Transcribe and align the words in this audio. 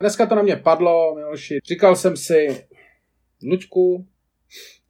Dneska 0.00 0.26
to 0.26 0.34
na 0.34 0.42
mě 0.42 0.56
padlo, 0.56 1.14
Miloši. 1.14 1.58
Říkal 1.64 1.96
jsem 1.96 2.16
si, 2.16 2.64
Luďku, 3.42 4.06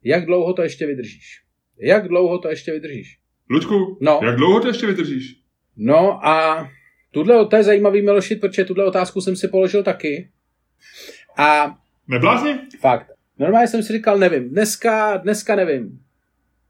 jak 0.03 0.25
dlouho 0.25 0.53
to 0.53 0.61
ještě 0.61 0.85
vydržíš? 0.87 1.41
Jak 1.79 2.07
dlouho 2.07 2.39
to 2.39 2.49
ještě 2.49 2.71
vydržíš? 2.71 3.19
Luďku, 3.49 3.97
No. 4.01 4.19
jak 4.23 4.35
dlouho 4.35 4.59
to 4.59 4.67
ještě 4.67 4.87
vydržíš? 4.87 5.35
No 5.77 6.25
a 6.27 6.67
tuhle, 7.11 7.45
to 7.45 7.55
je 7.55 7.63
zajímavý, 7.63 8.01
Miloši, 8.01 8.35
protože 8.35 8.65
tuhle 8.65 8.85
otázku 8.85 9.21
jsem 9.21 9.35
si 9.35 9.47
položil 9.47 9.83
taky. 9.83 10.29
A 11.37 11.77
Neblázni? 12.07 12.59
fakt, 12.79 13.11
normálně 13.39 13.67
jsem 13.67 13.83
si 13.83 13.93
říkal, 13.93 14.17
nevím, 14.17 14.49
dneska, 14.49 15.17
dneska 15.17 15.55
nevím. 15.55 15.99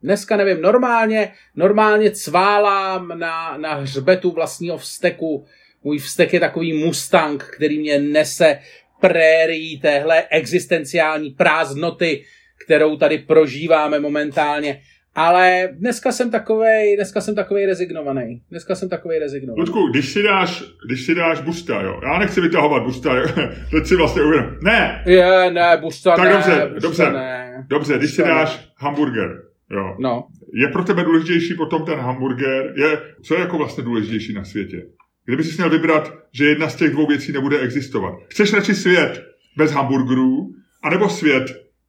Dneska 0.04 0.38
nevím, 0.38 0.62
normálně, 0.62 1.34
normálně 1.56 2.12
cválám 2.12 3.08
na, 3.20 3.58
na 3.58 3.74
hřbetu 3.74 4.32
vlastního 4.32 4.78
vzteku. 4.78 5.46
Můj 5.84 5.98
vztek 6.00 6.34
je 6.34 6.40
takový 6.40 6.74
Mustang, 6.74 7.44
který 7.44 7.80
mě 7.80 8.00
nese 8.00 8.60
prérií 9.02 9.80
téhle 9.80 10.24
existenciální 10.30 11.30
prázdnoty, 11.30 12.24
kterou 12.66 12.98
tady 12.98 13.18
prožíváme 13.18 14.00
momentálně. 14.00 14.82
Ale 15.16 15.70
dneska 15.72 16.12
jsem 16.12 16.32
takovej, 16.32 16.96
dneska 16.96 17.22
jsem 17.22 17.36
takovej 17.36 17.66
rezignovaný. 17.66 18.42
Dneska 18.52 18.76
jsem 18.76 18.90
takovej 18.90 19.20
rezignovaný. 19.20 19.60
Luďku, 19.60 19.88
když 19.88 20.10
si 20.10 20.24
dáš, 20.24 20.64
když 20.88 21.06
si 21.06 21.16
dáš 21.16 21.42
busta, 21.42 21.82
jo, 21.82 22.00
já 22.04 22.20
nechci 22.20 22.42
vytahovat 22.42 22.84
busta, 22.84 23.16
jo, 23.18 23.26
teď 23.72 23.86
si 23.88 23.96
vlastně 23.96 24.22
uvědom. 24.22 24.50
Ne, 24.64 25.04
Je, 25.08 25.52
ne, 25.52 25.78
busta 25.82 26.16
Tak 26.16 26.26
ne, 26.26 26.34
dobře, 26.34 26.70
busta 26.74 26.88
dobře. 26.88 27.10
ne. 27.12 27.66
dobře, 27.70 27.98
když 27.98 28.12
si 28.12 28.22
Busta 28.22 28.34
ne. 28.34 28.40
dáš 28.40 28.70
hamburger, 28.78 29.42
jo, 29.72 29.96
No, 30.00 30.28
je 30.54 30.68
pro 30.68 30.84
tebe 30.84 31.04
důležitější 31.04 31.54
potom 31.54 31.86
ten 31.86 32.00
hamburger, 32.00 32.74
je, 32.76 33.02
co 33.24 33.34
je 33.34 33.40
jako 33.40 33.58
vlastně 33.58 33.84
důležitější 33.84 34.34
na 34.34 34.44
světě? 34.44 34.82
Kdyby 35.26 35.44
si 35.44 35.56
měl 35.58 35.70
vybrat, 35.70 36.14
že 36.32 36.46
jedna 36.46 36.70
z 36.70 36.76
těch 36.76 36.92
dvou 36.92 37.08
věcí 37.08 37.32
nebude 37.32 37.60
existovat. 37.60 38.14
Chceš 38.30 38.54
radši 38.54 38.76
svět 38.76 39.24
bez 39.58 39.72
hamburgerů, 39.72 40.56
anebo 40.84 41.10
svět 41.10 41.44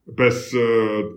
bez, 0.06 0.55
eh, 0.55 0.58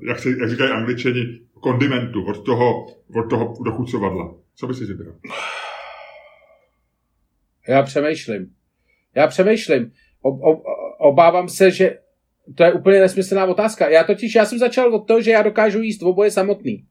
jak, 0.07 0.19
se, 0.19 0.29
jak 0.29 0.49
říkají 0.49 0.71
angličani, 0.71 1.39
kondimentu, 1.53 2.25
od 2.25 2.45
toho, 2.45 2.85
od 3.15 3.29
toho 3.29 3.53
dochucovadla. 3.65 4.35
Co 4.55 4.67
by 4.67 4.73
si 4.73 4.85
vybral? 4.85 5.15
já 7.67 7.83
přemýšlím. 7.83 8.55
Já 9.15 9.27
přemýšlím. 9.27 9.91
O, 10.21 10.29
o, 10.29 10.61
obávám 10.97 11.49
se, 11.49 11.71
že 11.71 11.97
to 12.55 12.63
je 12.63 12.73
úplně 12.73 12.99
nesmyslná 12.99 13.45
otázka. 13.45 13.89
Já 13.89 14.03
totiž, 14.03 14.35
já 14.35 14.45
jsem 14.45 14.59
začal 14.59 14.95
od 14.95 15.07
toho, 15.07 15.21
že 15.21 15.31
já 15.31 15.41
dokážu 15.41 15.81
jíst 15.81 16.03
oboje 16.03 16.31
samotný. 16.31 16.83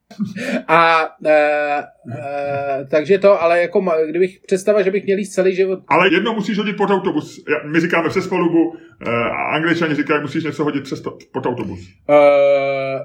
A 0.69 1.09
e, 1.27 1.33
e, 1.33 2.87
takže 2.91 3.19
to, 3.19 3.43
ale 3.43 3.61
jako 3.61 3.85
kdybych 4.11 4.41
představa, 4.47 4.83
že 4.83 4.91
bych 4.91 5.05
měl 5.05 5.19
jíst 5.19 5.33
celý 5.33 5.55
život. 5.55 5.81
Ale 5.89 6.15
jedno 6.15 6.35
musíš 6.35 6.59
hodit 6.59 6.77
pod 6.77 6.91
autobus. 6.91 7.45
My 7.73 7.81
říkáme 7.81 8.09
přes 8.09 8.27
palubu, 8.27 8.77
eh, 9.07 9.11
a 9.11 9.57
angličani 9.57 9.95
říkají, 9.95 10.23
musíš 10.23 10.45
něco 10.45 10.65
hodit 10.65 10.83
přes 10.83 11.01
to, 11.01 11.19
pod 11.33 11.47
autobus. 11.47 11.81
E, 12.09 12.15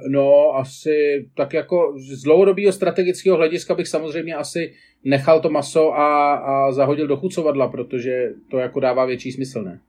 no, 0.09 0.55
asi 0.55 1.25
tak 1.38 1.53
jako 1.53 1.94
z 1.97 2.23
dlouhodobého 2.23 2.72
strategického 2.72 3.38
hlediska 3.38 3.75
bych 3.75 3.88
samozřejmě 3.88 4.36
asi 4.36 4.73
nechal 5.03 5.42
to 5.42 5.50
maso 5.50 5.94
a, 5.94 6.33
a 6.33 6.72
zahodil 6.72 7.08
do 7.08 7.17
chucovadla, 7.17 7.67
protože 7.67 8.30
to 8.52 8.58
jako 8.58 8.80
dává 8.80 9.05
větší 9.05 9.31
smysl, 9.31 9.64
ne? 9.64 9.80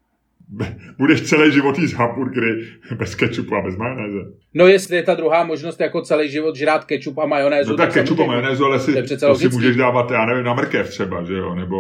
Budeš 0.98 1.20
celý 1.22 1.52
život 1.52 1.78
jíst 1.78 1.92
hamburgery 1.92 2.66
bez 2.98 3.14
kečupu 3.14 3.54
a 3.54 3.60
bez 3.62 3.76
majonéze. 3.76 4.18
No 4.54 4.66
jestli 4.66 4.96
je 4.96 5.02
ta 5.02 5.14
druhá 5.14 5.44
možnost 5.44 5.80
jako 5.80 6.02
celý 6.02 6.30
život 6.30 6.56
žrát 6.56 6.84
kečup 6.84 7.18
a 7.18 7.26
majonézu. 7.26 7.70
No 7.70 7.76
tak 7.76 7.92
kečup 7.92 8.20
a 8.20 8.26
majonézu, 8.26 8.64
ale 8.64 8.80
si, 8.80 9.02
To 9.02 9.16
to 9.28 9.34
si 9.34 9.48
můžeš 9.48 9.76
dávat, 9.76 10.10
já 10.10 10.26
nevím, 10.26 10.44
na 10.44 10.54
mrkev 10.54 10.88
třeba, 10.88 11.22
že 11.24 11.34
jo, 11.34 11.54
nebo 11.54 11.76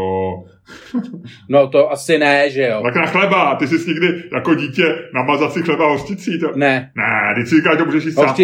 No 1.48 1.68
to 1.68 1.90
asi 1.92 2.18
ne, 2.18 2.50
že 2.50 2.62
jo. 2.62 2.80
tak 2.82 2.94
na 2.96 3.06
chleba. 3.06 3.54
Ty 3.54 3.66
jsi 3.66 3.88
někdy 3.90 4.22
jako 4.34 4.54
dítě 4.54 4.84
namazat 5.14 5.52
si 5.52 5.62
chleba 5.62 5.88
hosticí. 5.88 6.40
To... 6.40 6.52
Ne. 6.56 6.92
Ne, 6.96 7.34
ty 7.34 7.46
si 7.46 7.56
říkáš, 7.56 7.78
že 7.78 7.84
můžeš 7.84 8.04
jíst 8.04 8.14
sám. 8.14 8.34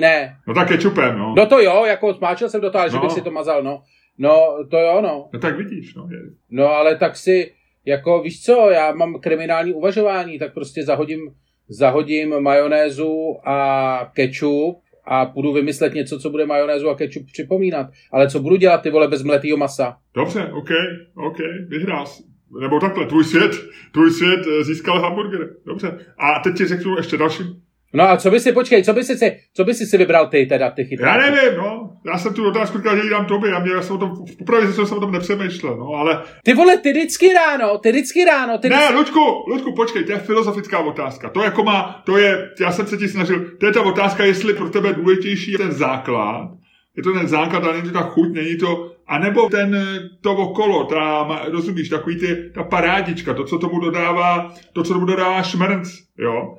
Ne. 0.00 0.36
No 0.46 0.54
tak 0.54 0.68
kečupem, 0.68 1.18
no. 1.18 1.34
No 1.36 1.46
to 1.46 1.60
jo, 1.60 1.84
jako 1.86 2.14
smáčel 2.14 2.48
jsem 2.48 2.60
do 2.60 2.70
toho, 2.70 2.82
ale 2.82 2.90
že 2.90 2.96
No. 2.96 3.02
bych 3.02 3.12
si 3.12 3.20
to 3.22 3.30
mazal, 3.30 3.62
no. 3.62 3.82
No, 4.18 4.56
to 4.70 4.76
jo, 4.78 5.00
no. 5.02 5.28
No 5.32 5.40
tak 5.40 5.56
vidíš, 5.56 5.94
no. 5.94 6.08
Je. 6.10 6.18
No 6.50 6.66
ale 6.68 6.96
tak 6.96 7.16
si, 7.16 7.52
jako 7.86 8.22
víš 8.22 8.42
co, 8.42 8.70
já 8.70 8.92
mám 8.92 9.20
kriminální 9.20 9.72
uvažování, 9.72 10.38
tak 10.38 10.54
prostě 10.54 10.84
zahodím, 10.84 11.20
zahodím 11.68 12.40
majonézu 12.40 13.36
a 13.44 14.10
kečup 14.14 14.78
a 15.04 15.26
půjdu 15.26 15.52
vymyslet 15.52 15.94
něco, 15.94 16.18
co 16.18 16.30
bude 16.30 16.46
majonézu 16.46 16.88
a 16.88 16.96
kečup 16.96 17.26
připomínat. 17.26 17.86
Ale 18.12 18.30
co 18.30 18.40
budu 18.40 18.56
dělat 18.56 18.82
ty 18.82 18.90
vole 18.90 19.08
bez 19.08 19.22
mletýho 19.22 19.56
masa? 19.56 19.96
Dobře, 20.14 20.50
OK, 20.52 20.70
OK, 21.14 21.38
vyhrál 21.68 22.06
jsi. 22.06 22.22
Nebo 22.60 22.80
takhle, 22.80 23.06
tvůj 23.06 23.24
svět, 23.24 23.52
tvůj 23.92 24.10
svět 24.10 24.40
eh, 24.46 24.64
získal 24.64 25.00
hamburger. 25.00 25.48
Dobře. 25.66 25.98
A 26.18 26.40
teď 26.44 26.56
ti 26.56 26.66
řeknu 26.66 26.96
ještě 26.96 27.16
další. 27.16 27.42
No 27.92 28.10
a 28.10 28.16
co 28.16 28.30
by 28.30 28.40
si, 28.40 28.52
počkej, 28.52 28.84
co 28.84 28.92
by 28.92 29.04
si, 29.04 29.18
si, 29.18 29.36
co 29.54 29.64
by 29.64 29.74
si 29.74 29.86
si 29.86 29.98
vybral 29.98 30.26
ty 30.26 30.46
teda, 30.46 30.70
ty 30.70 30.82
Já 30.82 30.88
chytráky? 30.88 31.30
nevím, 31.30 31.58
no. 31.58 31.90
Já 32.06 32.18
jsem 32.18 32.34
tu 32.34 32.48
otázku 32.48 32.78
říkal, 32.78 32.96
že 32.96 33.02
ji 33.02 33.10
dám 33.10 33.26
tobě. 33.26 33.50
Já, 33.50 33.58
mě, 33.58 33.72
já 33.72 33.82
jsem 33.82 33.96
o 33.96 33.98
tom, 33.98 34.12
popravdě 34.38 34.72
jsem 34.72 34.96
o 34.96 35.00
tom 35.00 35.12
nepřemýšlel, 35.12 35.76
no, 35.76 35.86
ale... 35.86 36.22
Ty 36.44 36.54
vole, 36.54 36.76
ty 36.78 36.90
vždycky 36.90 37.32
ráno, 37.32 37.78
ty 37.78 37.90
vždycky 37.92 38.24
ráno, 38.24 38.58
ty 38.58 38.68
Ne, 38.68 38.76
vždycky... 38.76 38.94
Luďku, 38.94 39.20
Luďku, 39.48 39.74
počkej, 39.74 40.04
to 40.04 40.12
je 40.12 40.18
filozofická 40.18 40.78
otázka. 40.78 41.30
To 41.30 41.42
jako 41.42 41.64
má, 41.64 42.02
to 42.06 42.18
je, 42.18 42.48
já 42.60 42.72
jsem 42.72 42.86
se 42.86 42.96
ti 42.96 43.08
snažil, 43.08 43.44
to 43.60 43.66
je 43.66 43.72
ta 43.72 43.82
otázka, 43.82 44.24
jestli 44.24 44.54
pro 44.54 44.70
tebe 44.70 44.92
důležitější 44.92 45.52
je 45.52 45.58
ten 45.58 45.72
základ, 45.72 46.50
je 46.96 47.02
to 47.02 47.12
ten 47.12 47.28
základ, 47.28 47.64
ale 47.64 47.72
není 47.72 47.88
to 47.92 47.98
ta 47.98 48.02
chuť, 48.02 48.32
není 48.32 48.56
to, 48.56 48.92
anebo 49.06 49.48
ten, 49.48 49.74
eh, 49.74 49.98
to 50.20 50.32
okolo, 50.32 50.84
ta, 50.84 51.28
rozumíš, 51.48 51.88
takový 51.88 52.16
ty, 52.18 52.50
ta 52.54 52.62
parádička, 52.62 53.34
to, 53.34 53.44
co 53.44 53.58
tomu 53.58 53.80
dodává, 53.80 54.54
to, 54.72 54.82
co 54.82 54.94
tomu 54.94 55.06
dodává 55.06 55.42
šmrnc, 55.42 55.88
jo. 56.18 56.56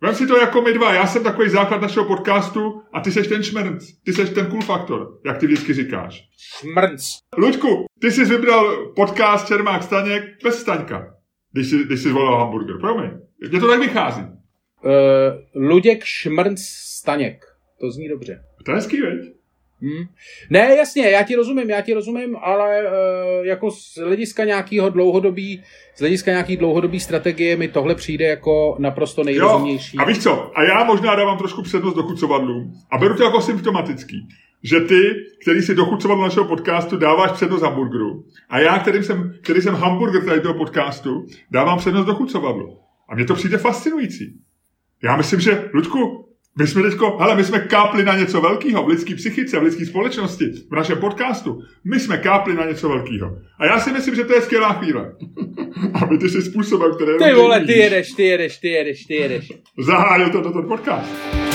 Vem 0.00 0.14
si 0.14 0.26
to 0.26 0.36
jako 0.36 0.62
my 0.62 0.72
dva, 0.72 0.94
já 0.94 1.06
jsem 1.06 1.22
takový 1.22 1.48
základ 1.48 1.82
našeho 1.82 2.06
podcastu 2.06 2.82
a 2.92 3.00
ty 3.00 3.12
seš 3.12 3.26
ten 3.26 3.42
šmrnc, 3.42 3.92
ty 4.04 4.12
seš 4.12 4.30
ten 4.30 4.46
cool 4.46 4.62
faktor, 4.62 5.18
jak 5.26 5.38
ty 5.38 5.46
vždycky 5.46 5.74
říkáš. 5.74 6.28
Šmrnc. 6.36 7.18
Luďku, 7.38 7.86
ty 8.00 8.10
jsi 8.10 8.24
vybral 8.24 8.92
podcast 8.96 9.46
Čermák 9.46 9.82
Staněk 9.82 10.22
bez 10.44 10.60
Staňka, 10.60 11.14
když 11.52 11.70
jsi, 11.70 11.84
když 11.84 12.00
jsi 12.00 12.08
zvolil 12.08 12.36
hamburger. 12.36 12.80
Promiň, 12.80 13.10
mně 13.50 13.60
to 13.60 13.68
tak 13.68 13.80
vychází. 13.80 14.22
Uh, 14.22 15.62
Luděk 15.68 16.04
Šmrnc 16.04 16.60
Staněk. 16.98 17.44
To 17.80 17.90
zní 17.90 18.08
dobře. 18.08 18.44
To 18.64 18.70
je 18.70 18.74
hezký, 18.74 19.00
veď? 19.00 19.37
Hmm. 19.82 20.04
Ne, 20.50 20.76
jasně, 20.76 21.10
já 21.10 21.22
ti 21.22 21.34
rozumím, 21.36 21.70
já 21.70 21.80
ti 21.80 21.94
rozumím, 21.94 22.36
ale 22.42 22.82
uh, 22.82 23.46
jako 23.46 23.70
z 23.70 23.96
hlediska 23.96 24.44
nějakého 24.44 24.88
dlouhodobí, 24.90 25.62
z 25.96 26.00
hlediska 26.00 26.30
nějaký 26.30 26.56
dlouhodobý 26.56 27.00
strategie 27.00 27.56
mi 27.56 27.68
tohle 27.68 27.94
přijde 27.94 28.24
jako 28.24 28.76
naprosto 28.78 29.20
Jo, 29.20 29.24
nejrozumější. 29.24 29.98
a 29.98 30.04
víš 30.04 30.18
co, 30.22 30.58
a 30.58 30.62
já 30.64 30.84
možná 30.84 31.14
dávám 31.14 31.38
trošku 31.38 31.62
přednost 31.62 31.94
dochucovadlům 31.94 32.72
a 32.90 32.98
beru 32.98 33.16
to 33.16 33.22
jako 33.24 33.40
symptomatický, 33.40 34.28
že 34.62 34.80
ty, 34.80 35.00
který 35.42 35.62
si 35.62 35.74
dochucovadlo 35.74 36.24
našeho 36.24 36.46
podcastu, 36.46 36.96
dáváš 36.96 37.30
přednost 37.32 37.62
hamburgeru 37.62 38.24
a 38.48 38.58
já, 38.60 38.78
kterým 38.78 39.02
jsem, 39.02 39.34
který 39.42 39.60
jsem 39.60 39.74
hamburger 39.74 40.24
tady 40.24 40.40
toho 40.40 40.54
podcastu, 40.54 41.26
dávám 41.50 41.78
přednost 41.78 42.06
dochucovadlu. 42.06 42.78
A 43.08 43.14
mně 43.14 43.24
to 43.24 43.34
přijde 43.34 43.58
fascinující. 43.58 44.40
Já 45.02 45.16
myslím, 45.16 45.40
že, 45.40 45.70
Ludku, 45.74 46.27
my 46.60 46.66
jsme 46.66 46.82
teďko, 46.82 47.18
hele, 47.18 47.36
my 47.36 47.44
jsme 47.44 47.58
kápli 47.58 48.04
na 48.04 48.16
něco 48.16 48.40
velkého 48.40 48.84
v 48.84 48.88
lidské 48.88 49.14
psychice, 49.14 49.58
v 49.58 49.62
lidské 49.62 49.86
společnosti, 49.86 50.44
v 50.70 50.74
našem 50.74 50.98
podcastu. 50.98 51.62
My 51.84 52.00
jsme 52.00 52.18
kápli 52.18 52.54
na 52.54 52.64
něco 52.66 52.88
velkého. 52.88 53.36
A 53.58 53.66
já 53.66 53.80
si 53.80 53.92
myslím, 53.92 54.14
že 54.14 54.24
to 54.24 54.34
je 54.34 54.42
skvělá 54.42 54.72
chvíle. 54.72 55.12
Aby 56.02 56.18
ty 56.18 56.28
si 56.28 56.42
způsobem, 56.42 56.90
který 56.94 57.30
Ty 57.30 57.34
vole, 57.34 57.60
ty 57.60 57.72
jedeš, 57.72 58.12
ty 58.12 58.22
jedeš, 58.22 58.58
ty 58.58 58.68
jedeš, 58.68 59.04
ty 59.04 59.14
jedeš. 59.14 59.52
zahájil 59.78 60.30
to 60.30 60.52
ten 60.52 60.68
podcast. 60.68 61.47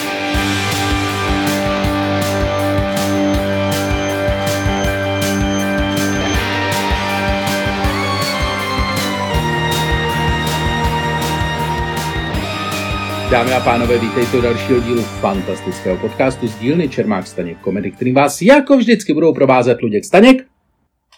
Dámy 13.34 13.54
a 13.54 13.60
pánové, 13.60 13.98
vítejte 13.98 14.38
u 14.38 14.42
dalšího 14.42 14.80
dílu 14.80 15.02
fantastického 15.02 15.98
podcastu 15.98 16.48
z 16.48 16.60
dílny 16.60 16.90
Čermák 16.90 17.28
Staněk 17.28 17.58
komedy, 17.60 17.92
kterým 17.92 18.16
vás 18.16 18.42
jako 18.42 18.78
vždycky 18.78 19.14
budou 19.14 19.34
provázet 19.34 19.82
Luděk 19.82 20.06
Staněk. 20.06 20.46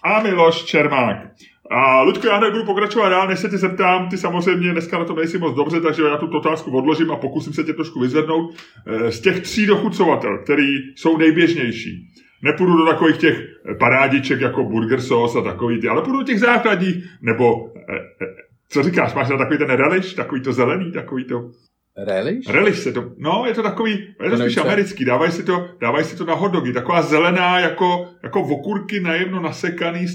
A 0.03 0.23
Miloš 0.23 0.63
Čermák. 0.63 1.17
A 1.71 2.01
Ludko, 2.01 2.27
já 2.27 2.39
nebudu 2.39 2.65
pokračovat 2.65 3.09
dál, 3.09 3.27
než 3.27 3.39
se 3.39 3.49
tě 3.49 3.57
zeptám, 3.57 4.09
ty 4.09 4.17
samozřejmě 4.17 4.71
dneska 4.71 4.99
na 4.99 5.05
to 5.05 5.15
nejsi 5.15 5.37
moc 5.37 5.55
dobře, 5.55 5.81
takže 5.81 6.03
já 6.03 6.17
tu 6.17 6.37
otázku 6.37 6.77
odložím 6.77 7.11
a 7.11 7.15
pokusím 7.15 7.53
se 7.53 7.63
tě 7.63 7.73
trošku 7.73 7.99
vyzvednout. 7.99 8.55
Eh, 8.87 9.11
Z 9.11 9.19
těch 9.19 9.39
tří 9.39 9.65
dochucovatel, 9.65 10.37
který 10.37 10.67
jsou 10.95 11.17
nejběžnější, 11.17 12.07
nepůjdu 12.43 12.77
do 12.77 12.85
takových 12.85 13.17
těch 13.17 13.37
parádiček 13.79 14.41
jako 14.41 14.63
burger 14.63 15.01
sauce 15.01 15.39
a 15.39 15.41
takový 15.41 15.81
ty, 15.81 15.87
ale 15.87 16.01
půjdu 16.01 16.19
do 16.19 16.25
těch 16.25 16.39
základních, 16.39 16.95
nebo 17.21 17.73
eh, 17.77 17.95
eh, 18.21 18.25
co 18.69 18.83
říkáš, 18.83 19.13
máš 19.13 19.29
na 19.29 19.37
takový 19.37 19.57
ten 19.57 19.69
relish, 19.69 20.13
takový 20.13 20.41
to 20.41 20.53
zelený, 20.53 20.91
takový 20.91 21.25
to... 21.25 21.51
Relish? 21.97 22.49
Relish 22.49 22.79
se 22.79 22.91
to, 22.91 23.03
no, 23.17 23.43
je 23.47 23.53
to 23.53 23.63
takový, 23.63 23.91
je 24.23 24.29
to, 24.29 24.37
spíš 24.37 24.57
americký, 24.57 25.05
dávají 25.05 25.31
si 25.31 25.43
to, 25.43 25.65
dávají 25.81 26.05
si 26.05 26.15
to 26.17 26.25
na 26.25 26.33
hotdogy, 26.33 26.73
taková 26.73 27.01
zelená, 27.01 27.59
jako, 27.59 28.07
jako 28.23 28.41
okurky 28.41 28.99
najemno 28.99 29.41
nasekaný, 29.41 30.05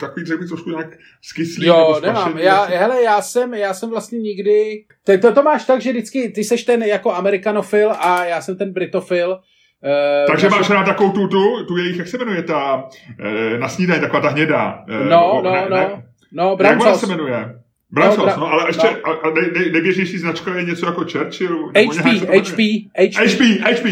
takový 0.00 0.24
bych 0.38 0.48
trošku 0.48 0.70
nějak 0.70 0.86
skyslý. 1.22 1.66
nebo 1.66 1.78
Jo, 1.78 1.94
spašený, 1.94 2.14
nemám. 2.14 2.38
Já, 2.38 2.56
asi. 2.56 2.74
hele, 2.74 3.02
já 3.02 3.22
jsem, 3.22 3.54
já 3.54 3.74
jsem 3.74 3.90
vlastně 3.90 4.18
nikdy... 4.18 4.84
Ty, 5.04 5.18
to, 5.18 5.32
to 5.32 5.42
máš 5.42 5.64
tak, 5.64 5.80
že 5.80 5.90
vždycky 5.90 6.28
ty 6.28 6.44
seš 6.44 6.64
ten 6.64 6.82
jako 6.82 7.14
amerikanofil 7.14 7.90
a 7.92 8.24
já 8.24 8.40
jsem 8.40 8.56
ten 8.56 8.72
britofil. 8.72 9.30
Uh, 9.32 10.26
Takže 10.26 10.48
máš 10.48 10.70
rád 10.70 10.84
takovou 10.84 11.10
tu, 11.12 11.28
tu, 11.28 11.64
tu 11.68 11.76
jejich, 11.76 11.96
jak 11.98 12.08
se 12.08 12.18
jmenuje 12.18 12.42
ta, 12.42 12.88
eh, 13.20 13.58
na 13.58 13.68
snídaní, 13.68 14.00
taková 14.00 14.20
ta 14.22 14.28
hnědá. 14.28 14.84
eh, 14.88 15.04
No, 15.04 15.40
no, 15.44 15.52
ne, 15.52 15.66
no. 15.70 15.76
Ne, 15.76 16.02
No, 16.32 16.42
jak 16.60 16.70
ona 16.70 16.78
Brancos. 16.80 17.00
se 17.00 17.06
jmenuje? 17.06 17.54
Brancos, 17.92 18.24
bra- 18.24 18.40
no, 18.40 18.46
ale 18.52 18.68
ještě, 18.68 18.86
no. 18.86 19.08
a, 19.08 19.12
a 19.12 19.30
nej, 19.30 19.50
nej, 19.58 19.72
nejběžnější 19.72 20.18
značka 20.18 20.54
je 20.56 20.64
něco 20.64 20.86
jako 20.86 21.00
Churchill. 21.00 21.68
HP. 21.68 21.96
HP, 21.96 22.26
HP. 22.26 22.58
HP, 23.16 23.40
HP. 23.62 23.86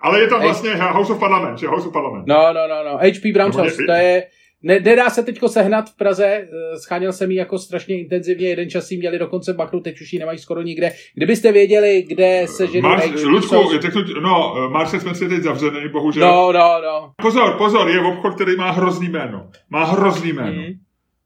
Ale 0.00 0.20
je 0.20 0.26
tam 0.28 0.40
H- 0.40 0.44
vlastně 0.44 0.74
House 0.74 1.12
of 1.12 1.20
Parliament, 1.20 1.58
že 1.58 1.66
House 1.66 1.86
of 1.88 1.92
Parliament. 1.92 2.26
No, 2.26 2.52
no, 2.52 2.68
no, 2.68 2.90
no. 2.92 2.98
HP 2.98 3.24
Nebo 3.24 3.64
to 3.86 3.92
je... 3.92 4.22
Ne, 4.66 4.80
nedá 4.80 5.10
se 5.10 5.22
teďko 5.22 5.48
sehnat 5.48 5.90
v 5.90 5.96
Praze, 5.96 6.26
eh, 6.26 6.46
scháněl 6.78 7.12
jsem 7.12 7.30
ji 7.30 7.36
jako 7.36 7.58
strašně 7.58 8.00
intenzivně, 8.00 8.48
jeden 8.48 8.70
čas 8.70 8.90
ji 8.90 8.98
měli 8.98 9.18
dokonce 9.18 9.52
v 9.52 9.56
Bakru, 9.56 9.80
teď 9.80 10.00
už 10.00 10.12
ji 10.12 10.18
nemají 10.18 10.38
skoro 10.38 10.62
nikde. 10.62 10.92
Kdybyste 11.14 11.52
věděli, 11.52 12.04
kde 12.08 12.42
se 12.46 12.66
ženou 12.66 12.88
Mars, 12.88 13.04
HP, 13.04 13.24
Ludku, 13.24 13.48
jsou- 13.48 14.20
no, 14.22 14.54
eh, 14.66 14.68
Marse 14.68 15.00
jsme 15.00 15.14
si 15.14 15.28
teď 15.28 15.42
zavřený, 15.42 15.88
bohužel. 15.92 16.28
No, 16.28 16.52
no, 16.52 16.80
no. 16.84 17.12
Pozor, 17.22 17.54
pozor, 17.58 17.90
je 17.90 18.00
obchod, 18.00 18.34
který 18.34 18.56
má 18.56 18.70
hrozný 18.70 19.08
jméno. 19.08 19.48
Má 19.70 19.84
hrozný 19.84 20.32
jméno. 20.32 20.52
Mm. 20.62 20.72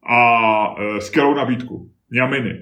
A 0.09 0.75
e, 0.97 1.01
skvělou 1.01 1.33
nabídku. 1.33 1.89
Mňaminy. 2.11 2.53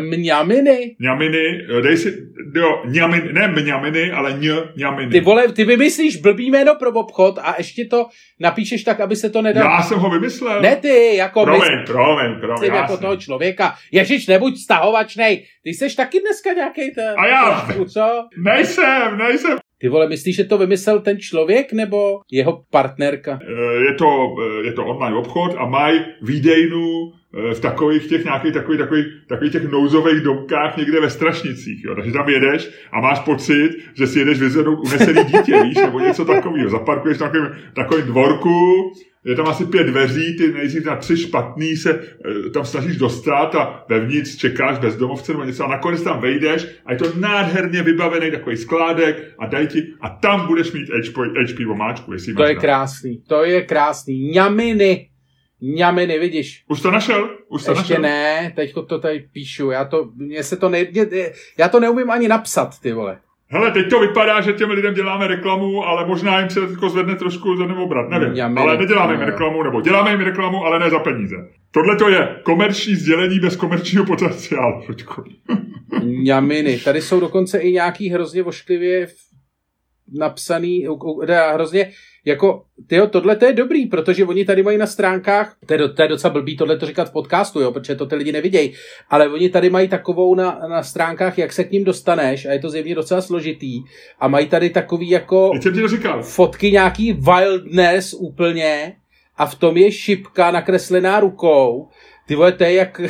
Mňaminy? 0.00 0.96
Mňaminy, 0.98 1.44
eh, 1.78 1.82
dej 1.82 1.96
si, 1.96 2.08
jo, 2.54 2.82
mňaminy, 2.86 3.32
ne 3.32 3.48
mňaminy, 3.48 4.12
ale 4.12 4.38
ň, 4.38 4.46
mňaminy. 4.76 5.10
Ty 5.10 5.20
vole, 5.20 5.52
ty 5.52 5.64
vymyslíš 5.64 6.16
blbý 6.16 6.50
jméno 6.50 6.74
pro 6.74 6.90
obchod 6.90 7.38
a 7.42 7.54
ještě 7.58 7.84
to 7.84 8.06
napíšeš 8.40 8.84
tak, 8.84 9.00
aby 9.00 9.16
se 9.16 9.30
to 9.30 9.42
nedalo. 9.42 9.70
Já 9.70 9.82
jsem 9.82 9.98
ho 9.98 10.10
vymyslel. 10.10 10.62
Ne 10.62 10.76
ty, 10.76 11.16
jako 11.16 11.42
Promiň, 11.44 11.84
promiň, 11.86 12.40
promiň, 12.40 12.70
ty 12.70 12.76
jako 12.76 12.96
toho 12.96 13.16
člověka. 13.16 13.74
Ježiš, 13.92 14.26
nebuď 14.26 14.56
stahovačnej. 14.58 15.44
Ty 15.62 15.70
jsi 15.70 15.96
taky 15.96 16.20
dneska 16.20 16.52
nějaký 16.52 16.90
ten... 16.94 17.14
A 17.18 17.26
já- 17.26 17.68
Co? 17.88 18.28
Nejsem, 18.44 19.18
nejsem. 19.18 19.58
Ty 19.80 19.88
vole, 19.88 20.08
myslíš, 20.08 20.36
že 20.36 20.44
to 20.44 20.58
vymyslel 20.58 21.00
ten 21.00 21.18
člověk 21.18 21.72
nebo 21.72 22.20
jeho 22.30 22.62
partnerka? 22.70 23.38
Eh, 23.42 23.90
Je 23.90 23.94
to, 23.94 24.06
eh, 24.06 24.66
je 24.66 24.72
to 24.72 24.86
online 24.86 25.16
obchod 25.16 25.54
a 25.58 25.66
mají 25.66 26.00
výdejnu 26.22 27.12
eh, 27.34 27.54
v 27.54 27.60
takových 27.60 28.08
těch 28.08 28.24
nějakých 28.24 28.54
takových, 28.54 28.80
takových, 28.80 29.06
takových 29.28 29.52
těch 29.52 29.70
nouzových 29.70 30.20
domkách 30.20 30.76
někde 30.76 31.00
ve 31.00 31.10
Strašnicích. 31.10 31.84
Jo. 31.84 31.94
Takže 31.94 32.12
tam 32.12 32.28
jedeš 32.28 32.70
a 32.92 33.00
máš 33.00 33.18
pocit, 33.20 33.70
že 33.94 34.06
si 34.06 34.18
jedeš 34.18 34.40
vyzvednout 34.40 34.78
unesený 34.80 35.24
dítě, 35.24 35.62
víš, 35.62 35.76
nebo 35.76 36.00
něco 36.00 36.24
takového. 36.24 36.70
Zaparkuješ 36.70 37.18
na 37.18 37.26
takovém, 37.26 37.52
takovém 37.74 38.06
dvorku, 38.06 38.50
je 39.24 39.34
tam 39.36 39.46
asi 39.46 39.64
pět 39.64 39.84
dveří, 39.84 40.36
ty 40.36 40.52
nejdřív 40.52 40.84
na 40.84 40.96
tři 40.96 41.16
špatný 41.16 41.76
se 41.76 41.90
eh, 42.46 42.50
tam 42.50 42.64
snažíš 42.64 42.96
dostat 42.96 43.54
a 43.54 43.84
vevnitř 43.88 44.36
čekáš 44.36 44.78
bezdomovce 44.78 45.32
nebo 45.32 45.44
něco 45.44 45.64
a 45.64 45.68
nakonec 45.68 46.02
tam 46.02 46.20
vejdeš 46.20 46.66
a 46.86 46.92
je 46.92 46.98
to 46.98 47.04
nádherně 47.18 47.82
vybavený 47.82 48.30
takový 48.30 48.56
skládek 48.56 49.34
a 49.38 49.46
dají 49.46 49.66
ti 49.68 49.82
a 50.00 50.08
tam 50.08 50.46
budeš 50.46 50.72
mít 50.72 50.88
HP, 50.88 51.16
HP 51.16 51.70
omáčku, 51.70 52.12
jestli 52.12 52.34
To 52.34 52.42
je 52.44 52.54
rád. 52.54 52.60
krásný, 52.60 53.22
to 53.28 53.44
je 53.44 53.62
krásný. 53.62 54.30
Ňaminy. 54.30 55.06
Ňaminy, 55.62 56.18
vidíš. 56.18 56.64
Už 56.68 56.80
to 56.80 56.90
našel? 56.90 57.30
Už 57.48 57.64
to 57.64 57.70
Ještě 57.70 57.98
našel? 57.98 58.02
ne, 58.02 58.52
teďko 58.56 58.82
to 58.82 58.98
tady 58.98 59.28
píšu. 59.32 59.70
Já 59.70 59.84
to, 59.84 60.10
mně 60.16 60.42
se 60.42 60.56
to 60.56 60.68
ne, 60.68 60.86
já 61.58 61.68
to 61.68 61.80
neumím 61.80 62.10
ani 62.10 62.28
napsat, 62.28 62.78
ty 62.82 62.92
vole. 62.92 63.18
Hele, 63.52 63.70
teď 63.70 63.90
to 63.90 64.00
vypadá, 64.00 64.40
že 64.40 64.52
těm 64.52 64.70
lidem 64.70 64.94
děláme 64.94 65.26
reklamu, 65.26 65.84
ale 65.84 66.06
možná 66.06 66.40
jim 66.40 66.50
se 66.50 66.60
to 66.80 66.88
zvedne 66.88 67.16
trošku 67.16 67.56
za 67.56 67.66
nebo 67.66 67.84
obrat, 67.84 68.10
nevím. 68.10 68.28
Mňaminy. 68.28 68.60
ale 68.60 68.76
neděláme 68.76 69.12
jim 69.12 69.20
reklamu, 69.20 69.62
nebo 69.62 69.80
děláme 69.80 70.10
jim 70.10 70.20
reklamu, 70.20 70.64
ale 70.64 70.78
ne 70.78 70.90
za 70.90 70.98
peníze. 70.98 71.36
Tohle 71.70 71.96
to 71.96 72.08
je 72.08 72.36
komerční 72.42 72.94
sdělení 72.94 73.40
bez 73.40 73.56
komerčního 73.56 74.06
potenciálu. 74.06 74.82
Ňaminy. 76.02 76.78
Tady 76.78 77.02
jsou 77.02 77.20
dokonce 77.20 77.58
i 77.58 77.72
nějaký 77.72 78.10
hrozně 78.10 78.42
vošklivě 78.42 79.06
napsaný, 80.18 80.86
teda 81.20 81.52
hrozně, 81.52 81.90
jako, 82.24 82.62
tyjo, 82.86 83.06
tohle 83.06 83.36
to 83.36 83.44
je 83.44 83.52
dobrý, 83.52 83.86
protože 83.86 84.24
oni 84.24 84.44
tady 84.44 84.62
mají 84.62 84.78
na 84.78 84.86
stránkách, 84.86 85.56
to 85.66 85.74
je, 85.74 85.78
do- 85.78 85.94
to 85.94 86.02
je 86.02 86.08
docela 86.08 86.32
blbý 86.32 86.56
tohle 86.56 86.76
to 86.78 86.86
říkat 86.86 87.08
v 87.08 87.12
podcastu, 87.12 87.60
jo, 87.60 87.72
protože 87.72 87.94
to 87.94 88.06
ty 88.06 88.14
lidi 88.14 88.32
nevidějí, 88.32 88.72
ale 89.10 89.28
oni 89.28 89.48
tady 89.48 89.70
mají 89.70 89.88
takovou 89.88 90.34
na, 90.34 90.60
na 90.68 90.82
stránkách, 90.82 91.38
jak 91.38 91.52
se 91.52 91.64
k 91.64 91.70
ním 91.70 91.84
dostaneš 91.84 92.46
a 92.46 92.52
je 92.52 92.58
to 92.58 92.70
zjevně 92.70 92.94
docela 92.94 93.20
složitý 93.20 93.82
a 94.20 94.28
mají 94.28 94.48
tady 94.48 94.70
takový 94.70 95.10
jako 95.10 95.50
fotky 96.22 96.70
nějaký 96.70 97.12
wildness 97.12 98.14
úplně 98.14 98.96
a 99.36 99.46
v 99.46 99.54
tom 99.54 99.76
je 99.76 99.92
šipka 99.92 100.50
nakreslená 100.50 101.20
rukou. 101.20 101.88
Ty 102.26 102.34
vole, 102.34 102.52
to 102.52 102.64
je 102.64 102.74
jak... 102.74 103.00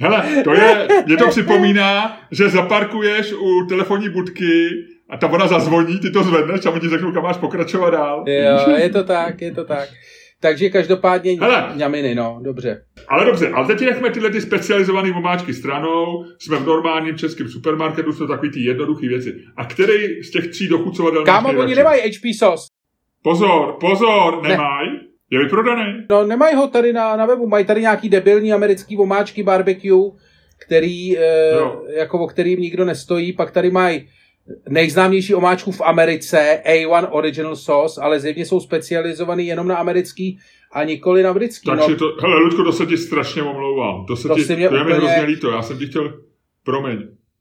Hele, 0.00 0.44
to 0.44 0.54
je, 0.54 0.88
mě 1.06 1.16
to 1.16 1.28
připomíná, 1.28 2.20
že 2.30 2.48
zaparkuješ 2.48 3.32
u 3.32 3.66
telefonní 3.68 4.08
budky 4.08 4.68
a 5.10 5.16
ta 5.16 5.26
ona 5.30 5.46
zazvoní, 5.46 5.98
ty 6.00 6.10
to 6.10 6.22
zvedneš 6.22 6.66
a 6.66 6.70
oni 6.70 6.80
ti 6.80 6.88
řeknou, 6.88 7.12
kam 7.12 7.22
máš 7.22 7.36
pokračovat 7.36 7.90
dál. 7.90 8.24
Jo, 8.26 8.76
je 8.76 8.88
to 8.90 9.04
tak, 9.04 9.42
je 9.42 9.54
to 9.54 9.64
tak. 9.64 9.88
Takže 10.40 10.70
každopádně 10.70 11.36
Hele. 11.40 11.72
ňaminy, 11.74 12.14
no, 12.14 12.40
dobře. 12.42 12.82
Ale 13.08 13.24
dobře, 13.24 13.48
ale 13.48 13.66
teď 13.66 13.80
nechme 13.80 14.10
tyhle 14.10 14.30
ty 14.30 14.40
specializované 14.40 15.10
omáčky 15.16 15.54
stranou, 15.54 16.24
jsme 16.38 16.56
v 16.56 16.66
normálním 16.66 17.18
českém 17.18 17.48
supermarketu, 17.48 18.12
jsou 18.12 18.26
takový 18.26 18.50
ty 18.50 18.60
jednoduché 18.60 19.08
věci. 19.08 19.34
A 19.56 19.64
který 19.64 20.22
z 20.22 20.30
těch 20.30 20.48
tří 20.48 20.68
dochucovadel 20.68 21.20
máš 21.20 21.26
Kámo, 21.26 21.60
oni 21.60 21.74
nemají 21.74 22.00
HP 22.00 22.38
sos. 22.38 22.66
Pozor, 23.22 23.76
pozor, 23.80 24.42
Ne. 24.42 24.48
nemají. 24.48 24.90
Je 25.30 25.38
vyprodaný. 25.38 26.06
No, 26.10 26.24
nemají 26.26 26.56
ho 26.56 26.68
tady 26.68 26.92
na, 26.92 27.16
na 27.16 27.26
webu, 27.26 27.46
mají 27.46 27.64
tady 27.64 27.80
nějaký 27.80 28.08
debilní 28.08 28.52
americký 28.52 28.96
omáčky 28.98 29.42
barbecue, 29.42 30.10
který, 30.66 31.18
e, 31.18 31.22
jako 31.96 32.18
o 32.18 32.26
kterým 32.26 32.60
nikdo 32.60 32.84
nestojí, 32.84 33.32
pak 33.32 33.50
tady 33.50 33.70
mají 33.70 34.08
nejznámější 34.68 35.34
omáčku 35.34 35.72
v 35.72 35.80
Americe, 35.80 36.62
A1 36.66 37.08
Original 37.10 37.56
Sauce, 37.56 38.00
ale 38.00 38.20
zjevně 38.20 38.46
jsou 38.46 38.60
specializovaný 38.60 39.46
jenom 39.46 39.68
na 39.68 39.76
americký 39.76 40.38
a 40.72 40.84
nikoli 40.84 41.22
na 41.22 41.34
britský. 41.34 41.66
Takže 41.70 41.90
no, 41.92 41.96
to, 41.96 42.16
hele, 42.20 42.36
Ludko, 42.40 42.64
to 42.64 42.72
se 42.72 42.86
ti 42.86 42.96
strašně 42.98 43.42
omlouvám. 43.42 44.06
To 44.06 44.16
se 44.16 44.28
To 44.28 44.34
ti, 44.34 44.44
si 44.44 44.56
mě 44.56 44.68
to 44.68 44.74
je 44.76 44.84
mi 44.84 44.90
úplně- 44.90 45.06
hrozně 45.08 45.22
líto, 45.22 45.50
já 45.50 45.62
jsem 45.62 45.78
ti 45.78 45.86
chtěl, 45.86 46.20
promiň. 46.64 46.98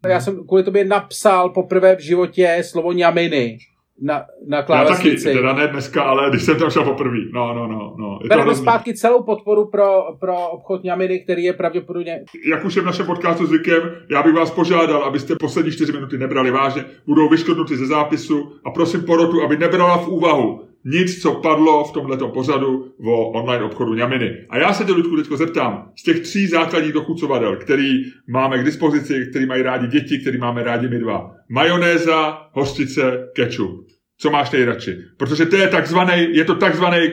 Já 0.10 0.22
jsem 0.22 0.48
kvůli 0.48 0.64
tobě 0.64 0.86
napsal 0.86 1.50
poprvé 1.50 1.96
v 1.96 2.00
životě 2.00 2.58
slovo 2.66 2.94
ňaminy 2.94 3.58
na, 4.02 4.24
na 4.48 4.58
Já 4.58 4.64
taky, 4.64 4.86
klávesnici. 4.86 5.34
teda 5.34 5.54
ne 5.54 5.68
dneska, 5.68 6.04
ale 6.04 6.30
když 6.30 6.44
jsem 6.44 6.60
tam 6.60 6.70
šel 6.70 6.84
poprvé. 6.84 7.18
No, 7.34 7.54
no, 7.54 7.68
no, 7.68 7.96
no. 7.98 8.20
Je 8.24 8.30
to 8.30 8.36
Bereme 8.36 8.56
zpátky 8.56 8.94
celou 8.94 9.24
podporu 9.24 9.66
pro, 9.66 10.04
pro 10.20 10.48
obchod 10.48 10.84
ňaminy, 10.84 11.20
který 11.20 11.44
je 11.44 11.54
pravděpodobně... 11.54 12.24
Jak 12.52 12.66
už 12.66 12.76
je 12.76 12.82
v 12.82 12.86
našem 12.86 13.06
podcastu 13.06 13.46
zvykem, 13.46 13.82
já 14.12 14.24
bych 14.24 14.34
vás 14.34 14.52
požádal, 14.52 15.04
abyste 15.04 15.36
poslední 15.36 15.72
čtyři 15.72 15.92
minuty 15.92 16.18
nebrali 16.18 16.52
vážně, 16.52 16.86
budou 17.08 17.30
vyškrtnuty 17.30 17.78
ze 17.78 17.86
zápisu 17.86 18.52
a 18.66 18.72
prosím 18.72 19.02
porotu, 19.02 19.44
aby 19.44 19.58
nebrala 19.58 19.98
v 19.98 20.08
úvahu 20.08 20.70
nic, 20.86 21.22
co 21.22 21.32
padlo 21.34 21.84
v 21.84 21.92
tomto 21.92 22.28
pořadu 22.28 22.92
o 23.06 23.30
online 23.30 23.64
obchodu 23.64 23.94
ňaminy. 23.94 24.46
A 24.50 24.58
já 24.58 24.74
se 24.74 24.86
tě, 24.86 24.92
Ludku, 24.92 25.16
teďko 25.16 25.38
zeptám, 25.38 25.92
z 25.96 26.04
těch 26.04 26.20
tří 26.20 26.48
základních 26.48 26.94
dochucovadel, 26.94 27.56
který 27.56 28.04
máme 28.28 28.60
k 28.60 28.66
dispozici, 28.66 29.28
který 29.30 29.46
mají 29.46 29.62
rádi 29.62 29.88
děti, 29.88 30.20
který 30.20 30.38
máme 30.38 30.64
rádi 30.64 30.88
my 30.88 31.00
dva, 31.00 31.32
majonéza, 31.50 32.48
hořčice, 32.52 33.30
ketchup. 33.36 33.88
Co 34.22 34.30
máš 34.30 34.52
nejradši? 34.52 34.98
Protože 35.18 35.46
to 35.46 35.56
je 35.56 35.68
takzvaný, 35.68 36.28
je 36.36 36.46
to 36.46 36.56
takzvaný 36.56 37.12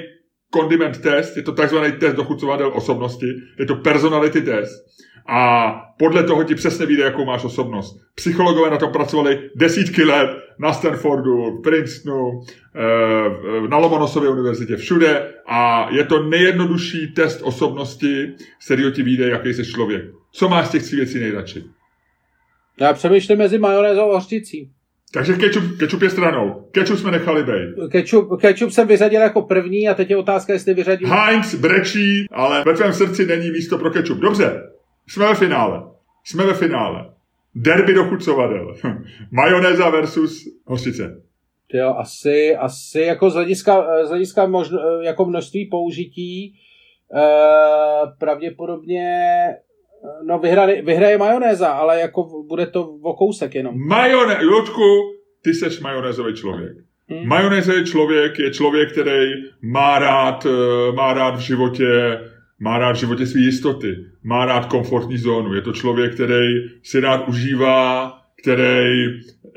condiment 0.54 0.98
test, 1.02 1.36
je 1.36 1.42
to 1.42 1.52
takzvaný 1.52 1.92
test 1.92 2.16
dochucovadel 2.16 2.72
osobnosti, 2.74 3.26
je 3.58 3.66
to 3.66 3.76
personality 3.76 4.42
test. 4.42 4.86
A 5.28 5.72
podle 5.98 6.22
toho 6.22 6.44
ti 6.44 6.54
přesně 6.54 6.86
vyjde, 6.86 7.02
jakou 7.02 7.24
máš 7.24 7.44
osobnost. 7.44 7.96
Psychologové 8.14 8.70
na 8.70 8.76
tom 8.76 8.92
pracovali 8.92 9.50
desítky 9.54 10.04
let 10.04 10.30
na 10.58 10.72
Stanfordu, 10.72 11.60
Princetonu, 11.62 12.40
eh, 12.74 13.68
na 13.68 13.76
Lomonosově 13.76 14.30
univerzitě, 14.30 14.76
všude 14.76 15.34
a 15.46 15.88
je 15.90 16.04
to 16.04 16.22
nejjednodušší 16.22 17.12
test 17.12 17.40
osobnosti, 17.42 18.34
z 18.60 18.64
kterého 18.64 18.90
ti 18.90 19.02
vyjde, 19.02 19.28
jaký 19.28 19.54
jsi 19.54 19.64
člověk. 19.64 20.04
Co 20.32 20.48
máš 20.48 20.66
z 20.66 20.70
těch 20.70 20.82
tří 20.82 20.96
věcí 20.96 21.18
nejradši? 21.18 21.64
Já 22.80 22.92
přemýšlím 22.92 23.38
mezi 23.38 23.58
majonézou 23.58 24.10
a 24.10 24.14
hořčicí. 24.14 24.70
Takže 25.16 25.32
ketchup, 25.32 25.78
ketchup 25.78 26.02
je 26.02 26.10
stranou. 26.10 26.68
Ketchup 26.70 26.98
jsme 26.98 27.10
nechali 27.10 27.44
bejt. 27.44 27.90
Ketchup, 27.90 28.40
ketchup 28.40 28.70
jsem 28.70 28.88
vyřadil 28.88 29.20
jako 29.20 29.42
první 29.42 29.88
a 29.88 29.94
teď 29.94 30.10
je 30.10 30.16
otázka, 30.16 30.52
jestli 30.52 30.74
vyřadím... 30.74 31.08
Heinz 31.08 31.54
brečí, 31.54 32.26
ale 32.32 32.64
ve 32.66 32.74
tvém 32.74 32.92
srdci 32.92 33.26
není 33.26 33.50
místo 33.50 33.78
pro 33.78 33.90
ketchup. 33.90 34.18
Dobře, 34.18 34.62
jsme 35.08 35.26
ve 35.26 35.34
finále. 35.34 35.82
Jsme 36.24 36.46
ve 36.46 36.54
finále. 36.54 37.10
Derby 37.54 37.94
do 37.94 38.04
chucovadel. 38.04 38.74
Majonéza 39.30 39.90
versus 39.90 40.48
hořčice. 40.64 41.22
Jo, 41.72 41.94
asi, 41.98 42.56
asi 42.56 43.00
jako 43.00 43.30
z 43.30 43.34
hlediska, 43.34 44.04
z 44.04 44.08
hlediska 44.08 44.46
možno, 44.46 44.78
jako 45.00 45.24
množství 45.24 45.66
použití 45.70 46.54
eh, 47.16 47.20
pravděpodobně 48.18 49.08
No 50.26 50.38
vyhraje, 50.38 50.82
vyhraje 50.82 51.18
majonéza, 51.18 51.68
ale 51.68 52.00
jako 52.00 52.44
bude 52.48 52.66
to 52.66 52.82
o 53.02 53.14
kousek 53.14 53.54
jenom. 53.54 53.74
Majoné... 53.88 54.38
Ludku, 54.42 54.82
ty 55.44 55.54
seš 55.54 55.80
majonézový 55.80 56.34
člověk. 56.34 56.72
Hmm. 57.08 57.28
Majonéza 57.28 57.72
je 57.72 57.84
člověk, 57.84 58.38
je 58.38 58.50
člověk, 58.50 58.92
který 58.92 59.32
má 59.62 59.98
rád, 59.98 60.46
eh, 60.46 60.92
má 60.92 61.14
rád 61.14 61.36
v 61.36 61.40
životě 61.40 62.18
má 62.60 62.78
rád 62.78 62.92
v 62.92 63.00
životě 63.00 63.26
své 63.26 63.40
jistoty, 63.40 63.96
má 64.24 64.46
rád 64.46 64.66
komfortní 64.66 65.18
zónu. 65.18 65.54
Je 65.54 65.62
to 65.62 65.72
člověk, 65.72 66.14
který 66.14 66.68
si 66.82 67.00
rád 67.00 67.28
užívá, 67.28 68.12
který 68.42 69.06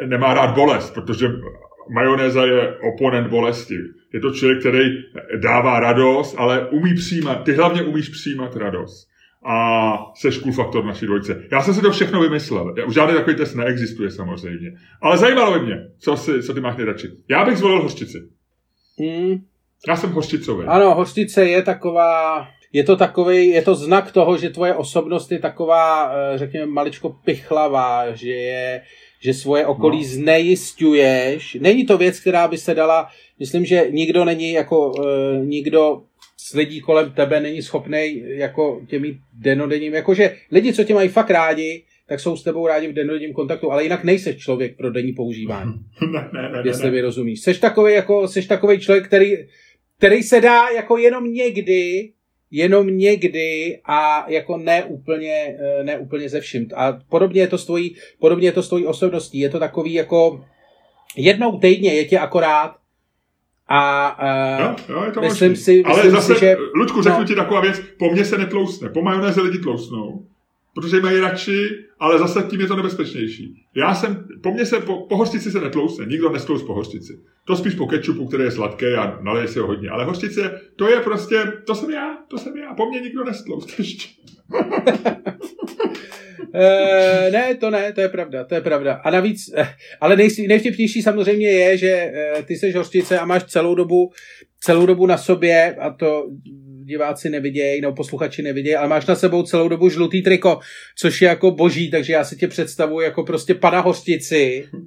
nemá 0.06 0.34
rád 0.34 0.56
bolest, 0.56 0.94
protože 0.94 1.28
majonéza 1.94 2.46
je 2.46 2.78
oponent 2.94 3.28
bolesti. 3.28 3.76
Je 4.14 4.20
to 4.20 4.32
člověk, 4.32 4.60
který 4.60 4.90
dává 5.42 5.80
radost, 5.80 6.36
ale 6.38 6.70
umí 6.70 6.94
přijímat, 6.94 7.44
ty 7.44 7.54
hlavně 7.54 7.84
umíš 7.84 8.10
přijímat 8.10 8.56
radost. 8.56 9.09
A 9.46 9.98
seš 10.16 10.38
cool 10.38 10.54
faktor 10.54 10.86
naší 10.86 11.06
dvojce. 11.06 11.44
Já 11.52 11.62
jsem 11.62 11.74
si 11.74 11.82
to 11.82 11.92
všechno 11.92 12.22
vymyslel. 12.22 12.76
Už 12.88 12.94
žádný 12.94 13.16
takový 13.16 13.36
test 13.36 13.56
neexistuje 13.56 14.12
samozřejmě. 14.12 14.72
Ale 15.02 15.18
zajímalo 15.18 15.60
by 15.60 15.66
mě, 15.66 15.76
co, 16.00 16.18
si, 16.18 16.44
co 16.44 16.54
ty 16.54 16.60
máš 16.60 16.78
nejradši. 16.78 17.08
Já 17.30 17.46
bych 17.46 17.58
zvolil 17.58 17.82
hořčici. 17.82 18.18
Hmm. 19.00 19.38
Já 19.88 19.96
jsem 19.96 20.12
hořčicový. 20.12 20.66
Ano, 20.66 20.96
hořčice 20.96 21.46
je 21.46 21.64
taková 21.64 22.48
je 22.74 22.84
to 22.84 22.98
takový, 22.98 23.48
je 23.48 23.62
to 23.62 23.76
znak 23.76 24.12
toho, 24.12 24.38
že 24.38 24.50
tvoje 24.50 24.76
osobnost 24.76 25.32
je 25.32 25.40
taková, 25.40 26.14
eh, 26.14 26.38
řekněme, 26.38 26.66
maličko 26.66 27.10
pichlavá, 27.10 28.12
že 28.12 28.32
je, 28.32 28.82
že 29.22 29.34
svoje 29.34 29.66
okolí 29.66 29.98
no. 29.98 30.04
znejistuješ. 30.04 31.58
Není 31.62 31.86
to 31.86 31.98
věc, 31.98 32.20
která 32.20 32.48
by 32.48 32.58
se 32.58 32.76
dala, 32.76 33.10
myslím, 33.40 33.66
že 33.66 33.88
nikdo 33.92 34.26
není 34.26 34.52
jako, 34.52 34.92
uh, 34.92 35.06
nikdo 35.46 36.02
z 36.48 36.54
lidí 36.54 36.82
kolem 36.82 37.12
tebe 37.12 37.40
není 37.40 37.62
schopný 37.62 38.24
jako 38.26 38.82
těmi 38.88 39.18
denodenním, 39.34 39.94
jakože 39.94 40.36
lidi, 40.52 40.74
co 40.74 40.84
tě 40.84 40.94
mají 40.94 41.10
fakt 41.10 41.30
rádi, 41.30 41.84
tak 42.08 42.20
jsou 42.20 42.38
s 42.38 42.44
tebou 42.44 42.68
rádi 42.68 42.88
v 42.88 42.94
denodenním 42.94 43.34
kontaktu, 43.34 43.72
ale 43.72 43.84
jinak 43.84 44.04
nejseš 44.04 44.38
člověk 44.38 44.78
pro 44.78 44.92
denní 44.92 45.14
používání. 45.14 45.74
ne, 46.14 46.30
ne, 46.34 46.50
ne, 46.50 46.62
jestli 46.66 46.86
ne, 46.86 46.92
mi 46.92 47.02
rozumíš. 47.02 47.42
Seš 47.42 47.60
takový, 47.60 47.94
jako, 47.94 48.28
seš 48.28 48.46
takový 48.46 48.80
člověk, 48.80 49.08
který, 49.08 49.38
který 49.98 50.24
se 50.24 50.42
dá 50.42 50.70
jako 50.76 50.98
jenom 50.98 51.34
někdy 51.34 52.12
jenom 52.52 52.98
někdy 52.98 53.80
a 53.86 54.26
jako 54.32 54.58
ne 54.58 54.84
úplně, 54.84 55.58
eh, 55.60 55.84
ne 55.84 55.98
úplně 55.98 56.30
ze 56.30 56.42
vším. 56.42 56.68
A 56.76 57.00
podobně 57.10 57.42
je 57.42 57.48
to 57.48 57.58
s 57.58 57.66
tvojí, 57.66 57.96
podobně 58.20 58.48
je 58.48 58.52
to 58.52 58.64
s 58.64 58.68
tvojí 58.68 58.86
osobností. 58.86 59.40
Je 59.40 59.50
to 59.50 59.60
takový 59.60 59.94
jako 59.94 60.46
jednou 61.18 61.60
týdně 61.60 61.94
je 61.94 62.06
tě 62.06 62.20
akorát 62.20 62.76
a 63.70 64.16
uh, 64.60 64.66
jo, 64.66 64.76
jo, 64.90 65.04
je 65.06 65.12
to 65.12 65.22
myslím 65.22 65.52
možný. 65.52 65.64
si, 65.64 65.84
Ale 65.84 65.96
myslím 65.96 66.12
zase, 66.12 66.34
si, 66.34 66.40
že... 66.40 66.58
Ludku, 66.76 67.02
řeknu 67.02 67.20
no. 67.20 67.26
ti 67.26 67.36
taková 67.36 67.62
věc, 67.62 67.82
po 67.98 68.12
mně 68.12 68.26
se 68.26 68.38
netlousne, 68.38 68.90
po 68.90 69.02
majonéze 69.02 69.42
lidi 69.42 69.58
tlousnou 69.58 70.26
protože 70.74 71.02
mají 71.02 71.20
radši, 71.20 71.86
ale 72.00 72.20
zase 72.20 72.44
tím 72.44 72.62
je 72.62 72.68
to 72.68 72.76
nebezpečnější. 72.76 73.66
Já 73.76 73.96
jsem, 73.96 74.28
po 74.42 74.52
mně 74.52 74.66
se, 74.66 74.80
po, 74.80 75.06
po 75.08 75.18
hořčici 75.18 75.52
se 75.52 75.60
netlousne, 75.60 76.06
nikdo 76.06 76.30
nestlouz 76.30 76.64
po 76.64 76.74
hořčici. 76.74 77.20
To 77.46 77.56
spíš 77.56 77.76
po 77.76 77.88
kečupu, 77.88 78.28
který 78.28 78.44
je 78.44 78.52
sladký 78.52 78.86
a 78.86 79.20
naleje 79.22 79.48
si 79.48 79.60
ho 79.60 79.68
hodně. 79.68 79.90
Ale 79.90 80.06
hořčice, 80.06 80.62
to 80.76 80.88
je 80.90 81.00
prostě, 81.00 81.54
to 81.66 81.76
jsem 81.76 81.92
já, 81.92 82.18
to 82.28 82.38
jsem 82.38 82.58
já, 82.58 82.74
po 82.74 82.90
mně 82.90 83.00
nikdo 83.00 83.24
nestlouz 83.24 83.66
ještě. 83.80 84.10
e, 86.56 87.32
ne, 87.32 87.56
to 87.56 87.70
ne, 87.70 87.94
to 87.94 88.02
je 88.02 88.10
pravda, 88.10 88.44
to 88.44 88.56
je 88.56 88.62
pravda. 88.62 88.94
A 88.94 89.12
navíc, 89.12 89.54
eh, 89.58 89.70
ale 90.02 90.16
nej, 90.16 90.30
nejvtipnější 90.48 91.02
samozřejmě 91.02 91.50
je, 91.50 91.78
že 91.78 91.90
e, 91.90 92.44
ty 92.44 92.56
seš 92.56 92.76
hořčice 92.76 93.20
a 93.20 93.26
máš 93.26 93.44
celou 93.44 93.76
dobu, 93.76 94.12
celou 94.60 94.86
dobu 94.86 95.06
na 95.06 95.18
sobě, 95.18 95.76
a 95.76 95.94
to 95.94 96.30
diváci 96.86 97.30
nevidějí, 97.30 97.82
nebo 97.82 97.96
posluchači 97.96 98.42
nevidějí, 98.42 98.76
ale 98.76 98.88
máš 98.88 99.06
na 99.06 99.16
sebou 99.16 99.44
celou 99.44 99.68
dobu 99.68 99.90
žlutý 99.90 100.22
triko, 100.22 100.60
což 100.98 101.22
je 101.22 101.28
jako 101.28 101.52
boží, 101.52 101.92
takže 101.92 102.14
já 102.14 102.24
si 102.24 102.36
tě 102.36 102.48
představuji 102.48 103.00
jako 103.00 103.24
prostě 103.24 103.54
pana 103.54 103.80
hořtici. 103.80 104.68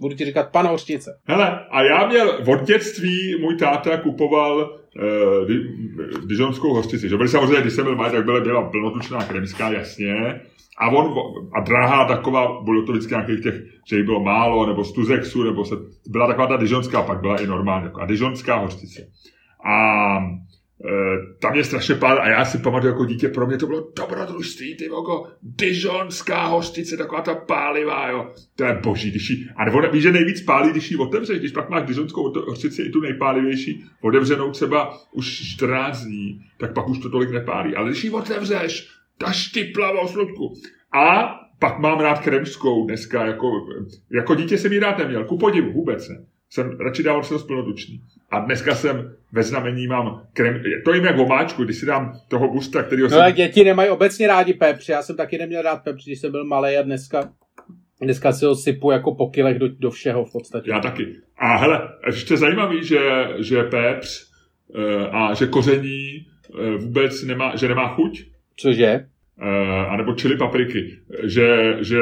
Budu 0.00 0.16
ti 0.16 0.24
říkat 0.24 0.52
pana 0.52 0.70
hořtice. 0.70 1.10
Hele, 1.24 1.60
a 1.70 1.82
já 1.82 2.06
měl 2.08 2.44
od 2.48 2.66
dětství, 2.66 3.36
můj 3.40 3.56
táta 3.56 3.96
kupoval 3.96 4.81
uh, 4.96 6.26
dižonskou 6.26 6.74
hořtici. 6.74 7.08
Že 7.08 7.16
byli 7.16 7.28
samozřejmě, 7.28 7.60
když 7.60 7.72
jsem 7.72 7.84
byl 7.84 7.96
malý, 7.96 8.12
tak 8.12 8.24
byla, 8.24 8.40
byla 8.40 8.62
plnotučná 8.62 9.24
kremská, 9.24 9.72
jasně. 9.72 10.40
A 10.78 10.88
on, 10.88 11.14
a 11.54 11.60
drahá 11.60 12.04
taková, 12.04 12.62
bylo 12.62 12.82
to 12.82 12.92
vždycky 12.92 13.14
nějakých 13.14 13.42
těch, 13.42 13.54
že 13.88 13.96
jí 13.96 14.02
bylo 14.02 14.24
málo, 14.24 14.66
nebo 14.66 14.84
z 14.84 14.92
Tuzexu, 14.92 15.42
nebo 15.42 15.64
se, 15.64 15.74
byla 16.08 16.26
taková 16.26 16.46
ta 16.46 16.56
dižonská, 16.56 17.02
pak 17.02 17.20
byla 17.20 17.42
i 17.42 17.46
normální, 17.46 17.88
a 18.00 18.06
dižonská 18.06 18.56
hořtice. 18.56 19.02
A 19.64 20.18
tam 21.38 21.54
je 21.54 21.64
strašně 21.64 21.94
pár, 21.94 22.18
a 22.18 22.28
já 22.28 22.44
si 22.44 22.58
pamatuju 22.58 22.92
jako 22.92 23.04
dítě, 23.04 23.28
pro 23.28 23.46
mě 23.46 23.58
to 23.58 23.66
bylo 23.66 23.92
dobrodružství, 23.96 24.76
ty 24.76 24.88
vogo, 24.88 25.26
dižonská 25.42 26.46
hostice, 26.46 26.96
taková 26.96 27.20
ta 27.20 27.34
pálivá, 27.34 28.08
jo, 28.08 28.30
to 28.56 28.64
je 28.64 28.80
boží, 28.82 29.10
když 29.10 29.30
jí, 29.30 29.48
a 29.56 29.64
nebo 29.64 29.80
víš, 29.92 30.02
že 30.02 30.12
nejvíc 30.12 30.40
pálí, 30.40 30.70
když 30.70 30.90
ji 30.90 30.96
otevřeš, 30.96 31.38
když 31.38 31.52
pak 31.52 31.70
máš 31.70 31.86
dižonskou 31.86 32.32
hostici 32.46 32.82
i 32.82 32.90
tu 32.90 33.00
nejpálivější, 33.00 33.84
otevřenou 34.00 34.50
třeba 34.50 34.98
už 35.12 35.54
14 35.54 36.04
dní, 36.04 36.40
tak 36.58 36.74
pak 36.74 36.88
už 36.88 36.98
to 36.98 37.10
tolik 37.10 37.30
nepálí, 37.30 37.76
ale 37.76 37.90
když 37.90 38.04
ji 38.04 38.10
otevřeš, 38.10 38.88
ta 39.18 39.32
štipla 39.32 40.06
sludku. 40.06 40.54
A 40.94 41.34
pak 41.58 41.78
mám 41.78 42.00
rád 42.00 42.18
kremskou 42.18 42.86
dneska, 42.86 43.26
jako, 43.26 43.50
jako 44.10 44.34
dítě 44.34 44.58
jsem 44.58 44.72
ji 44.72 44.78
rád 44.78 44.98
neměl, 44.98 45.24
ku 45.24 45.38
podivu, 45.38 45.72
vůbec 45.72 46.08
ne 46.08 46.24
jsem 46.52 46.78
radši 46.80 47.02
dával 47.02 47.22
se 47.22 47.34
plnotučný. 47.46 48.02
A 48.30 48.38
dneska 48.38 48.74
jsem 48.74 49.16
ve 49.32 49.42
znamení 49.42 49.86
mám 49.86 50.22
krem, 50.32 50.62
to 50.84 50.94
jim 50.94 51.04
jak 51.04 51.18
omáčku, 51.18 51.64
když 51.64 51.76
si 51.76 51.86
dám 51.86 52.12
toho 52.28 52.52
busta, 52.52 52.82
který 52.82 53.02
No 53.02 53.08
jsem... 53.08 53.18
ale 53.18 53.32
děti 53.32 53.64
nemají 53.64 53.90
obecně 53.90 54.26
rádi 54.26 54.54
pepř, 54.54 54.88
já 54.88 55.02
jsem 55.02 55.16
taky 55.16 55.38
neměl 55.38 55.62
rád 55.62 55.76
pepř, 55.76 56.04
když 56.04 56.20
jsem 56.20 56.30
byl 56.30 56.44
malý 56.44 56.76
a 56.76 56.82
dneska 56.82 57.32
Dneska 58.02 58.32
si 58.32 58.44
ho 58.44 58.54
sypu 58.54 58.90
jako 58.90 59.14
po 59.14 59.28
kilech 59.30 59.58
do, 59.58 59.68
do 59.68 59.90
všeho 59.90 60.24
v 60.24 60.32
podstatě. 60.32 60.70
Já 60.70 60.80
taky. 60.80 61.06
A 61.38 61.56
hele, 61.56 61.88
ještě 62.06 62.36
zajímavý, 62.36 62.84
že, 62.84 62.98
že 63.38 63.62
pepř 63.62 64.30
eh, 64.74 65.06
a 65.10 65.34
že 65.34 65.46
koření 65.46 66.26
eh, 66.58 66.76
vůbec 66.76 67.22
nemá, 67.22 67.56
že 67.56 67.68
nemá 67.68 67.88
chuť. 67.88 68.24
Cože? 68.56 69.06
Uh, 69.42 69.92
anebo 69.92 70.14
čili 70.14 70.36
papriky, 70.36 70.98
že, 71.22 71.76
že 71.80 71.98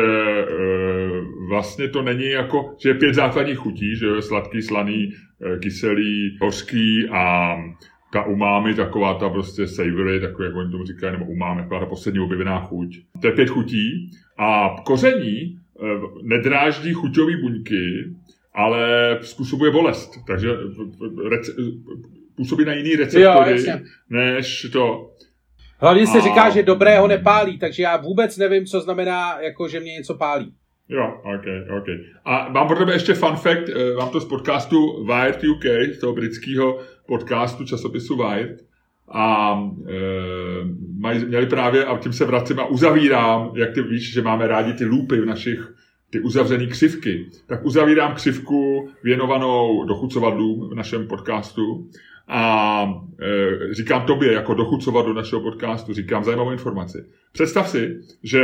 vlastně 1.50 1.88
to 1.88 2.02
není 2.02 2.30
jako, 2.30 2.75
že 2.83 2.88
je 2.88 2.95
pět 2.95 3.14
základních 3.14 3.59
chutí, 3.59 3.97
že 3.97 4.07
je 4.07 4.23
sladký, 4.23 4.62
slaný, 4.62 5.07
uh, 5.07 5.59
kyselý, 5.59 6.38
hořký 6.40 7.09
a 7.12 7.54
ta 8.12 8.25
umámi, 8.25 8.75
taková 8.75 9.14
ta 9.14 9.28
prostě 9.28 9.66
savory, 9.66 10.21
takový, 10.21 10.47
jak 10.47 10.57
oni 10.57 10.71
tomu 10.71 10.85
říkají, 10.85 11.12
nebo 11.12 11.25
umámi, 11.25 11.62
taková 11.62 11.80
ta 11.80 11.87
poslední 11.87 12.21
objevená 12.21 12.61
chuť. 12.61 12.99
To 13.21 13.26
je 13.26 13.33
pět 13.33 13.49
chutí 13.49 14.11
a 14.38 14.76
koření 14.85 15.59
uh, 15.75 16.23
nedráždí 16.23 16.92
chuťové 16.92 17.37
buňky, 17.37 18.04
ale 18.54 19.19
způsobuje 19.23 19.71
bolest, 19.71 20.11
takže 20.26 20.49
rece- 21.28 21.54
působí 22.37 22.64
na 22.64 22.73
jiný 22.75 22.97
receptory, 22.97 23.66
jo, 23.66 23.78
než 24.11 24.66
to. 24.73 25.11
Hlavně 25.78 26.07
se 26.07 26.19
a... 26.19 26.21
říká, 26.21 26.50
že 26.50 26.62
dobrého 26.62 27.09
nepálí, 27.09 27.59
takže 27.59 27.83
já 27.83 27.97
vůbec 27.97 28.37
nevím, 28.37 28.66
co 28.66 28.80
znamená, 28.80 29.40
jako, 29.40 29.69
že 29.69 29.80
mě 29.80 29.92
něco 29.92 30.14
pálí. 30.14 30.52
Jo, 30.90 31.20
ok, 31.23 31.47
ok. 31.78 31.87
A 32.25 32.49
mám 32.49 32.66
pro 32.66 32.76
tebe 32.76 32.92
ještě 32.92 33.14
fun 33.14 33.37
fact, 33.37 33.68
eh, 33.68 33.94
mám 33.99 34.09
to 34.09 34.20
z 34.20 34.25
podcastu 34.25 35.04
Wired 35.04 35.44
UK, 35.44 35.94
z 35.94 35.99
toho 35.99 36.12
britského 36.12 36.78
podcastu 37.06 37.64
časopisu 37.64 38.16
Wired. 38.16 38.70
A 39.12 39.54
e, 39.88 39.94
maj, 40.99 41.18
měli 41.18 41.47
právě, 41.47 41.85
a 41.85 41.99
tím 41.99 42.12
se 42.12 42.25
vracím 42.25 42.61
a 42.61 42.66
uzavírám, 42.66 43.52
jak 43.54 43.75
ty 43.75 43.82
víš, 43.82 44.12
že 44.12 44.23
máme 44.23 44.47
rádi 44.47 44.73
ty 44.73 44.85
loopy 44.85 45.20
v 45.20 45.26
našich, 45.26 45.73
ty 46.11 46.20
uzavřené 46.20 46.66
křivky, 46.66 47.26
tak 47.47 47.64
uzavírám 47.64 48.14
křivku 48.14 48.88
věnovanou 49.02 49.85
dochucovadlům 49.85 50.68
v 50.68 50.75
našem 50.75 51.06
podcastu 51.06 51.88
a 52.28 52.85
e, 53.20 53.75
říkám 53.75 54.06
tobě, 54.06 54.32
jako 54.32 54.54
dochucovat 54.54 55.06
do 55.06 55.14
našeho 55.14 55.42
podcastu, 55.42 55.92
říkám 55.92 56.25
zajímavou 56.25 56.50
informaci. 56.50 57.04
Představ 57.32 57.68
si, 57.68 58.00
že 58.23 58.42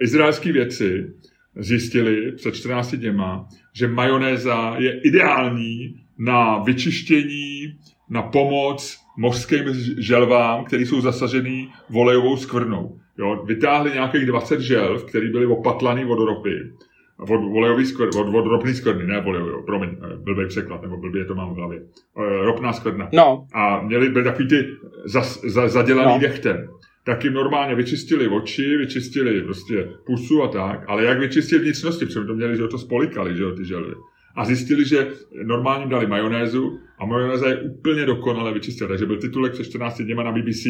izraelský 0.00 0.52
vědci 0.52 1.14
zjistili 1.58 2.32
před 2.32 2.54
14 2.54 2.94
dněma, 2.94 3.48
že 3.72 3.88
majonéza 3.88 4.74
je 4.78 5.00
ideální 5.00 5.94
na 6.18 6.58
vyčištění, 6.58 7.78
na 8.10 8.22
pomoc 8.22 8.98
mořským 9.16 9.64
želvám, 9.98 10.64
které 10.64 10.82
jsou 10.82 11.00
zasažený 11.00 11.68
volejovou 11.90 12.36
skvrnou. 12.36 12.98
Jo, 13.18 13.44
vytáhli 13.46 13.90
nějakých 13.92 14.26
20 14.26 14.60
želv, 14.60 15.04
které 15.04 15.30
byly 15.30 15.46
opatlané 15.46 16.06
od 16.06 16.24
ropy 16.24 16.72
od 17.18 17.30
olejový 17.30 17.86
skvrny, 17.86 18.10
od, 18.20 18.34
od 18.34 18.46
ropný 18.46 18.74
skvrny, 18.74 19.06
ne 19.06 19.24
olejový, 19.24 19.52
promiň, 19.66 19.90
eh, 19.90 20.16
blbý 20.16 20.46
překlad, 20.48 20.82
nebo 20.82 20.96
blbě 20.96 21.24
to 21.24 21.34
mám 21.34 21.54
v 21.54 21.56
hlavě. 21.56 21.78
E, 21.78 22.44
ropná 22.44 22.72
skvrna. 22.72 23.08
No. 23.12 23.46
A 23.54 23.82
měli 23.82 24.08
byli 24.08 24.24
takový 24.24 24.48
ty 24.48 24.66
zas, 25.04 25.40
za, 25.44 25.68
zadělaný 25.68 26.12
no. 26.12 26.18
dechtem. 26.20 26.68
Tak 27.08 27.24
jim 27.24 27.32
normálně 27.32 27.74
vyčistili 27.74 28.28
oči, 28.28 28.76
vyčistili 28.76 29.42
prostě 29.42 29.88
pusu 30.06 30.42
a 30.42 30.48
tak, 30.48 30.84
ale 30.88 31.04
jak 31.04 31.20
vyčistit 31.20 31.62
vnitřnosti, 31.62 32.06
protože 32.06 32.24
to 32.24 32.34
měli, 32.34 32.56
že 32.56 32.68
to 32.68 32.78
spolikali, 32.78 33.36
že 33.36 33.42
jo, 33.42 33.52
ty 33.52 33.64
želvy. 33.64 33.94
a 34.36 34.44
zjistili, 34.44 34.84
že 34.84 35.06
normálně 35.44 35.86
dali 35.86 36.06
majonézu 36.06 36.78
a 36.98 37.06
majonéza 37.06 37.48
je 37.48 37.56
úplně 37.56 38.06
dokonale 38.06 38.54
vyčistěna. 38.54 38.88
Takže 38.88 39.06
byl 39.06 39.20
titulek 39.20 39.52
před 39.52 39.64
14 39.64 40.00
dněma 40.00 40.22
na 40.22 40.32
BBC. 40.32 40.64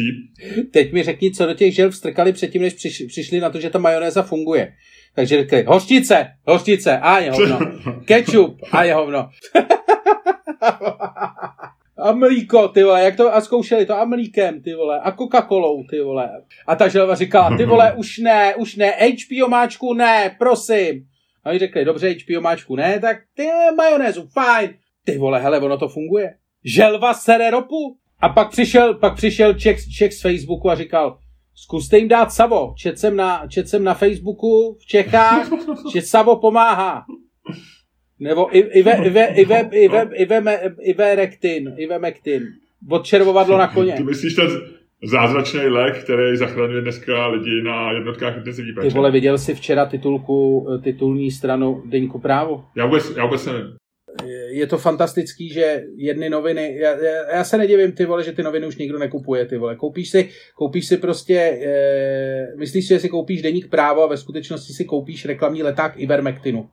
Teď 0.71 0.93
mi 0.93 1.03
řekni, 1.03 1.31
co 1.31 1.45
do 1.45 1.53
těch 1.53 1.75
žel 1.75 1.89
vstrkali 1.89 2.33
předtím, 2.33 2.61
než 2.61 2.73
přiš, 2.73 3.03
přišli 3.07 3.39
na 3.39 3.49
to, 3.49 3.59
že 3.59 3.69
ta 3.69 3.79
majonéza 3.79 4.23
funguje. 4.23 4.73
Takže 5.15 5.37
řekli, 5.37 5.63
hořčice, 5.67 6.27
hořčice, 6.47 6.97
a 6.97 7.19
je 7.19 7.31
hovno. 7.31 7.59
Ketchup, 8.05 8.57
a 8.71 8.83
je 8.83 8.93
hovno. 8.93 9.29
a 12.01 12.11
mlíko, 12.11 12.67
ty 12.67 12.83
vole, 12.83 13.03
jak 13.03 13.15
to, 13.15 13.35
a 13.35 13.41
zkoušeli 13.41 13.85
to 13.85 13.95
a 13.95 14.05
mlíkem, 14.05 14.61
ty 14.61 14.73
vole, 14.73 14.99
a 14.99 15.11
Coca-Colou, 15.11 15.83
ty 15.89 16.01
vole. 16.01 16.29
A 16.67 16.75
ta 16.75 16.87
želva 16.87 17.15
říkala, 17.15 17.57
ty 17.57 17.65
vole, 17.65 17.93
už 17.97 18.17
ne, 18.17 18.55
už 18.55 18.75
ne, 18.75 18.91
HBO 18.91 19.47
máčku 19.49 19.93
ne, 19.93 20.35
prosím. 20.39 21.05
A 21.43 21.49
oni 21.49 21.59
řekli, 21.59 21.85
dobře, 21.85 22.09
HBO 22.13 22.41
máčku 22.41 22.75
ne, 22.75 22.99
tak 22.99 23.17
ty 23.33 23.47
majonézu, 23.77 24.27
fajn. 24.33 24.73
Ty 25.05 25.17
vole, 25.17 25.39
hele, 25.39 25.59
ono 25.59 25.77
to 25.77 25.87
funguje. 25.87 26.35
Želva 26.65 27.13
sere 27.13 27.49
ropu. 27.49 27.97
A 28.21 28.29
pak 28.29 28.51
přišel, 28.51 28.93
pak 28.93 29.15
přišel 29.15 29.53
Čech, 29.53 29.77
Čech 29.97 30.13
z 30.13 30.21
Facebooku 30.21 30.69
a 30.69 30.75
říkal, 30.75 31.17
zkuste 31.55 31.97
jim 31.97 32.07
dát 32.07 32.33
Savo. 32.33 32.73
Čet 32.77 32.99
jsem 32.99 33.15
na, 33.15 33.47
čet 33.47 33.69
jsem 33.69 33.83
na 33.83 33.93
Facebooku 33.93 34.77
v 34.81 34.85
Čechách, 34.85 35.49
že 35.93 36.01
Savo 36.01 36.35
pomáhá. 36.35 37.05
Nebo 38.19 38.47
Ivermectin, 40.81 41.73
Ivermectin. 41.77 42.43
Odčervovadlo 42.89 43.57
na 43.57 43.67
koně. 43.67 43.93
Ty 43.93 44.03
myslíš 44.03 44.33
ten 44.33 44.47
zázračný 45.03 45.59
lék, 45.59 46.03
který 46.03 46.37
zachraňuje 46.37 46.81
dneska 46.81 47.27
lidi 47.27 47.61
na 47.61 47.91
jednotkách 47.91 48.37
intenzivní 48.37 48.73
péče? 48.73 48.87
Ty 48.87 48.93
vole, 48.93 49.11
viděl 49.11 49.37
jsi 49.37 49.55
včera 49.55 49.85
titulku, 49.85 50.67
titulní 50.83 51.31
stranu 51.31 51.83
Deňku 51.85 52.19
právo? 52.19 52.63
Já 52.75 52.85
vůbec, 52.85 53.13
já 53.17 53.25
vůbec 53.25 53.45
nevím. 53.45 53.75
Je 54.51 54.67
to 54.67 54.77
fantastický, 54.77 55.49
že 55.49 55.83
jedny 55.95 56.29
noviny, 56.29 56.77
já, 56.77 56.89
já, 56.89 57.35
já 57.35 57.43
se 57.43 57.57
nedivím, 57.57 57.91
ty 57.91 58.05
vole, 58.05 58.23
že 58.23 58.31
ty 58.31 58.43
noviny 58.43 58.67
už 58.67 58.77
nikdo 58.77 58.99
nekupuje, 58.99 59.45
ty 59.45 59.57
vole. 59.57 59.75
Koupíš 59.75 60.09
si, 60.09 60.29
koupíš 60.55 60.85
si 60.85 60.97
prostě, 60.97 61.59
e, 61.63 62.55
myslíš 62.57 62.87
si, 62.87 62.93
že 62.93 62.99
si 62.99 63.09
koupíš 63.09 63.41
deník 63.41 63.69
právo 63.69 64.03
a 64.03 64.07
ve 64.07 64.17
skutečnosti 64.17 64.73
si 64.73 64.85
koupíš 64.85 65.25
reklamní 65.25 65.63
leták 65.63 65.93
Ivermectinu 65.97 66.69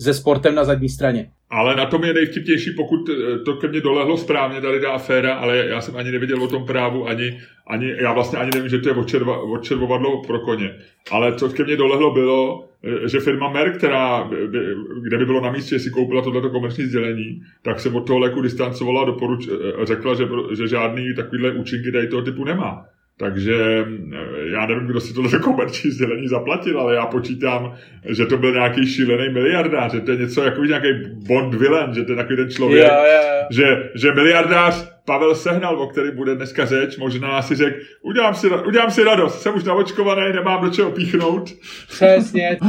se 0.00 0.14
sportem 0.14 0.54
na 0.54 0.64
zadní 0.64 0.88
straně. 0.88 1.30
Ale 1.50 1.76
na 1.76 1.86
tom 1.86 2.04
je 2.04 2.14
nejvtipnější, 2.14 2.70
pokud 2.70 3.08
eh, 3.08 3.38
to 3.38 3.56
ke 3.56 3.68
mně 3.68 3.80
dolehlo 3.80 4.16
správně, 4.16 4.60
tady 4.60 4.80
ta 4.80 4.92
aféra, 4.92 5.34
ale 5.34 5.56
já 5.56 5.80
jsem 5.80 5.96
ani 5.96 6.10
nevěděl 6.10 6.42
o 6.42 6.48
tom 6.48 6.66
právu, 6.66 7.08
ani, 7.08 7.40
ani 7.66 7.94
já 8.00 8.12
vlastně 8.12 8.38
ani 8.38 8.50
nevím, 8.54 8.68
že 8.68 8.78
to 8.78 8.88
je 8.88 8.94
odčerva, 8.94 9.38
odčervovadlo 9.38 10.22
pro 10.22 10.40
koně. 10.40 10.74
Ale 11.10 11.34
co 11.34 11.48
ke 11.48 11.64
mně 11.64 11.76
dolehlo 11.76 12.14
bylo, 12.14 12.68
eh, 12.84 13.08
že 13.08 13.20
firma 13.20 13.50
Merck, 13.52 13.76
která, 13.76 14.24
by, 14.24 14.58
kde 15.02 15.18
by 15.18 15.26
bylo 15.26 15.40
na 15.40 15.50
místě, 15.50 15.78
si 15.78 15.90
koupila 15.90 16.22
tohleto 16.22 16.50
komerční 16.50 16.84
sdělení, 16.84 17.42
tak 17.62 17.80
se 17.80 17.88
od 17.88 18.06
toho 18.06 18.18
léku 18.18 18.40
distancovala 18.40 19.02
a 19.02 19.04
doporuč, 19.04 19.48
eh, 19.48 19.86
řekla, 19.86 20.14
že, 20.14 20.28
že 20.56 20.68
žádný 20.68 21.14
takovýhle 21.14 21.52
účinky 21.52 21.92
tady 21.92 22.08
toho 22.08 22.22
typu 22.22 22.44
nemá. 22.44 22.84
Takže 23.18 23.54
eh, 23.54 24.50
já 24.52 24.66
nevím, 24.66 24.86
kdo 24.86 25.00
si 25.00 25.14
tohle 25.14 25.38
komerční 25.44 25.90
sdělení 25.90 26.28
zaplatil, 26.28 26.80
ale 26.80 26.94
já 26.94 27.06
počítám, 27.06 27.76
že 28.08 28.26
to 28.26 28.38
byl 28.38 28.52
nějaký 28.52 28.86
šílený 28.86 29.32
miliardář, 29.32 29.92
že 29.92 30.00
to 30.00 30.10
je 30.10 30.16
něco 30.16 30.44
jako 30.44 30.64
nějaký 30.64 30.88
Bond 31.12 31.54
villain, 31.54 31.94
že 31.94 32.02
to 32.02 32.12
je 32.12 32.16
takový 32.16 32.36
ten 32.36 32.50
člověk, 32.50 32.84
yeah, 32.84 33.04
yeah. 33.06 33.46
Že, 33.50 33.64
že 33.94 34.12
miliardář 34.12 34.88
Pavel 35.04 35.34
Sehnal, 35.34 35.80
o 35.80 35.86
který 35.86 36.10
bude 36.10 36.34
dneska 36.34 36.66
řeč, 36.66 36.96
možná 36.96 37.42
si 37.42 37.54
řekl, 37.54 37.76
udělám 38.02 38.34
si, 38.34 38.50
udělám 38.50 38.90
si 38.90 39.04
radost, 39.04 39.42
jsem 39.42 39.54
už 39.54 39.64
navočkovaný, 39.64 40.32
nemám 40.32 40.64
do 40.64 40.70
čeho 40.70 40.90
píchnout. 40.90 41.52
Přesně. 41.88 42.58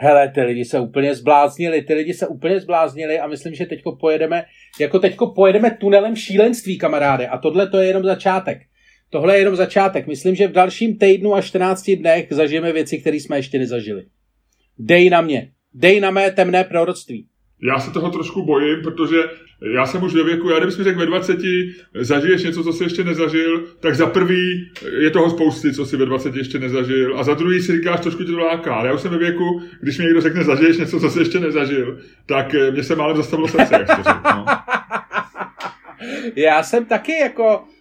Hele, 0.00 0.28
ty 0.28 0.42
lidi 0.42 0.64
se 0.64 0.80
úplně 0.80 1.14
zbláznili, 1.14 1.82
ty 1.82 1.94
lidi 1.94 2.14
se 2.14 2.26
úplně 2.26 2.60
zbláznili 2.60 3.20
a 3.20 3.26
myslím, 3.26 3.54
že 3.54 3.66
teďko 3.66 3.96
pojedeme, 3.96 4.44
jako 4.80 4.98
teďko 4.98 5.26
pojedeme 5.26 5.70
tunelem 5.70 6.16
šílenství, 6.16 6.78
kamaráde, 6.78 7.26
a 7.26 7.38
tohle 7.38 7.68
to 7.68 7.78
je 7.78 7.86
jenom 7.86 8.04
začátek. 8.04 8.58
Tohle 9.10 9.34
je 9.34 9.40
jenom 9.40 9.56
začátek. 9.56 10.06
Myslím, 10.06 10.34
že 10.34 10.48
v 10.48 10.52
dalším 10.52 10.98
týdnu 10.98 11.34
a 11.34 11.42
14 11.42 11.90
dnech 11.90 12.26
zažijeme 12.30 12.72
věci, 12.72 12.98
které 12.98 13.16
jsme 13.16 13.38
ještě 13.38 13.58
nezažili. 13.58 14.04
Dej 14.78 15.10
na 15.10 15.20
mě. 15.20 15.50
Dej 15.74 16.00
na 16.00 16.10
mé 16.10 16.30
temné 16.30 16.64
proroctví. 16.64 17.26
Já 17.62 17.78
se 17.78 17.90
toho 17.90 18.10
trošku 18.10 18.44
bojím, 18.44 18.82
protože 18.82 19.16
já 19.74 19.86
jsem 19.86 20.02
už 20.02 20.14
ve 20.14 20.24
věku, 20.24 20.50
já 20.50 20.58
kdybych 20.58 20.78
mi 20.78 20.84
řekl 20.84 20.98
ve 20.98 21.06
20, 21.06 21.38
zažiješ 21.94 22.42
něco, 22.42 22.64
co 22.64 22.72
jsi 22.72 22.84
ještě 22.84 23.04
nezažil, 23.04 23.66
tak 23.80 23.94
za 23.94 24.06
prvý 24.06 24.70
je 24.98 25.10
toho 25.10 25.30
spousty, 25.30 25.72
co 25.72 25.86
si 25.86 25.96
ve 25.96 26.06
20 26.06 26.36
ještě 26.36 26.58
nezažil, 26.58 27.18
a 27.18 27.22
za 27.22 27.34
druhý 27.34 27.60
si 27.60 27.76
říkáš, 27.76 28.00
trošku 28.00 28.24
tě 28.24 28.32
to 28.32 28.38
láká. 28.38 28.74
Ale 28.74 28.88
já 28.88 28.94
už 28.94 29.00
jsem 29.00 29.10
ve 29.10 29.18
věku, 29.18 29.62
když 29.80 29.98
mi 29.98 30.04
někdo 30.04 30.20
řekne, 30.20 30.44
zažiješ 30.44 30.78
něco, 30.78 31.00
co 31.00 31.10
jsi 31.10 31.18
ještě 31.18 31.40
nezažil, 31.40 31.98
tak 32.26 32.54
mě 32.70 32.82
se 32.82 32.96
málem 32.96 33.16
zastavilo 33.16 33.48
srdce, 33.48 33.74
jak 33.74 33.86
to 33.86 34.02
řekl, 34.02 34.20
no. 34.34 34.44
Já 36.36 36.62
jsem 36.62 36.84
taky 36.84 37.12
jako, 37.12 37.64
Eh, 37.70 37.77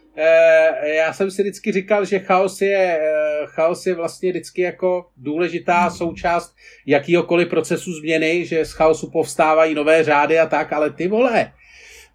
já 0.83 1.13
jsem 1.13 1.31
si 1.31 1.41
vždycky 1.41 1.71
říkal, 1.71 2.05
že 2.05 2.19
chaos 2.19 2.61
je, 2.61 2.99
eh, 3.01 3.45
chaos 3.45 3.85
je 3.85 3.95
vlastně 3.95 4.29
vždycky 4.29 4.61
jako 4.61 5.05
důležitá 5.17 5.89
součást 5.89 6.55
jakýhokoliv 6.85 7.49
procesu 7.49 7.93
změny, 7.93 8.45
že 8.45 8.65
z 8.65 8.71
chaosu 8.71 9.11
povstávají 9.11 9.75
nové 9.75 10.03
řády 10.03 10.39
a 10.39 10.45
tak, 10.45 10.73
ale 10.73 10.89
ty 10.89 11.07
vole, 11.07 11.51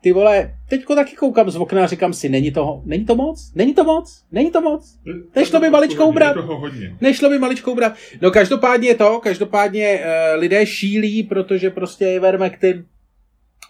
ty 0.03 0.13
vole, 0.13 0.55
teďko 0.69 0.95
taky 0.95 1.17
koukám 1.17 1.51
z 1.51 1.57
okna 1.57 1.85
a 1.85 1.87
říkám 1.87 2.13
si, 2.13 2.29
není 2.29 2.53
to, 2.53 2.83
není 2.85 3.05
to 3.05 3.15
moc? 3.15 3.53
Není 3.55 3.75
to 3.75 3.85
moc? 3.85 4.25
Není 4.33 4.51
to 4.51 4.61
moc? 4.61 4.99
Nešlo 5.37 5.61
by 5.61 5.71
maličkou 5.71 6.09
ubrat? 6.09 6.37
Nešlo 7.01 7.31
by 7.31 7.39
maličkou 7.39 7.73
ubrat? 7.73 7.95
No 8.21 8.31
každopádně 8.31 8.95
to, 8.95 9.21
každopádně 9.21 10.01
uh, 10.01 10.41
lidé 10.41 10.67
šílí, 10.67 11.23
protože 11.23 11.71
prostě 11.71 12.13
Ivermectin 12.13 12.85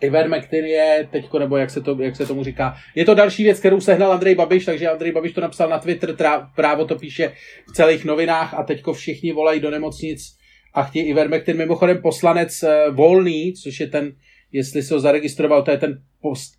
Ivermectin 0.02 0.64
je 0.64 1.08
teďko, 1.10 1.38
nebo 1.38 1.56
jak 1.56 1.70
se, 1.70 1.80
to, 1.80 1.96
jak 2.00 2.16
se 2.16 2.26
tomu 2.26 2.44
říká, 2.44 2.76
je 2.94 3.04
to 3.04 3.14
další 3.14 3.44
věc, 3.44 3.58
kterou 3.58 3.80
sehnal 3.80 4.12
Andrej 4.12 4.34
Babiš, 4.34 4.64
takže 4.64 4.88
Andrej 4.88 5.12
Babiš 5.12 5.32
to 5.32 5.40
napsal 5.40 5.68
na 5.68 5.78
Twitter, 5.78 6.16
trá, 6.16 6.50
právo 6.56 6.84
to 6.84 6.98
píše 6.98 7.32
v 7.68 7.72
celých 7.72 8.04
novinách 8.04 8.54
a 8.54 8.62
teďko 8.62 8.92
všichni 8.92 9.32
volají 9.32 9.60
do 9.60 9.70
nemocnic 9.70 10.36
a 10.74 10.82
chtějí 10.82 11.04
Ivermectin. 11.04 11.56
Mimochodem 11.56 12.02
poslanec 12.02 12.62
uh, 12.62 12.94
Volný, 12.94 13.52
což 13.52 13.80
je 13.80 13.86
ten, 13.86 14.12
jestli 14.52 14.82
se 14.82 14.94
ho 14.94 15.00
zaregistroval, 15.00 15.62
to 15.62 15.70
je 15.70 15.78
ten 15.78 16.02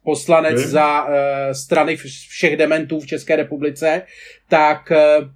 poslanec 0.04 0.62
hmm. 0.62 0.70
za 0.70 1.04
uh, 1.04 1.12
strany 1.52 1.96
všech 1.96 2.58
dementů 2.58 3.00
v 3.00 3.08
České 3.08 3.36
republice, 3.36 4.02
tak 4.50 4.92
uh, 4.92 5.28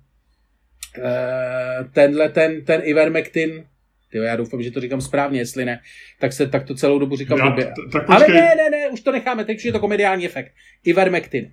tenhle 1.93 2.29
ten, 2.29 2.65
ten 2.65 2.81
Ivermectin 2.83 3.63
Tyjo, 4.11 4.23
já 4.23 4.35
doufám, 4.35 4.63
že 4.63 4.71
to 4.71 4.81
říkám 4.81 5.01
správně, 5.01 5.39
jestli 5.39 5.65
ne, 5.65 5.79
tak 6.19 6.33
se 6.33 6.47
tak 6.47 6.67
to 6.67 6.75
celou 6.75 6.99
dobu 6.99 7.15
říkám 7.15 7.37
já, 7.37 7.51
t- 7.51 7.71
tak 7.91 8.09
Ale 8.09 8.27
ne, 8.27 8.55
ne, 8.57 8.69
ne, 8.69 8.89
už 8.89 9.01
to 9.01 9.11
necháme, 9.11 9.45
teď 9.45 9.57
už 9.57 9.63
je 9.65 9.71
to 9.71 9.79
komediální 9.79 10.25
efekt. 10.25 10.51
Ivermectin. 10.85 11.51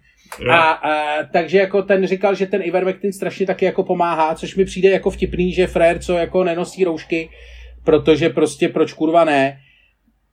A, 0.51 0.71
a, 0.71 1.23
takže 1.23 1.59
jako 1.59 1.83
ten 1.83 2.07
říkal, 2.07 2.35
že 2.35 2.47
ten 2.47 2.63
Ivermectin 2.65 3.13
strašně 3.13 3.47
taky 3.47 3.65
jako 3.65 3.83
pomáhá, 3.83 4.35
což 4.35 4.57
mi 4.57 4.65
přijde 4.65 4.91
jako 4.91 5.11
vtipný, 5.11 5.53
že 5.53 5.67
frér, 5.67 5.99
co 5.99 6.17
jako 6.17 6.45
nenosí 6.45 6.85
roušky, 6.85 7.31
protože 7.85 8.29
prostě 8.29 8.69
proč 8.69 8.93
kurva 8.93 9.25
ne, 9.25 9.61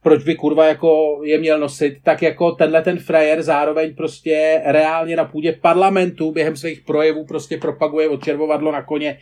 proč 0.03 0.23
by 0.23 0.35
kurva 0.35 0.65
jako 0.65 1.21
je 1.23 1.39
měl 1.39 1.59
nosit, 1.59 1.97
tak 2.03 2.21
jako 2.21 2.51
tenhle 2.51 2.81
ten 2.81 2.99
frajer 2.99 3.43
zároveň 3.43 3.95
prostě 3.95 4.61
reálně 4.65 5.15
na 5.15 5.25
půdě 5.25 5.51
parlamentu 5.61 6.31
během 6.31 6.55
svých 6.55 6.81
projevů 6.81 7.25
prostě 7.25 7.57
propaguje 7.57 8.09
odčervovadlo 8.09 8.71
na 8.71 8.83
koně, 8.83 9.17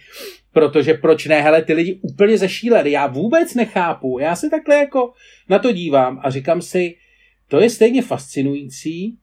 protože 0.54 0.94
proč 0.94 1.26
ne, 1.26 1.42
hele, 1.42 1.62
ty 1.62 1.74
lidi 1.74 2.00
úplně 2.02 2.38
zešíleli, 2.38 2.92
já 2.92 3.08
vůbec 3.08 3.56
nechápu, 3.56 4.20
já 4.20 4.36
se 4.36 4.50
takhle 4.50 4.76
jako 4.76 5.14
na 5.50 5.60
to 5.60 5.72
dívám 5.72 6.22
a 6.24 6.30
říkám 6.30 6.62
si, 6.62 6.96
to 7.48 7.60
je 7.60 7.70
stejně 7.70 8.02
fascinující, 8.02 9.18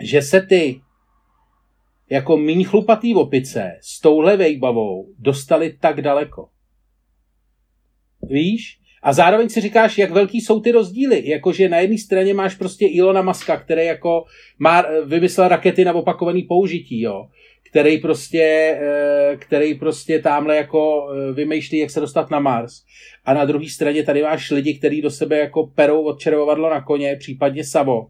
že 0.00 0.22
se 0.22 0.40
ty 0.40 0.80
jako 2.10 2.36
míň 2.36 2.64
chlupatý 2.64 3.14
opice 3.14 3.78
s 3.82 4.00
touhle 4.00 4.36
vejbavou 4.36 5.14
dostali 5.18 5.76
tak 5.80 6.02
daleko. 6.02 6.48
Víš? 8.22 8.80
A 9.02 9.12
zároveň 9.12 9.48
si 9.48 9.60
říkáš, 9.60 9.98
jak 9.98 10.10
velký 10.10 10.40
jsou 10.40 10.60
ty 10.60 10.72
rozdíly. 10.72 11.22
Jakože 11.28 11.68
na 11.68 11.78
jedné 11.78 11.98
straně 11.98 12.34
máš 12.34 12.54
prostě 12.54 12.86
Ilona 12.86 13.22
Maska, 13.22 13.56
který 13.56 13.86
jako 13.86 14.24
má, 14.58 14.84
vymyslel 15.04 15.48
rakety 15.48 15.84
na 15.84 15.92
opakovaný 15.92 16.42
použití, 16.42 17.00
jo. 17.00 17.28
Který 17.70 17.98
prostě, 17.98 18.42
eh, 18.80 19.36
který 19.36 19.74
prostě 19.74 20.18
tamhle 20.18 20.56
jako 20.56 21.08
eh, 21.12 21.32
vymýšlí, 21.32 21.78
jak 21.78 21.90
se 21.90 22.00
dostat 22.00 22.30
na 22.30 22.40
Mars. 22.40 22.72
A 23.24 23.34
na 23.34 23.44
druhé 23.44 23.68
straně 23.68 24.02
tady 24.02 24.22
máš 24.22 24.50
lidi, 24.50 24.74
kteří 24.74 25.02
do 25.02 25.10
sebe 25.10 25.38
jako 25.38 25.66
perou 25.66 26.02
odčervovadlo 26.02 26.70
na 26.70 26.80
koně, 26.80 27.16
případně 27.16 27.64
Savo. 27.64 28.06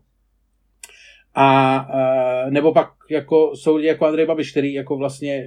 A 1.35 1.89
eh, 1.95 2.51
nebo 2.51 2.73
pak 2.73 2.89
jako 3.11 3.57
jsou 3.57 3.77
lidi 3.77 3.89
jako 3.89 4.07
Andrej 4.07 4.27
Babiš, 4.27 4.51
který 4.51 4.75
jako 4.75 4.97
vlastně 4.97 5.47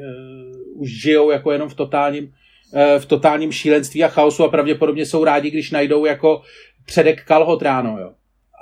už 0.76 1.02
žijou 1.02 1.32
jako 1.32 1.52
jenom 1.52 1.70
v 1.70 1.76
totálním 1.76 2.28
Eh, 2.28 2.34
v 3.00 3.06
totálním 3.06 3.52
šílenství 3.52 4.04
a 4.04 4.08
chaosu 4.08 4.44
a 4.44 4.50
pravděpodobně 4.50 5.06
jsou 5.06 5.24
rádi, 5.24 5.52
když 5.52 5.72
najdou 5.72 6.06
jako 6.06 6.42
předek 6.86 7.24
kalhot 7.24 7.62
ráno, 7.62 8.00
jo. 8.00 8.12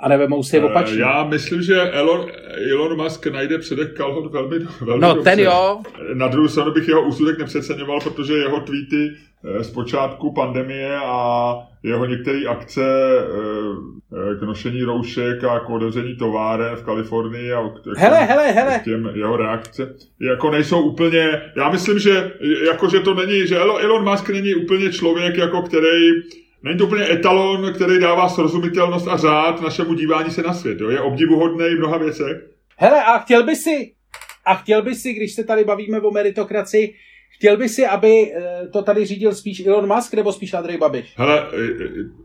A 0.02 0.08
nevemou 0.08 0.42
si 0.42 0.60
opačně. 0.60 1.00
Já 1.00 1.24
myslím, 1.24 1.62
že 1.62 1.80
Elon, 1.80 2.26
Elon 2.72 3.02
Musk 3.02 3.26
najde 3.26 3.58
předek 3.58 3.96
kalhot 3.96 4.32
velmi, 4.32 4.58
velmi 4.80 5.00
No, 5.02 5.14
dobře. 5.14 5.30
ten 5.30 5.40
jo. 5.40 5.80
Na 6.14 6.28
druhou 6.28 6.48
stranu 6.48 6.72
bych 6.72 6.88
jeho 6.88 7.02
úsudek 7.02 7.38
nepřeceňoval, 7.38 8.00
protože 8.00 8.32
jeho 8.32 8.60
tweety 8.60 9.10
eh, 9.44 9.64
z 9.64 9.70
počátku 9.70 10.32
pandemie 10.34 10.96
a 11.04 11.54
jeho 11.82 12.06
některé 12.06 12.40
akce 12.48 12.82
eh, 12.82 14.34
k 14.40 14.42
nošení 14.42 14.82
roušek 14.82 15.44
a 15.44 15.60
k 15.60 15.70
otevření 15.70 16.16
továren 16.16 16.76
v 16.76 16.82
Kalifornii 16.84 17.52
a 17.52 17.68
k, 17.68 17.98
Hele, 17.98 18.18
hele, 18.18 18.52
hele. 18.52 18.78
k 18.78 18.84
těm 18.84 19.10
jeho 19.14 19.36
reakce, 19.36 19.94
jako 20.20 20.50
nejsou 20.50 20.80
úplně, 20.82 21.42
já 21.56 21.70
myslím, 21.70 21.98
že 21.98 22.32
jako, 22.66 22.88
že 22.88 23.00
to 23.00 23.14
není, 23.14 23.46
že 23.46 23.56
Elon 23.58 23.82
Elon 23.82 24.10
Musk 24.10 24.28
není 24.30 24.54
úplně 24.54 24.92
člověk, 24.92 25.36
jako 25.38 25.62
který 25.62 26.10
Není 26.64 26.78
to 26.78 26.86
úplně 26.86 27.10
etalon, 27.10 27.72
který 27.74 28.00
dává 28.00 28.28
srozumitelnost 28.28 29.08
a 29.08 29.16
řád 29.16 29.62
našemu 29.62 29.94
dívání 29.94 30.30
se 30.30 30.42
na 30.42 30.54
svět. 30.54 30.80
Jo? 30.80 30.90
Je 30.90 31.00
obdivuhodný 31.00 31.64
v 31.74 31.78
mnoha 31.78 31.98
věcech. 31.98 32.36
Hele, 32.76 33.04
a 33.04 33.18
chtěl 33.18 33.42
by 33.42 33.56
si, 33.56 33.92
a 34.46 34.54
chtěl 34.54 34.82
by 34.82 34.94
si, 34.94 35.12
když 35.12 35.34
se 35.34 35.44
tady 35.44 35.64
bavíme 35.64 36.00
o 36.00 36.10
meritokracii, 36.10 36.94
chtěl 37.30 37.56
by 37.56 37.68
si, 37.68 37.86
aby 37.86 38.32
eh, 38.34 38.68
to 38.72 38.82
tady 38.82 39.06
řídil 39.06 39.34
spíš 39.34 39.66
Elon 39.66 39.94
Musk 39.94 40.14
nebo 40.14 40.32
spíš 40.32 40.54
Andrej 40.54 40.78
Babiš? 40.78 41.14
Hele, 41.16 41.42
eh, 41.42 41.68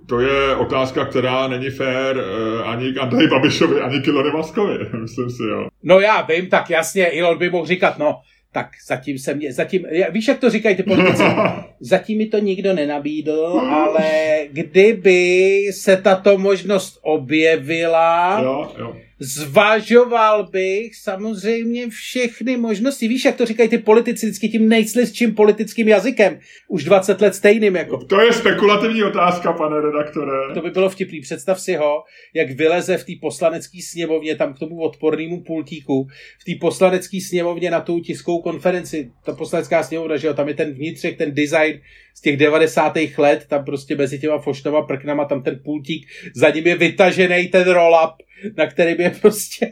to 0.10 0.20
je 0.20 0.56
otázka, 0.56 1.06
která 1.06 1.48
není 1.48 1.70
fér 1.70 2.18
eh, 2.18 2.64
ani 2.64 2.94
k 2.94 2.98
Andreji 2.98 3.28
Babišovi, 3.28 3.82
ani 3.82 4.02
k 4.02 4.08
Elonu 4.08 4.38
Muskovi, 4.38 4.78
myslím 5.02 5.30
si, 5.30 5.44
jo. 5.44 5.68
No 5.84 6.00
já 6.00 6.22
vím, 6.22 6.50
tak 6.50 6.70
jasně, 6.70 7.08
Elon 7.08 7.38
by 7.38 7.50
mohl 7.50 7.66
říkat, 7.66 7.98
no, 7.98 8.16
tak 8.58 8.70
zatím 8.88 9.20
se 9.20 9.34
mě, 9.34 9.54
zatím, 9.54 9.86
víš, 10.10 10.28
jak 10.28 10.40
to 10.40 10.50
říkají 10.50 10.76
ty 10.76 10.84
politici? 10.84 11.24
Zatím 11.80 12.18
mi 12.18 12.26
to 12.26 12.38
nikdo 12.38 12.74
nenabídl, 12.74 13.46
ale 13.60 14.10
kdyby 14.52 15.64
se 15.72 15.98
tato 15.98 16.38
možnost 16.38 17.00
objevila, 17.02 18.40
jo, 18.44 18.72
jo. 18.80 18.96
Zvažoval 19.20 20.48
bych 20.52 20.96
samozřejmě 20.96 21.90
všechny 21.90 22.58
možnosti. 22.58 23.08
Víš, 23.08 23.26
jak 23.26 23.36
to 23.36 23.46
říkají 23.46 23.70
ty 23.70 23.78
politici 23.78 24.26
vždycky 24.26 24.50
tím 24.50 24.70
nejslizčím 24.70 25.36
politickým 25.36 25.88
jazykem. 25.88 26.40
Už 26.68 26.84
20 26.84 27.22
let 27.22 27.36
stejným. 27.36 27.76
Jako. 27.76 27.98
To 27.98 28.22
je 28.22 28.34
spekulativní 28.34 29.04
otázka, 29.04 29.54
pane 29.54 29.82
redaktore. 29.82 30.54
To 30.54 30.62
by 30.62 30.70
bylo 30.70 30.90
vtipný. 30.90 31.22
Představ 31.22 31.62
si 31.62 31.76
ho, 31.76 32.04
jak 32.34 32.52
vyleze 32.52 32.98
v 32.98 33.04
té 33.04 33.14
poslanecké 33.22 33.78
sněmovně 33.82 34.36
tam 34.36 34.54
k 34.54 34.60
tomu 34.60 34.82
odpornému 34.82 35.44
pultíku, 35.44 36.08
v 36.40 36.44
té 36.46 36.52
poslanecké 36.62 37.18
sněmovně 37.22 37.72
na 37.72 37.82
tu 37.82 38.00
tiskovou 38.00 38.42
konferenci. 38.42 39.12
Ta 39.26 39.34
poslanecká 39.34 39.84
sněmovna, 39.84 40.18
že 40.18 40.28
jo, 40.28 40.34
tam 40.34 40.48
je 40.48 40.54
ten 40.54 40.74
vnitřek, 40.74 41.18
ten 41.18 41.34
design 41.34 41.80
z 42.18 42.22
těch 42.22 42.38
90. 42.38 42.98
let, 43.18 43.46
tam 43.50 43.66
prostě 43.66 43.96
mezi 43.96 44.20
těma 44.20 44.40
fošnama 44.40 44.82
prknama, 44.82 45.26
tam 45.26 45.44
ten 45.44 45.60
pultík, 45.64 46.08
za 46.36 46.50
ním 46.50 46.68
je 46.68 46.76
vytažený 46.76 47.48
ten 47.48 47.64
roll-up, 47.64 48.14
na 48.58 48.68
kterým 48.68 49.02
je 49.02 49.10
prostě 49.10 49.66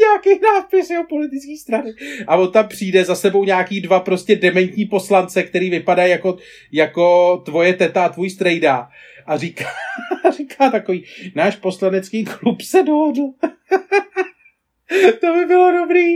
nějaký 0.00 0.40
nápis 0.42 0.90
o 1.00 1.06
politické 1.08 1.56
strany. 1.60 1.92
A 2.26 2.36
on 2.36 2.52
tam 2.52 2.68
přijde 2.68 3.04
za 3.04 3.14
sebou 3.14 3.44
nějaký 3.44 3.80
dva 3.80 4.00
prostě 4.00 4.36
dementní 4.36 4.84
poslance, 4.84 5.42
který 5.42 5.70
vypadají 5.70 6.10
jako, 6.10 6.36
jako 6.72 7.36
tvoje 7.44 7.74
teta 7.74 8.04
a 8.04 8.08
tvůj 8.08 8.30
strejda. 8.30 8.88
A 9.26 9.36
říká, 9.36 9.64
říká 10.36 10.70
takový, 10.70 11.04
náš 11.34 11.56
poslanecký 11.56 12.24
klub 12.24 12.62
se 12.62 12.82
dohodl. 12.82 13.22
to 15.20 15.34
by 15.34 15.44
bylo 15.46 15.72
dobrý. 15.72 16.14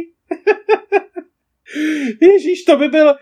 Ježíš, 2.20 2.64
to 2.64 2.76
by 2.76 2.88
byl, 2.88 3.14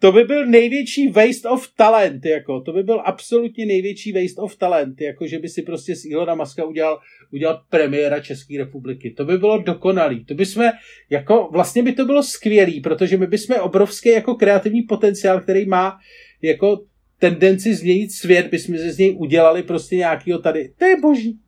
to 0.00 0.12
by 0.12 0.24
byl 0.24 0.46
největší 0.46 1.08
waste 1.08 1.48
of 1.48 1.68
talent, 1.76 2.26
jako, 2.26 2.60
to 2.60 2.72
by 2.72 2.82
byl 2.82 3.02
absolutně 3.04 3.66
největší 3.66 4.12
waste 4.12 4.40
of 4.40 4.56
talent, 4.56 5.00
jako, 5.00 5.26
že 5.26 5.38
by 5.38 5.48
si 5.48 5.62
prostě 5.62 5.96
z 5.96 6.04
Ilona 6.04 6.34
Maska 6.34 6.64
udělal, 6.64 6.98
udělal 7.32 7.62
premiéra 7.70 8.20
České 8.20 8.58
republiky. 8.58 9.10
To 9.10 9.24
by 9.24 9.38
bylo 9.38 9.58
dokonalý. 9.58 10.24
To 10.24 10.34
by 10.34 10.46
jsme, 10.46 10.72
jako, 11.10 11.48
vlastně 11.52 11.82
by 11.82 11.92
to 11.92 12.04
bylo 12.04 12.22
skvělý, 12.22 12.80
protože 12.80 13.16
my 13.16 13.26
bychom 13.26 13.56
obrovský 13.56 14.08
jako 14.08 14.34
kreativní 14.34 14.82
potenciál, 14.82 15.40
který 15.40 15.66
má 15.66 15.98
jako 16.42 16.80
tendenci 17.18 17.74
změnit 17.74 18.12
svět, 18.12 18.46
bychom 18.50 18.78
ze 18.78 18.92
z 18.92 18.98
něj 18.98 19.16
udělali 19.18 19.62
prostě 19.62 19.96
nějakýho 19.96 20.38
tady. 20.38 20.72
To 20.78 20.84
je 20.84 20.96
boží. 21.00 21.38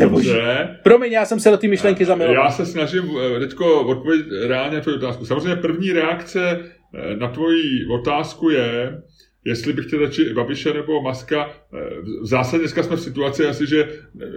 Dobře. 0.00 0.68
Promiň, 0.82 1.12
já 1.12 1.24
jsem 1.24 1.40
se 1.40 1.50
do 1.50 1.56
té 1.56 1.68
myšlenky 1.68 2.04
zamiloval. 2.04 2.44
Já 2.44 2.50
se 2.50 2.66
snažím 2.66 3.02
teďko 3.40 3.86
odpovědět 3.86 4.26
reálně 4.46 4.76
na 4.76 4.82
tvoji 4.82 4.96
otázku. 4.96 5.26
Samozřejmě 5.26 5.56
první 5.56 5.92
reakce 5.92 6.70
na 7.18 7.28
tvoji 7.28 7.86
otázku 7.86 8.50
je, 8.50 9.02
jestli 9.44 9.72
bych 9.72 9.86
chtěl 9.86 10.00
radši 10.00 10.34
Babiše 10.34 10.72
nebo 10.72 11.02
Maska. 11.02 11.50
V 12.22 12.26
zásadě 12.26 12.58
dneska 12.58 12.82
jsme 12.82 12.96
v 12.96 13.00
situaci 13.00 13.46
asi, 13.46 13.66
že 13.66 13.88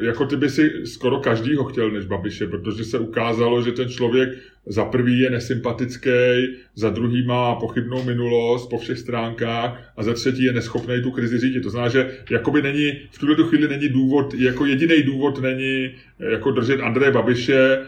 jako 0.02 0.26
ty 0.26 0.36
by 0.36 0.50
si 0.50 0.86
skoro 0.86 1.20
každýho 1.20 1.64
chtěl 1.64 1.92
než 1.92 2.06
Babiše, 2.06 2.48
protože 2.48 2.84
se 2.84 3.00
ukázalo, 3.00 3.62
že 3.62 3.72
ten 3.72 3.90
člověk 3.90 4.30
za 4.66 4.86
prvý 4.86 5.20
je 5.20 5.30
nesympatický, 5.30 6.10
za 6.76 6.90
druhý 6.90 7.26
má 7.26 7.56
pochybnou 7.56 8.04
minulost 8.04 8.70
po 8.70 8.78
všech 8.78 8.98
stránkách 8.98 9.94
a 9.98 10.04
za 10.04 10.14
třetí 10.14 10.44
je 10.44 10.54
neschopný 10.54 11.02
tu 11.04 11.12
krizi 11.12 11.40
řídit. 11.40 11.64
To 11.64 11.70
znamená, 11.70 11.90
že 11.90 12.12
jakoby 12.32 12.62
není, 12.62 12.92
v 13.12 13.20
tuhle 13.20 13.36
chvíli 13.36 13.68
není 13.68 13.90
důvod, 13.90 14.34
jako 14.34 14.66
jediný 14.66 15.04
důvod 15.04 15.42
není 15.42 15.92
jako 16.20 16.52
držet 16.52 16.82
Andreje 16.82 17.12
Babiše, 17.12 17.80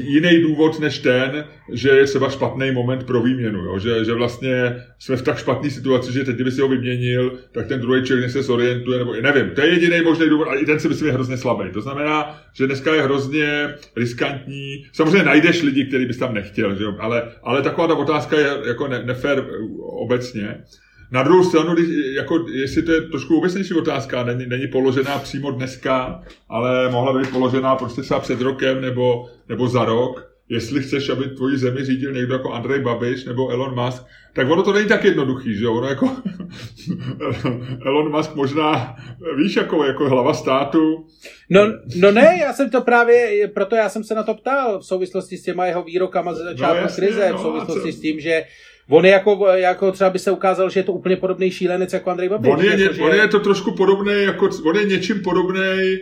jiný 0.00 0.42
důvod 0.42 0.80
než 0.80 0.98
ten, 0.98 1.44
že 1.72 1.88
je 1.88 2.04
třeba 2.04 2.30
špatný 2.30 2.72
moment 2.72 3.04
pro 3.04 3.22
výměnu. 3.22 3.64
Jo? 3.64 3.78
Že, 3.78 4.04
že 4.04 4.14
vlastně 4.14 4.76
jsme 4.98 5.16
v 5.16 5.22
tak 5.22 5.38
špatné 5.38 5.70
situaci, 5.70 6.12
že 6.12 6.24
teď, 6.24 6.34
kdyby 6.34 6.50
si 6.50 6.60
ho 6.60 6.68
vyměnil, 6.68 7.38
tak 7.52 7.66
ten 7.66 7.80
druhý 7.80 8.02
člověk 8.02 8.30
se 8.30 8.42
zorientuje, 8.42 8.98
nebo 8.98 9.14
nevím. 9.14 9.50
To 9.50 9.60
je 9.60 9.68
jediný 9.68 10.00
možný 10.04 10.28
důvod, 10.28 10.48
a 10.48 10.54
i 10.54 10.66
ten 10.66 10.80
si 10.80 10.88
myslím 10.88 11.06
je 11.06 11.12
hrozně 11.12 11.36
slabý. 11.36 11.70
To 11.72 11.80
znamená, 11.80 12.42
že 12.52 12.66
dneska 12.66 12.94
je 12.94 13.02
hrozně 13.02 13.74
riskantní. 13.96 14.86
Samozřejmě 14.92 15.22
najdeš 15.22 15.62
lidi, 15.62 15.84
který 15.84 16.06
bys 16.06 16.18
tam 16.18 16.34
nechtěl, 16.34 16.76
že 16.76 16.84
jo? 16.84 16.94
Ale, 16.98 17.32
ale 17.42 17.62
taková 17.62 17.86
ta 17.86 17.94
otázka 17.94 18.38
je 18.38 18.48
jako 18.66 18.88
ne, 18.88 19.02
nefér 19.04 19.46
obecně. 19.80 20.64
Na 21.12 21.22
druhou 21.22 21.44
stranu, 21.44 21.74
jako, 22.16 22.46
jestli 22.52 22.82
to 22.82 22.92
je 22.92 23.00
trošku 23.00 23.38
obecnější 23.38 23.74
otázka, 23.74 24.24
není, 24.24 24.46
není 24.46 24.66
položená 24.66 25.18
přímo 25.18 25.50
dneska, 25.50 26.22
ale 26.48 26.90
mohla 26.90 27.18
být 27.18 27.30
položená 27.30 27.76
prostě 27.76 28.02
třeba 28.02 28.20
před 28.20 28.40
rokem 28.40 28.80
nebo, 28.80 29.26
nebo 29.48 29.68
za 29.68 29.84
rok, 29.84 30.30
jestli 30.48 30.82
chceš, 30.82 31.08
aby 31.08 31.24
tvoji 31.24 31.56
zemi 31.56 31.84
řídil 31.84 32.12
někdo 32.12 32.34
jako 32.34 32.52
Andrej 32.52 32.80
Babiš 32.80 33.24
nebo 33.24 33.50
Elon 33.50 33.84
Musk, 33.84 34.02
tak 34.32 34.50
ono 34.50 34.62
to 34.62 34.72
není 34.72 34.88
tak 34.88 35.04
jednoduchý, 35.04 35.54
že 35.54 35.64
jo? 35.64 35.74
Ono 35.74 35.88
jako 35.88 36.10
Elon 37.86 38.10
Musk 38.10 38.34
možná, 38.34 38.96
víš, 39.36 39.56
jako, 39.56 39.84
jako 39.84 40.08
hlava 40.08 40.34
státu. 40.34 41.06
No, 41.50 41.60
no 41.96 42.12
ne, 42.12 42.38
já 42.40 42.52
jsem 42.52 42.70
to 42.70 42.80
právě, 42.80 43.48
proto 43.54 43.76
já 43.76 43.88
jsem 43.88 44.04
se 44.04 44.14
na 44.14 44.22
to 44.22 44.34
ptal 44.34 44.78
v 44.78 44.86
souvislosti 44.86 45.36
s 45.36 45.42
těma 45.42 45.66
jeho 45.66 45.82
výrokama 45.82 46.34
ze 46.34 46.44
začátku 46.44 46.76
no, 46.76 46.82
jasně, 46.82 47.06
krize, 47.06 47.32
v 47.32 47.40
souvislosti 47.40 47.88
no, 47.88 47.92
s 47.92 48.00
tím, 48.00 48.20
že 48.20 48.44
On 48.90 49.04
je 49.04 49.10
jako, 49.10 49.46
jako 49.54 49.92
třeba 49.92 50.10
by 50.10 50.18
se 50.18 50.30
ukázal, 50.30 50.70
že 50.70 50.80
je 50.80 50.84
to 50.84 50.92
úplně 50.92 51.16
podobný 51.16 51.50
šílenec 51.50 51.92
jako 51.92 52.10
Andrej 52.10 52.28
Babiš. 52.28 52.52
On 52.52 52.64
je, 52.64 52.80
jako, 52.80 52.94
že... 52.94 53.02
on 53.02 53.14
je 53.14 53.28
to 53.28 53.40
trošku 53.40 53.70
podobný, 53.70 54.12
jako, 54.22 54.48
on 54.64 54.76
je 54.76 54.84
něčím 54.84 55.22
podobný 55.22 55.98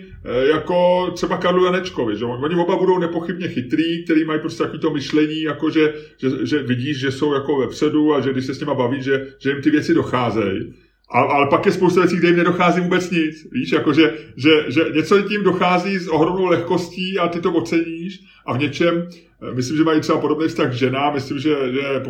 jako 0.51 1.11
třeba 1.15 1.37
Karlu 1.37 1.65
Janečkovi. 1.65 2.17
Že? 2.17 2.25
Oni 2.25 2.55
oba 2.55 2.77
budou 2.77 2.99
nepochybně 2.99 3.49
chytrý, 3.49 4.05
který 4.05 4.25
mají 4.25 4.41
prostě 4.41 4.63
takový 4.63 4.79
to 4.79 4.91
myšlení, 4.91 5.43
jako 5.43 5.71
že, 5.71 5.93
že, 6.19 6.47
že, 6.47 6.63
vidíš, 6.63 6.99
že 6.99 7.13
jsou 7.13 7.35
jako 7.35 7.57
vepředu 7.57 8.15
a 8.15 8.21
že 8.21 8.33
když 8.33 8.47
se 8.47 8.55
s 8.55 8.61
nima 8.61 8.75
baví, 8.75 9.03
že, 9.03 9.27
že 9.39 9.51
jim 9.51 9.63
ty 9.63 9.71
věci 9.71 9.95
docházejí. 9.95 10.75
Ale, 11.11 11.29
ale 11.29 11.47
pak 11.51 11.67
je 11.67 11.73
spousta 11.73 12.01
věcí, 12.01 12.17
kde 12.17 12.29
jim 12.29 12.37
nedochází 12.37 12.81
vůbec 12.81 13.11
nic. 13.11 13.47
Víš, 13.53 13.73
jako 13.73 13.93
že, 13.93 14.13
že, 14.37 14.51
že 14.69 14.81
něco 14.95 15.23
tím 15.23 15.43
dochází 15.43 15.99
s 15.99 16.09
ohromnou 16.09 16.47
lehkostí 16.47 17.19
a 17.19 17.29
ty 17.29 17.41
to 17.41 17.53
oceníš 17.53 18.21
a 18.47 18.53
v 18.53 18.59
něčem, 18.59 19.09
myslím, 19.55 19.77
že 19.77 19.85
mají 19.85 20.01
třeba 20.01 20.19
podobný 20.19 20.49
vztah 20.49 20.71
k 20.71 20.73
ženám, 20.73 21.15
myslím, 21.15 21.39
že, 21.39 21.57
že 21.73 22.03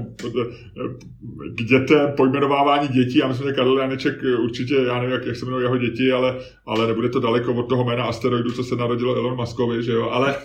k 1.55 1.63
dětem, 1.63 2.13
pojmenovávání 2.17 2.89
dětí, 2.89 3.19
já 3.19 3.29
myslím, 3.29 3.49
že 3.49 3.55
Karel 3.55 3.79
Janeček 3.79 4.15
určitě, 4.43 4.75
já 4.75 4.95
nevím, 4.95 5.11
jak, 5.11 5.27
jak 5.27 5.37
se 5.37 5.45
jmenují 5.45 5.65
jeho 5.65 5.77
děti, 5.77 6.13
ale, 6.13 6.39
ale 6.67 6.87
nebude 6.87 7.09
to 7.09 7.21
daleko 7.21 7.55
od 7.55 7.69
toho 7.69 7.85
jména 7.85 8.05
asteroidu, 8.05 8.51
co 8.51 8.65
se 8.65 8.77
narodilo 8.77 9.17
Elon 9.17 9.37
Muskovi, 9.37 9.83
že 9.83 9.93
jo, 9.93 10.11
ale, 10.11 10.37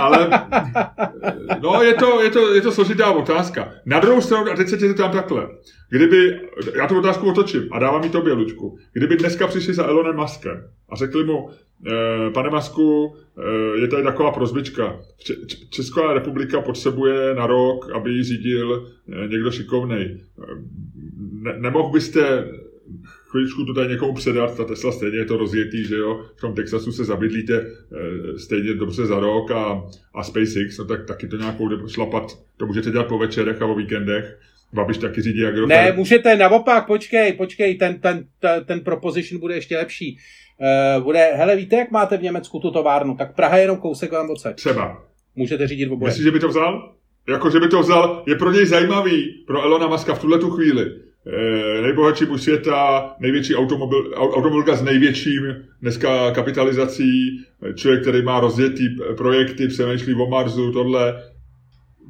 ale 0.00 0.28
no, 1.62 1.82
je 1.82 1.94
to, 1.94 2.22
je, 2.22 2.30
to, 2.30 2.54
je 2.54 2.60
to 2.60 2.72
složitá 2.72 3.10
otázka. 3.10 3.72
Na 3.86 4.00
druhou 4.00 4.20
stranu, 4.20 4.50
a 4.52 4.56
teď 4.56 4.68
se 4.68 4.76
tě 4.76 4.88
zeptám 4.88 5.10
takhle, 5.10 5.48
kdyby, 5.90 6.40
já 6.74 6.86
tu 6.86 6.98
otázku 6.98 7.30
otočím 7.30 7.68
a 7.72 7.78
dávám 7.78 8.00
mi 8.00 8.08
tobě, 8.08 8.32
Lučku, 8.32 8.78
kdyby 8.92 9.16
dneska 9.16 9.46
přišli 9.46 9.74
za 9.74 9.86
Elonem 9.86 10.16
Muskem 10.16 10.64
a 10.88 10.96
řekli 10.96 11.24
mu, 11.24 11.50
Pane 12.34 12.50
Masku, 12.50 13.16
je 13.80 13.88
tady 13.88 14.02
taková 14.02 14.30
prozbička. 14.30 15.00
Česká 15.70 16.12
republika 16.12 16.60
potřebuje 16.60 17.34
na 17.34 17.46
rok, 17.46 17.90
aby 17.94 18.10
ji 18.10 18.24
řídil 18.24 18.92
někdo 19.28 19.50
šikovnej. 19.50 20.20
Ne- 21.32 21.58
nemohl 21.58 21.90
byste 21.90 22.48
chvíličku 23.28 23.64
to 23.64 23.74
tady 23.74 23.88
někomu 23.88 24.14
předat, 24.14 24.56
ta 24.56 24.64
Tesla 24.64 24.92
stejně 24.92 25.18
je 25.18 25.24
to 25.24 25.36
rozjetý, 25.36 25.84
že 25.84 25.96
jo, 25.96 26.24
v 26.36 26.40
tom 26.40 26.54
Texasu 26.54 26.92
se 26.92 27.04
zabydlíte 27.04 27.66
stejně 28.36 28.74
dobře 28.74 29.06
za 29.06 29.20
rok 29.20 29.50
a, 29.50 29.82
a 30.14 30.22
SpaceX, 30.22 30.78
no 30.78 30.84
tak 30.84 31.06
taky 31.06 31.28
to 31.28 31.36
nějakou 31.36 31.88
šlapat, 31.88 32.38
to 32.56 32.66
můžete 32.66 32.90
dělat 32.90 33.06
po 33.06 33.18
večerech 33.18 33.62
a 33.62 33.66
o 33.66 33.74
víkendech, 33.74 34.38
Babiš 34.72 34.98
taky 34.98 35.22
řídí 35.22 35.46
Agrofert. 35.46 35.68
Ne, 35.68 35.92
můžete, 35.96 36.36
naopak, 36.36 36.86
počkej, 36.86 37.32
počkej, 37.32 37.74
ten, 37.74 38.00
ten, 38.00 38.26
ten, 38.40 38.64
ten 38.64 38.80
proposition 38.80 39.40
bude 39.40 39.54
ještě 39.54 39.76
lepší. 39.76 40.18
Uh, 40.60 41.04
bude, 41.04 41.18
hele, 41.18 41.56
víte, 41.56 41.76
jak 41.76 41.90
máte 41.90 42.16
v 42.16 42.22
Německu 42.22 42.58
tu 42.58 42.70
továrnu, 42.70 43.16
tak 43.16 43.34
Praha 43.34 43.56
je 43.56 43.62
jenom 43.62 43.76
kousek 43.76 44.12
vám 44.12 44.30
odsaď. 44.30 44.56
Třeba. 44.56 45.02
Můžete 45.36 45.66
řídit 45.66 45.90
oboje. 45.90 46.08
Myslíš, 46.08 46.24
že 46.24 46.30
by 46.30 46.40
to 46.40 46.48
vzal? 46.48 46.92
Jako, 47.28 47.50
že 47.50 47.60
by 47.60 47.68
to 47.68 47.80
vzal, 47.80 48.22
je 48.26 48.34
pro 48.34 48.52
něj 48.52 48.66
zajímavý, 48.66 49.44
pro 49.46 49.62
Elona 49.62 49.86
Muska 49.86 50.14
v 50.14 50.18
tuhle 50.18 50.38
tu 50.38 50.50
chvíli. 50.50 50.92
E, 51.26 51.82
nejbohatší 51.82 52.24
muž 52.24 52.42
světa, 52.42 53.10
největší 53.20 53.56
automobil, 53.56 54.12
automobilka 54.16 54.76
s 54.76 54.82
největším 54.82 55.42
dneska 55.82 56.30
kapitalizací, 56.30 57.44
člověk, 57.74 58.02
který 58.02 58.22
má 58.22 58.40
rozjetý 58.40 58.84
projekty, 59.16 59.68
přemýšlí 59.68 60.14
o 60.14 60.26
Marsu, 60.26 60.72
tohle. 60.72 61.22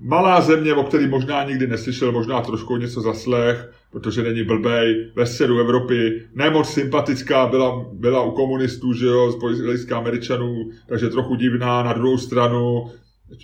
Malá 0.02 0.40
země, 0.40 0.74
o 0.74 0.84
který 0.84 1.08
možná 1.08 1.44
nikdy 1.44 1.66
neslyšel, 1.66 2.12
možná 2.12 2.40
trošku 2.40 2.76
něco 2.76 3.00
zaslech, 3.00 3.70
protože 3.94 4.22
není 4.22 4.44
blbej, 4.44 5.10
ve 5.16 5.26
středu 5.26 5.58
Evropy, 5.58 6.22
nemoc 6.34 6.70
sympatická, 6.70 7.46
byla, 7.46 7.86
byla 7.92 8.22
u 8.22 8.30
komunistů, 8.30 8.92
že 8.92 9.06
jo, 9.06 9.30
z 9.52 9.60
hlediska 9.60 9.96
Američanů, 9.96 10.70
takže 10.88 11.08
trochu 11.08 11.34
divná, 11.34 11.82
na 11.82 11.92
druhou 11.92 12.18
stranu 12.18 12.90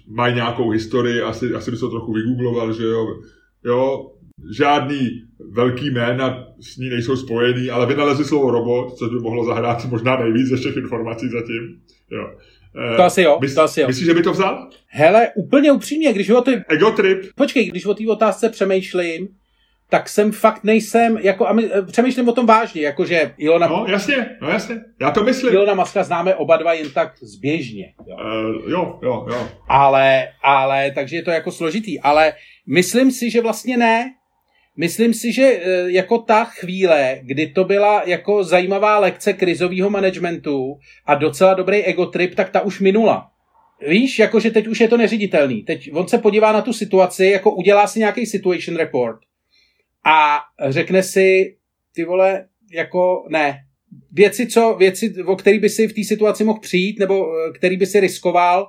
mají 0.08 0.34
nějakou 0.34 0.70
historii, 0.70 1.20
asi, 1.20 1.54
asi 1.54 1.70
by 1.70 1.76
se 1.76 1.80
to 1.80 1.90
trochu 1.90 2.12
vygoogloval, 2.12 2.72
že 2.72 2.84
jo, 2.84 3.06
jo, 3.64 4.10
žádný 4.56 5.08
velký 5.50 5.90
jména 5.90 6.46
s 6.60 6.76
ní 6.76 6.88
nejsou 6.88 7.16
spojený, 7.16 7.70
ale 7.70 7.86
vynalezli 7.86 8.24
slovo 8.24 8.50
robot, 8.50 8.96
což 8.98 9.10
by 9.10 9.18
mohlo 9.18 9.44
zahrát 9.44 9.84
možná 9.84 10.16
nejvíc 10.16 10.46
ze 10.46 10.56
všech 10.56 10.76
informací 10.76 11.28
zatím. 11.28 11.80
Jo. 12.10 12.30
Eh, 12.92 12.96
to 12.96 13.02
asi 13.02 13.22
jo, 13.22 13.38
Mys, 13.40 13.54
to 13.54 13.62
asi 13.62 13.80
jo. 13.80 13.86
Myslíš, 13.86 14.06
že 14.06 14.14
by 14.14 14.22
to 14.22 14.32
vzal? 14.32 14.70
Hele, 14.86 15.28
úplně 15.36 15.72
upřímně, 15.72 16.12
když 16.12 16.30
o 16.30 16.40
ty... 16.40 16.62
Ego 16.68 16.90
trip. 16.90 17.18
Počkej, 17.34 17.66
když 17.66 17.86
o 17.86 17.94
té 17.94 18.04
otázce 18.08 18.48
přemýšlím, 18.48 19.28
tak 19.90 20.08
jsem 20.08 20.32
fakt 20.32 20.64
nejsem, 20.64 21.18
jako, 21.22 21.46
a 21.46 21.52
my, 21.52 21.64
eh, 21.72 21.82
přemýšlím 21.82 22.28
o 22.28 22.32
tom 22.32 22.46
vážně, 22.46 22.82
jakože 22.82 23.34
Ilona... 23.38 23.66
No 23.66 23.86
jasně, 23.88 24.36
no 24.42 24.48
jasně, 24.48 24.80
já 25.00 25.10
to 25.10 25.24
myslím. 25.24 25.54
Ilona 25.54 25.74
Maska 25.74 26.02
známe 26.02 26.34
oba 26.34 26.56
dva 26.56 26.72
jen 26.72 26.90
tak 26.90 27.12
zběžně. 27.22 27.92
Jo, 28.06 28.16
uh, 28.16 28.70
jo, 28.70 28.98
jo. 29.02 29.26
jo. 29.30 29.48
Ale, 29.68 30.28
ale, 30.42 30.90
takže 30.90 31.16
je 31.16 31.22
to 31.22 31.30
jako 31.30 31.52
složitý, 31.52 32.00
ale 32.00 32.32
myslím 32.66 33.10
si, 33.10 33.30
že 33.30 33.40
vlastně 33.40 33.76
ne, 33.76 34.14
Myslím 34.76 35.14
si, 35.14 35.32
že 35.32 35.42
eh, 35.42 35.90
jako 35.90 36.18
ta 36.18 36.44
chvíle, 36.44 37.18
kdy 37.22 37.46
to 37.46 37.64
byla 37.64 38.02
jako 38.06 38.44
zajímavá 38.44 38.98
lekce 38.98 39.32
krizového 39.32 39.90
managementu 39.90 40.78
a 41.06 41.14
docela 41.14 41.54
dobrý 41.54 41.84
ego 41.84 42.06
trip, 42.06 42.34
tak 42.34 42.50
ta 42.50 42.60
už 42.60 42.80
minula. 42.80 43.30
Víš, 43.88 44.18
jakože 44.18 44.50
teď 44.50 44.66
už 44.66 44.80
je 44.80 44.88
to 44.88 44.96
neřiditelný. 44.96 45.62
Teď 45.62 45.90
on 45.92 46.08
se 46.08 46.18
podívá 46.18 46.52
na 46.52 46.62
tu 46.62 46.72
situaci, 46.72 47.26
jako 47.26 47.54
udělá 47.54 47.86
si 47.86 47.98
nějaký 47.98 48.26
situation 48.26 48.76
report 48.76 49.20
a 50.04 50.40
řekne 50.68 51.02
si, 51.02 51.56
ty 51.94 52.04
vole, 52.04 52.46
jako 52.72 53.26
ne. 53.28 53.58
Věci, 54.12 54.46
co, 54.46 54.74
věci, 54.78 55.14
o 55.26 55.36
který 55.36 55.58
by 55.58 55.68
si 55.68 55.88
v 55.88 55.92
té 55.92 56.04
situaci 56.04 56.44
mohl 56.44 56.60
přijít, 56.60 56.98
nebo 56.98 57.26
eh, 57.32 57.52
který 57.52 57.76
by 57.76 57.86
si 57.86 58.00
riskoval, 58.00 58.68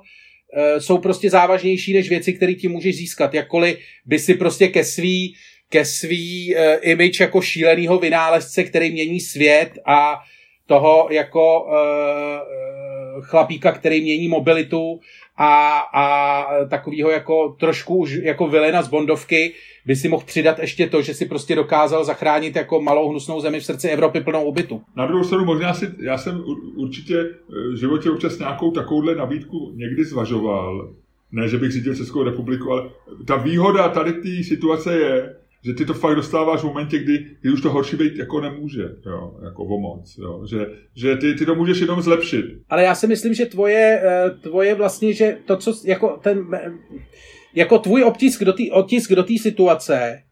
eh, 0.58 0.82
jsou 0.82 0.98
prostě 0.98 1.30
závažnější 1.30 1.94
než 1.94 2.10
věci, 2.10 2.34
které 2.34 2.54
ti 2.54 2.68
můžeš 2.68 2.96
získat. 2.96 3.34
Jakkoliv 3.34 3.78
by 4.06 4.20
si 4.20 4.34
prostě 4.34 4.68
ke 4.68 4.84
svý 4.84 5.34
ke 5.70 5.86
svý 5.86 6.56
uh, 6.56 6.62
image 6.82 7.20
jako 7.20 7.42
šílenýho 7.42 8.00
vynálezce, 8.00 8.64
který 8.64 8.92
mění 8.92 9.20
svět 9.20 9.72
a 9.86 10.20
toho 10.66 11.08
jako 11.12 11.68
chlapíka, 13.22 13.72
který 13.72 14.02
mění 14.02 14.28
mobilitu 14.28 15.00
a, 15.42 15.80
a 15.94 16.46
takového 16.66 17.10
jako 17.10 17.56
trošku 17.60 17.96
už 17.96 18.12
jako 18.24 18.48
vilena 18.48 18.82
z 18.82 18.88
Bondovky 18.88 19.54
by 19.86 19.96
si 19.96 20.10
mohl 20.10 20.24
přidat 20.26 20.60
ještě 20.60 20.88
to, 20.88 21.02
že 21.02 21.14
si 21.14 21.26
prostě 21.26 21.56
dokázal 21.56 22.04
zachránit 22.04 22.56
jako 22.56 22.82
malou 22.82 23.10
hnusnou 23.10 23.42
zemi 23.42 23.60
v 23.60 23.66
srdci 23.66 23.90
Evropy 23.90 24.22
plnou 24.22 24.44
obytu. 24.44 24.82
Na 24.96 25.06
druhou 25.06 25.24
stranu 25.24 25.46
možná 25.46 25.74
si, 25.74 25.90
já 26.00 26.18
jsem 26.18 26.44
určitě 26.76 27.16
v 27.74 27.76
životě 27.80 28.12
občas 28.12 28.40
nějakou 28.40 28.72
takovouhle 28.72 29.16
nabídku 29.16 29.72
někdy 29.76 30.06
zvažoval. 30.06 30.90
Ne, 31.32 31.48
že 31.48 31.58
bych 31.58 31.72
řídil 31.72 31.96
Českou 31.96 32.24
republiku, 32.24 32.72
ale 32.72 32.90
ta 33.28 33.36
výhoda 33.36 33.90
tady 33.90 34.14
té 34.14 34.44
situace 34.44 35.00
je, 35.00 35.36
že 35.66 35.74
ty 35.74 35.86
to 35.86 35.94
fakt 35.94 36.16
dostáváš 36.16 36.62
v 36.62 36.64
momentě, 36.64 37.00
kdy, 37.00 37.26
kdy 37.42 37.52
už 37.52 37.62
to 37.62 37.70
horší 37.70 37.96
být 37.96 38.16
jako 38.16 38.42
nemůže, 38.42 38.84
jo, 39.06 39.40
jako 39.44 39.64
o 39.64 39.80
moc, 39.80 40.18
jo, 40.18 40.46
že, 40.50 40.66
že 40.96 41.16
ty, 41.16 41.34
ty 41.34 41.46
to 41.46 41.56
můžeš 41.56 41.80
jenom 41.80 42.02
zlepšit. 42.02 42.46
Ale 42.70 42.84
já 42.84 42.96
si 42.96 43.08
myslím, 43.08 43.34
že 43.34 43.46
tvoje, 43.46 44.02
eh, 44.04 44.30
tvoje 44.30 44.76
vlastně, 44.76 45.14
že 45.14 45.38
to, 45.46 45.58
co, 45.58 45.74
jako 45.86 46.20
ten, 46.24 46.48
jako 47.56 47.80
tvůj 47.80 48.04
obtisk 48.04 48.44
do 48.44 48.54
té 48.54 48.64
otisk 48.72 49.12
do 49.12 49.24
té 49.24 49.34
situace, 49.42 50.24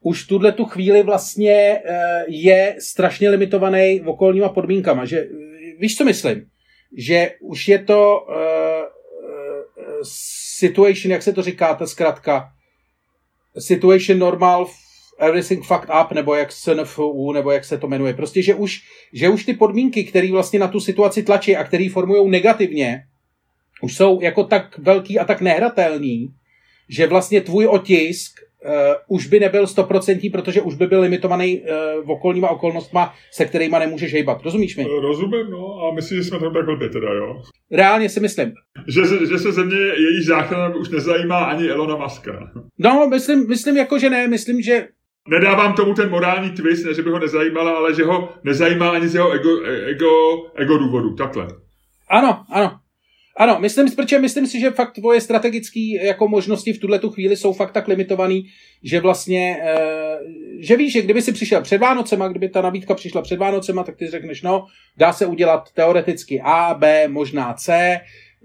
už 0.00 0.26
tuhle 0.26 0.52
tu 0.52 0.64
chvíli 0.64 1.02
vlastně 1.02 1.80
eh, 1.84 2.24
je 2.28 2.76
strašně 2.78 3.30
limitovaný 3.30 4.00
okolníma 4.00 4.48
podmínkama, 4.48 5.04
že 5.04 5.26
víš, 5.80 5.96
co 5.96 6.04
myslím? 6.04 6.46
Že 6.96 7.30
už 7.40 7.68
je 7.68 7.78
to 7.78 8.26
uh, 8.28 8.34
situation, 10.02 11.12
jak 11.12 11.22
se 11.22 11.32
to 11.32 11.42
říká, 11.42 11.74
ta 11.74 11.86
zkratka, 11.86 12.48
situation 13.58 14.18
normal 14.18 14.66
everything 15.18 15.64
fucked 15.64 15.90
up, 16.02 16.12
nebo 16.12 16.34
jak 16.34 16.52
SNFU, 16.52 17.32
nebo 17.32 17.50
jak 17.50 17.64
se 17.64 17.78
to 17.78 17.88
jmenuje. 17.88 18.14
Prostě, 18.14 18.42
že 18.42 18.54
už, 18.54 18.80
že 19.12 19.28
už 19.28 19.44
ty 19.44 19.52
podmínky, 19.52 20.04
které 20.04 20.32
vlastně 20.32 20.58
na 20.58 20.68
tu 20.68 20.80
situaci 20.80 21.22
tlačí 21.22 21.56
a 21.56 21.64
které 21.64 21.88
formují 21.92 22.30
negativně, 22.30 23.04
už 23.82 23.96
jsou 23.96 24.20
jako 24.20 24.44
tak 24.44 24.78
velký 24.78 25.18
a 25.18 25.24
tak 25.24 25.40
nehratelný, 25.40 26.34
že 26.88 27.06
vlastně 27.06 27.40
tvůj 27.40 27.66
otisk 27.66 28.40
uh, 28.64 29.16
už 29.16 29.26
by 29.26 29.40
nebyl 29.40 29.66
stoprocentní, 29.66 30.30
protože 30.30 30.62
už 30.62 30.74
by 30.74 30.86
byl 30.86 31.00
limitovaný 31.00 31.60
uh, 31.60 32.10
okolníma 32.10 32.48
okolnostma, 32.48 33.14
se 33.32 33.44
kterými 33.44 33.76
nemůžeš 33.78 34.12
hejbat. 34.12 34.42
Rozumíš 34.44 34.76
mi? 34.76 34.86
Rozumím, 35.00 35.50
no 35.50 35.78
a 35.82 35.94
myslím, 35.94 36.18
že 36.18 36.24
jsme 36.24 36.38
tam 36.38 36.52
tak 36.52 36.64
blbě 36.64 36.88
teda, 36.88 37.12
jo? 37.12 37.42
Reálně 37.70 38.08
si 38.08 38.20
myslím. 38.20 38.52
Že, 38.88 39.04
se, 39.04 39.26
že 39.26 39.38
se 39.38 39.52
země 39.52 39.76
její 39.76 40.22
záchrana 40.24 40.74
už 40.74 40.88
nezajímá 40.88 41.44
ani 41.44 41.68
Elona 41.68 41.96
Muska. 41.96 42.50
No, 42.78 43.06
myslím, 43.10 43.48
myslím 43.48 43.76
jako, 43.76 43.98
že 43.98 44.10
ne, 44.10 44.28
myslím, 44.28 44.62
že 44.62 44.88
Nedávám 45.28 45.72
tomu 45.72 45.94
ten 45.94 46.10
morální 46.10 46.50
twist, 46.50 46.86
ne, 46.86 46.94
že 46.94 47.02
by 47.02 47.10
ho 47.10 47.18
nezajímala, 47.18 47.70
ale 47.70 47.94
že 47.94 48.04
ho 48.04 48.28
nezajímá 48.44 48.90
ani 48.90 49.08
z 49.08 49.14
jeho 49.14 49.30
ego, 49.30 49.64
ego, 49.64 50.10
ego 50.54 50.78
důvodu. 50.78 51.14
Takhle. 51.14 51.48
Ano, 52.08 52.44
ano. 52.52 52.79
Ano, 53.40 53.56
myslím, 53.60 53.90
protože 53.96 54.18
myslím 54.18 54.46
si, 54.46 54.60
že 54.60 54.70
fakt 54.70 54.92
tvoje 54.92 55.20
strategické 55.20 55.80
jako 56.02 56.28
možnosti 56.28 56.72
v 56.72 56.78
tuhle 56.78 56.98
tu 56.98 57.10
chvíli 57.10 57.36
jsou 57.36 57.52
fakt 57.52 57.72
tak 57.72 57.88
limitovaný, 57.88 58.46
že 58.82 59.00
vlastně, 59.00 59.60
e, 59.62 59.76
že 60.58 60.76
víš, 60.76 60.92
že 60.92 61.02
kdyby 61.02 61.22
si 61.22 61.32
přišel 61.32 61.62
před 61.62 61.78
Vánocema, 61.78 62.28
kdyby 62.28 62.48
ta 62.48 62.62
nabídka 62.62 62.94
přišla 62.94 63.22
před 63.22 63.38
Vánocema, 63.38 63.84
tak 63.84 63.96
ty 63.96 64.06
řekneš, 64.06 64.42
no, 64.42 64.66
dá 64.96 65.12
se 65.12 65.26
udělat 65.26 65.72
teoreticky 65.74 66.40
A, 66.44 66.74
B, 66.74 67.08
možná 67.08 67.54
C, 67.54 67.96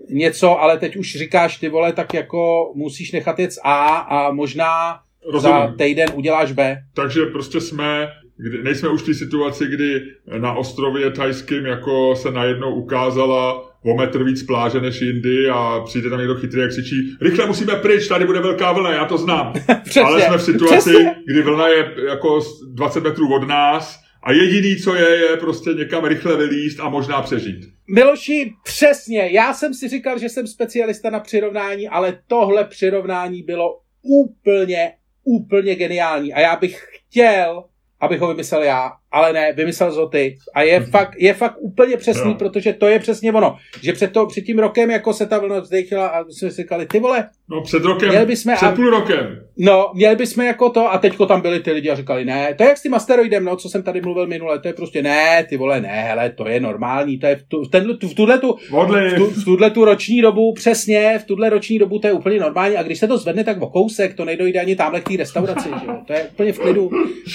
něco, 0.09 0.61
ale 0.61 0.77
teď 0.77 0.95
už 0.95 1.15
říkáš, 1.15 1.57
ty 1.57 1.69
vole, 1.69 1.93
tak 1.93 2.13
jako 2.13 2.71
musíš 2.75 3.11
nechat 3.11 3.39
jet 3.39 3.51
A 3.63 3.97
a 3.97 4.31
možná 4.31 4.99
Rozumím. 5.31 5.57
za 5.57 5.73
týden 5.77 6.09
uděláš 6.13 6.51
B. 6.51 6.77
Takže 6.93 7.25
prostě 7.25 7.61
jsme 7.61 8.07
kdy, 8.37 8.63
nejsme 8.63 8.89
už 8.89 9.01
v 9.01 9.05
té 9.05 9.13
situaci, 9.13 9.65
kdy 9.67 10.01
na 10.37 10.53
ostrově 10.53 11.11
tajským 11.11 11.65
jako 11.65 12.15
se 12.15 12.31
najednou 12.31 12.75
ukázala 12.75 13.71
o 13.85 13.95
metr 13.95 14.23
víc 14.23 14.43
pláže 14.43 14.81
než 14.81 15.01
jindy 15.01 15.49
a 15.49 15.81
přijde 15.85 16.09
tam 16.09 16.19
někdo 16.19 16.35
chytrý, 16.35 16.61
jak 16.61 16.69
křičí, 16.69 17.17
rychle 17.21 17.45
musíme 17.45 17.75
pryč, 17.75 18.07
tady 18.07 18.25
bude 18.25 18.39
velká 18.39 18.71
vlna, 18.71 18.91
já 18.91 19.05
to 19.05 19.17
znám. 19.17 19.53
přesně, 19.83 20.01
Ale 20.01 20.21
jsme 20.21 20.37
v 20.37 20.41
situaci, 20.41 20.77
přesně. 20.77 21.15
kdy 21.27 21.41
vlna 21.41 21.67
je 21.67 21.91
jako 22.07 22.39
20 22.67 23.03
metrů 23.03 23.35
od 23.35 23.47
nás 23.47 23.99
a 24.23 24.31
jediný, 24.31 24.75
co 24.75 24.95
je, 24.95 25.09
je 25.09 25.37
prostě 25.37 25.69
někam 25.69 26.05
rychle 26.05 26.37
vylíst 26.37 26.79
a 26.79 26.89
možná 26.89 27.21
přežít. 27.21 27.65
Miloši, 27.87 28.53
přesně. 28.63 29.29
Já 29.31 29.53
jsem 29.53 29.73
si 29.73 29.87
říkal, 29.87 30.19
že 30.19 30.29
jsem 30.29 30.47
specialista 30.47 31.09
na 31.09 31.19
přirovnání, 31.19 31.87
ale 31.87 32.19
tohle 32.27 32.63
přirovnání 32.63 33.43
bylo 33.43 33.79
úplně, 34.01 34.93
úplně 35.23 35.75
geniální. 35.75 36.33
A 36.33 36.39
já 36.39 36.55
bych 36.55 36.81
chtěl, 36.91 37.63
abych 38.05 38.21
ho 38.21 38.27
vymyslel 38.27 38.63
já, 38.63 38.97
ale 39.15 39.33
ne, 39.33 39.53
vymyslel 39.53 40.09
ty. 40.09 40.37
A 40.53 40.61
je, 40.61 40.79
mm-hmm. 40.79 40.89
fakt, 40.89 41.15
je 41.17 41.33
fakt 41.33 41.55
úplně 41.59 41.97
přesný, 41.97 42.31
no. 42.31 42.35
protože 42.35 42.73
to 42.73 42.87
je 42.87 42.99
přesně 42.99 43.33
ono. 43.33 43.55
Že 43.81 43.93
před, 43.93 44.11
to, 44.11 44.25
před 44.25 44.41
tím 44.41 44.59
rokem 44.59 44.91
jako 44.91 45.13
se 45.13 45.25
ta 45.25 45.39
vlna 45.39 45.59
vzdechila 45.59 46.07
a 46.07 46.23
jsme 46.23 46.51
si 46.51 46.61
říkali, 46.61 46.85
ty 46.85 46.99
vole. 46.99 47.29
No 47.49 47.61
před 47.61 47.83
rokem, 47.83 48.09
měli 48.09 48.25
bychom, 48.25 48.55
před 48.55 48.75
půl 48.75 48.89
rokem. 48.89 49.45
No, 49.57 49.91
měli 49.93 50.15
bychom 50.15 50.45
jako 50.45 50.69
to 50.69 50.91
a 50.91 50.97
teďko 50.97 51.25
tam 51.25 51.41
byli 51.41 51.59
ty 51.59 51.71
lidi 51.71 51.89
a 51.89 51.95
říkali, 51.95 52.25
ne, 52.25 52.53
to 52.57 52.63
je 52.63 52.69
jak 52.69 52.77
s 52.77 52.81
tím 52.81 52.93
asteroidem, 52.93 53.45
no, 53.45 53.55
co 53.55 53.69
jsem 53.69 53.83
tady 53.83 54.01
mluvil 54.01 54.27
minule, 54.27 54.59
to 54.59 54.67
je 54.67 54.73
prostě 54.73 55.01
ne, 55.01 55.45
ty 55.49 55.57
vole, 55.57 55.81
ne, 55.81 55.87
hele, 55.87 56.29
to 56.29 56.47
je 56.47 56.59
normální, 56.59 57.19
to 57.19 57.27
je 57.27 57.35
v, 57.35 57.43
tu, 57.47 57.63
v, 57.63 57.69
tenhle, 57.69 57.93
v 57.93 58.15
tuhle 58.15 58.39
tu, 58.39 58.55
v, 58.71 59.15
tu, 59.15 59.25
v 59.25 59.45
tuhle 59.45 59.69
tu 59.69 59.85
roční 59.85 60.21
dobu, 60.21 60.53
přesně, 60.53 61.19
v 61.23 61.25
tuhle 61.25 61.49
roční 61.49 61.79
dobu 61.79 61.99
to 61.99 62.07
je 62.07 62.13
úplně 62.13 62.39
normální 62.39 62.77
a 62.77 62.83
když 62.83 62.99
se 62.99 63.07
to 63.07 63.17
zvedne 63.17 63.43
tak 63.43 63.61
o 63.61 63.69
kousek, 63.69 64.13
to 64.13 64.25
nejdojde 64.25 64.59
ani 64.59 64.75
tamhle 64.75 65.01
k 65.01 65.09
té 65.09 65.17
restauraci, 65.17 65.69
že 65.69 65.87
jo, 65.87 65.97
to 66.07 66.13
je 66.13 66.23
úplně 66.23 66.53
v 66.53 66.59
klidu. 66.59 66.91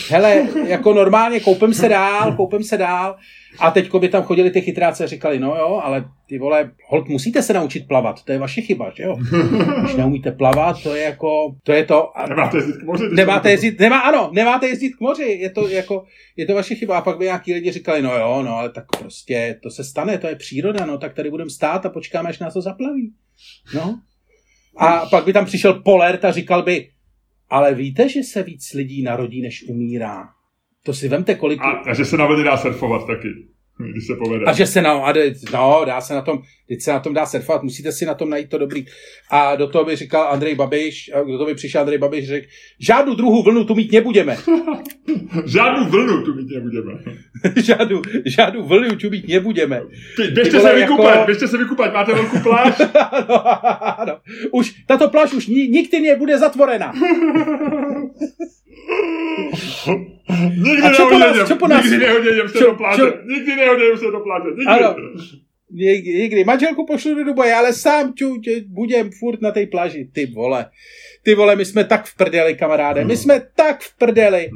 Hele, 0.09 0.47
jako 0.67 0.93
normálně 0.93 1.41
koupím 1.41 1.70
koupem 1.71 1.83
se 1.83 1.89
dál, 1.89 2.37
koupem 2.37 2.63
se 2.63 2.77
dál. 2.77 3.17
A 3.59 3.71
teď 3.71 3.95
by 3.95 4.09
tam 4.09 4.23
chodili 4.23 4.51
ty 4.51 4.61
chytráci 4.61 5.05
a 5.05 5.07
říkali, 5.07 5.39
no 5.39 5.57
jo, 5.57 5.81
ale 5.85 6.05
ty 6.27 6.39
vole, 6.39 6.71
hold, 6.87 7.09
musíte 7.09 7.43
se 7.43 7.53
naučit 7.53 7.89
plavat, 7.89 8.25
to 8.25 8.33
je 8.33 8.39
vaše 8.39 8.61
chyba, 8.61 8.93
že 8.97 9.03
jo? 9.03 9.17
Když 9.81 9.97
neumíte 9.97 10.33
plavat, 10.33 10.83
to 10.83 10.95
je 10.95 11.03
jako, 11.03 11.57
to 11.63 11.73
je 11.73 11.85
to. 11.85 12.19
A 12.19 12.27
nemáte 12.27 12.57
jezdit 12.57 12.77
k 12.77 12.83
moři. 12.83 13.05
Nemáte 13.13 13.51
jezdit, 13.51 13.81
nemá, 13.81 14.01
ano, 14.01 14.31
nemáte 14.33 14.69
jezdit 14.69 14.91
k 14.91 15.01
moři, 15.01 15.23
je 15.23 15.51
to 15.51 15.69
jako, 15.69 16.05
je 16.37 16.47
to 16.47 16.55
vaše 16.55 16.75
chyba. 16.75 16.99
A 16.99 17.03
pak 17.03 17.19
by 17.19 17.25
nějaký 17.25 17.55
lidi 17.55 17.73
říkali, 17.73 18.03
no 18.03 18.19
jo, 18.19 18.43
no 18.43 18.57
ale 18.57 18.71
tak 18.71 18.85
prostě 18.99 19.59
to 19.63 19.71
se 19.71 19.85
stane, 19.85 20.19
to 20.19 20.27
je 20.27 20.37
příroda, 20.37 20.87
no 20.87 20.99
tak 20.99 21.15
tady 21.15 21.31
budeme 21.31 21.51
stát 21.51 21.87
a 21.87 21.91
počkáme, 21.91 22.29
až 22.29 22.39
nás 22.39 22.55
to 22.55 22.63
zaplaví. 22.63 23.13
No. 23.75 24.01
A 24.77 25.07
pak 25.07 25.25
by 25.25 25.33
tam 25.33 25.45
přišel 25.45 25.75
Polert 25.75 26.25
a 26.25 26.33
říkal 26.33 26.63
by, 26.63 26.89
ale 27.51 27.75
víte, 27.75 28.09
že 28.09 28.23
se 28.23 28.43
víc 28.43 28.73
lidí 28.73 29.03
narodí, 29.03 29.43
než 29.43 29.65
umírá. 29.69 30.29
To 30.83 30.95
si 30.95 31.09
vemte, 31.09 31.35
kolik... 31.35 31.61
A, 31.61 31.71
a 31.71 31.95
že 31.95 32.05
se 32.05 32.17
na 32.17 32.27
vodě 32.27 32.45
dá 32.45 32.57
surfovat 32.57 33.07
taky, 33.07 33.29
když 33.93 34.07
se 34.07 34.15
povede. 34.17 34.45
A 34.45 34.53
že 34.53 34.67
se 34.67 34.83
na, 34.83 34.93
a 34.93 35.13
de, 35.13 35.35
no, 35.53 35.83
dá 35.87 36.01
se 36.01 36.15
na 36.15 36.23
tom, 36.23 36.43
teď 36.69 36.81
se 36.81 36.93
na 36.93 37.01
tom 37.01 37.15
dá 37.15 37.27
surfovat, 37.27 37.63
musíte 37.63 37.93
si 37.93 38.07
na 38.07 38.15
tom 38.15 38.31
najít 38.31 38.51
to 38.51 38.59
dobrý. 38.59 38.85
A 39.31 39.57
do 39.57 39.67
toho 39.67 39.85
by 39.85 39.97
říkal 39.97 40.29
Andrej 40.33 40.55
Babiš, 40.55 41.11
a 41.15 41.19
do 41.19 41.33
toho 41.39 41.47
by 41.47 41.55
přišel 41.55 41.81
Andrej 41.81 41.99
Babiš, 41.99 42.29
řekl, 42.29 42.47
žádnou 42.81 43.15
druhou 43.15 43.43
vlnu 43.43 43.65
tu 43.65 43.75
mít 43.75 43.93
nebudeme. 43.93 44.37
žádnou 45.47 45.91
vlnu 45.91 46.25
tu 46.25 46.35
mít 46.35 46.49
nebudeme. 46.55 46.93
žádnou, 47.57 48.03
žádnou 48.27 48.67
vlnu 48.67 48.97
tu 48.97 49.11
mít 49.11 49.29
nebudeme. 49.29 49.83
Ty, 50.17 50.23
běžte 50.23 50.61
se 50.61 50.75
vykupat, 50.75 51.15
jako... 51.15 51.27
běžte 51.27 51.49
se 51.49 51.59
vykupat, 51.59 51.95
máte 51.95 52.15
velkou 52.15 52.39
pláž. 52.43 52.81
ano, 53.13 53.49
ano. 54.01 54.19
Už, 54.53 54.75
tato 54.87 55.09
pláž 55.09 55.33
už 55.33 55.47
nikdy 55.47 56.01
nebude 56.01 56.39
zatvorena. 56.39 56.93
Nikdy 60.57 60.83
a 60.83 60.91
nás, 61.19 61.49
čo 61.49 61.57
po 61.57 61.69
nás? 61.69 61.85
Nikdy 61.85 61.99
nehodím 61.99 62.49
se 62.49 62.59
čo, 62.59 62.65
do 62.71 62.75
pláže. 62.75 63.03
Čo? 63.03 63.07
Nikdy 63.27 63.57
nehodím 63.57 63.97
se 63.99 64.05
do 64.05 64.21
pláže. 64.21 64.49
Nikdy. 64.51 64.67
Ano. 64.67 64.95
Nikdy, 65.71 66.11
nikdy. 66.15 66.45
Manželku 66.45 66.87
pošlu 66.87 67.15
do 67.15 67.25
Dubaje, 67.25 67.55
ale 67.55 67.73
sám 67.73 68.15
ču, 68.15 68.41
budem 68.67 69.11
furt 69.11 69.41
na 69.41 69.51
té 69.51 69.67
pláži. 69.67 70.09
Ty 70.13 70.27
vole. 70.27 70.67
Ty 71.23 71.35
vole, 71.35 71.57
my 71.57 71.65
jsme 71.65 71.85
tak 71.85 72.05
v 72.05 72.17
prdeli, 72.17 72.55
kamaráde. 72.55 73.05
My 73.05 73.17
jsme 73.17 73.43
tak 73.55 73.81
v 73.81 73.99
prdeli. 73.99 74.51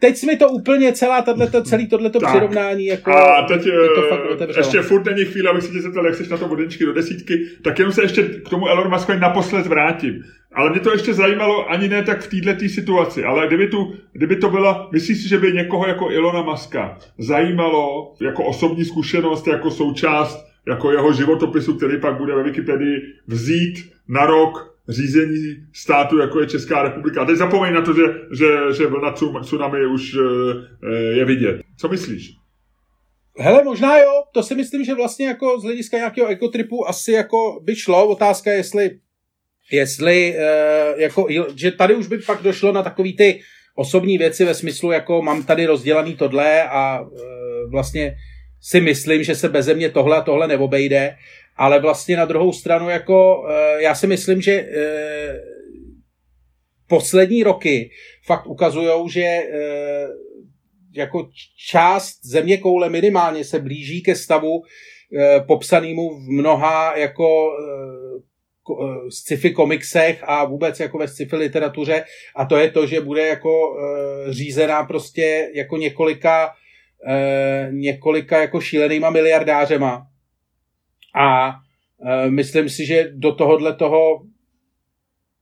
Teď 0.00 0.16
jsme 0.16 0.36
to 0.36 0.48
úplně 0.48 0.92
celá 0.92 1.22
tato, 1.22 1.62
celý 1.62 1.86
tohleto 1.86 2.20
tak. 2.20 2.30
přirovnání 2.30 2.86
jako 2.86 3.10
a 3.10 3.42
teď 3.42 3.66
je 3.66 3.72
to 3.72 4.02
fakt 4.08 4.56
ještě 4.56 4.82
furt 4.82 5.04
není 5.04 5.24
chvíle, 5.24 5.50
abych 5.50 5.62
se 5.62 5.72
tě 5.72 5.80
zeptal, 5.80 6.06
jak 6.06 6.14
jsi 6.14 6.30
na 6.30 6.36
to 6.36 6.48
vodečky 6.48 6.84
do 6.84 6.92
desítky, 6.92 7.34
tak 7.64 7.78
jenom 7.78 7.92
se 7.92 8.02
ještě 8.02 8.22
k 8.22 8.48
tomu 8.48 8.66
Elon 8.66 8.90
Muskovi 8.90 9.20
naposled 9.20 9.66
vrátím. 9.66 10.22
Ale 10.52 10.70
mě 10.70 10.80
to 10.80 10.92
ještě 10.92 11.14
zajímalo 11.14 11.70
ani 11.70 11.88
ne 11.88 12.02
tak 12.02 12.20
v 12.20 12.40
této 12.44 12.68
situaci, 12.68 13.24
ale 13.24 13.46
kdyby, 13.46 13.68
tu, 13.68 13.94
kdyby 14.12 14.36
to 14.36 14.50
byla, 14.50 14.88
myslíš 14.92 15.22
si, 15.22 15.28
že 15.28 15.38
by 15.38 15.52
někoho 15.52 15.86
jako 15.86 16.10
Ilona 16.10 16.42
Maska 16.42 16.98
zajímalo 17.18 18.14
jako 18.20 18.44
osobní 18.44 18.84
zkušenost, 18.84 19.46
jako 19.46 19.70
součást 19.70 20.46
jako 20.68 20.92
jeho 20.92 21.12
životopisu, 21.12 21.74
který 21.74 22.00
pak 22.00 22.16
bude 22.16 22.34
ve 22.34 22.42
Wikipedii 22.42 22.96
vzít 23.26 23.92
na 24.08 24.26
rok 24.26 24.76
řízení 24.88 25.56
státu, 25.72 26.18
jako 26.18 26.40
je 26.40 26.46
Česká 26.46 26.82
republika. 26.82 27.22
A 27.22 27.24
teď 27.24 27.36
zapomeň 27.36 27.74
na 27.74 27.82
to, 27.82 27.94
že, 27.94 28.02
že, 28.38 28.46
že 28.76 28.86
vlna 28.86 29.12
tsunami 29.42 29.86
už 29.86 30.14
eh, 30.14 31.16
je 31.18 31.24
vidět. 31.24 31.60
Co 31.76 31.88
myslíš? 31.88 32.36
Hele, 33.38 33.64
možná 33.64 33.98
jo, 33.98 34.10
to 34.32 34.42
si 34.42 34.54
myslím, 34.54 34.84
že 34.84 34.94
vlastně 34.94 35.26
jako 35.26 35.60
z 35.60 35.62
hlediska 35.62 35.96
nějakého 35.96 36.28
ekotripu 36.28 36.88
asi 36.88 37.12
jako 37.12 37.60
by 37.62 37.76
šlo. 37.76 38.08
Otázka, 38.08 38.52
jestli 38.52 38.90
jestli, 39.72 40.34
uh, 40.36 41.00
jako, 41.00 41.26
že 41.56 41.70
tady 41.70 41.94
už 41.94 42.06
by 42.06 42.18
pak 42.18 42.42
došlo 42.42 42.72
na 42.72 42.82
takový 42.82 43.16
ty 43.16 43.40
osobní 43.74 44.18
věci 44.18 44.44
ve 44.44 44.54
smyslu, 44.54 44.92
jako 44.92 45.22
mám 45.22 45.42
tady 45.42 45.66
rozdělaný 45.66 46.16
tohle 46.16 46.62
a 46.62 47.00
uh, 47.00 47.10
vlastně 47.70 48.16
si 48.62 48.80
myslím, 48.80 49.22
že 49.22 49.34
se 49.34 49.48
beze 49.48 49.74
mě 49.74 49.90
tohle 49.90 50.16
a 50.16 50.20
tohle 50.20 50.48
neobejde, 50.48 51.16
ale 51.56 51.80
vlastně 51.80 52.16
na 52.16 52.24
druhou 52.24 52.52
stranu, 52.52 52.88
jako 52.88 53.42
uh, 53.42 53.50
já 53.78 53.94
si 53.94 54.06
myslím, 54.06 54.40
že 54.40 54.68
poslední 56.88 57.42
roky 57.42 57.90
fakt 58.26 58.46
ukazují, 58.46 59.10
že 59.10 59.38
jako 60.96 61.28
část 61.68 62.24
země 62.24 62.56
koule 62.56 62.90
minimálně 62.90 63.44
se 63.44 63.58
blíží 63.58 64.02
ke 64.02 64.14
stavu 64.14 64.62
popsanému 65.46 66.14
v 66.14 66.28
mnoha 66.28 66.96
jako 66.96 67.52
sci-fi 69.08 69.50
komiksech 69.50 70.24
a 70.26 70.44
vůbec 70.44 70.80
jako 70.80 70.98
ve 70.98 71.08
sci-fi 71.08 71.36
literatuře. 71.36 72.04
A 72.36 72.44
to 72.44 72.56
je 72.56 72.70
to, 72.70 72.86
že 72.86 73.00
bude 73.00 73.26
jako 73.26 73.70
uh, 73.70 73.76
řízená 74.30 74.84
prostě 74.84 75.50
jako 75.54 75.76
několika 75.76 76.46
uh, 77.06 77.74
několika 77.74 78.40
jako 78.40 78.60
šílenýma 78.60 79.10
miliardářema. 79.10 80.06
A 81.14 81.54
myslím 82.28 82.68
si, 82.68 82.86
že 82.86 83.10
do 83.14 83.32
tohohle 83.32 83.74
toho 83.74 84.22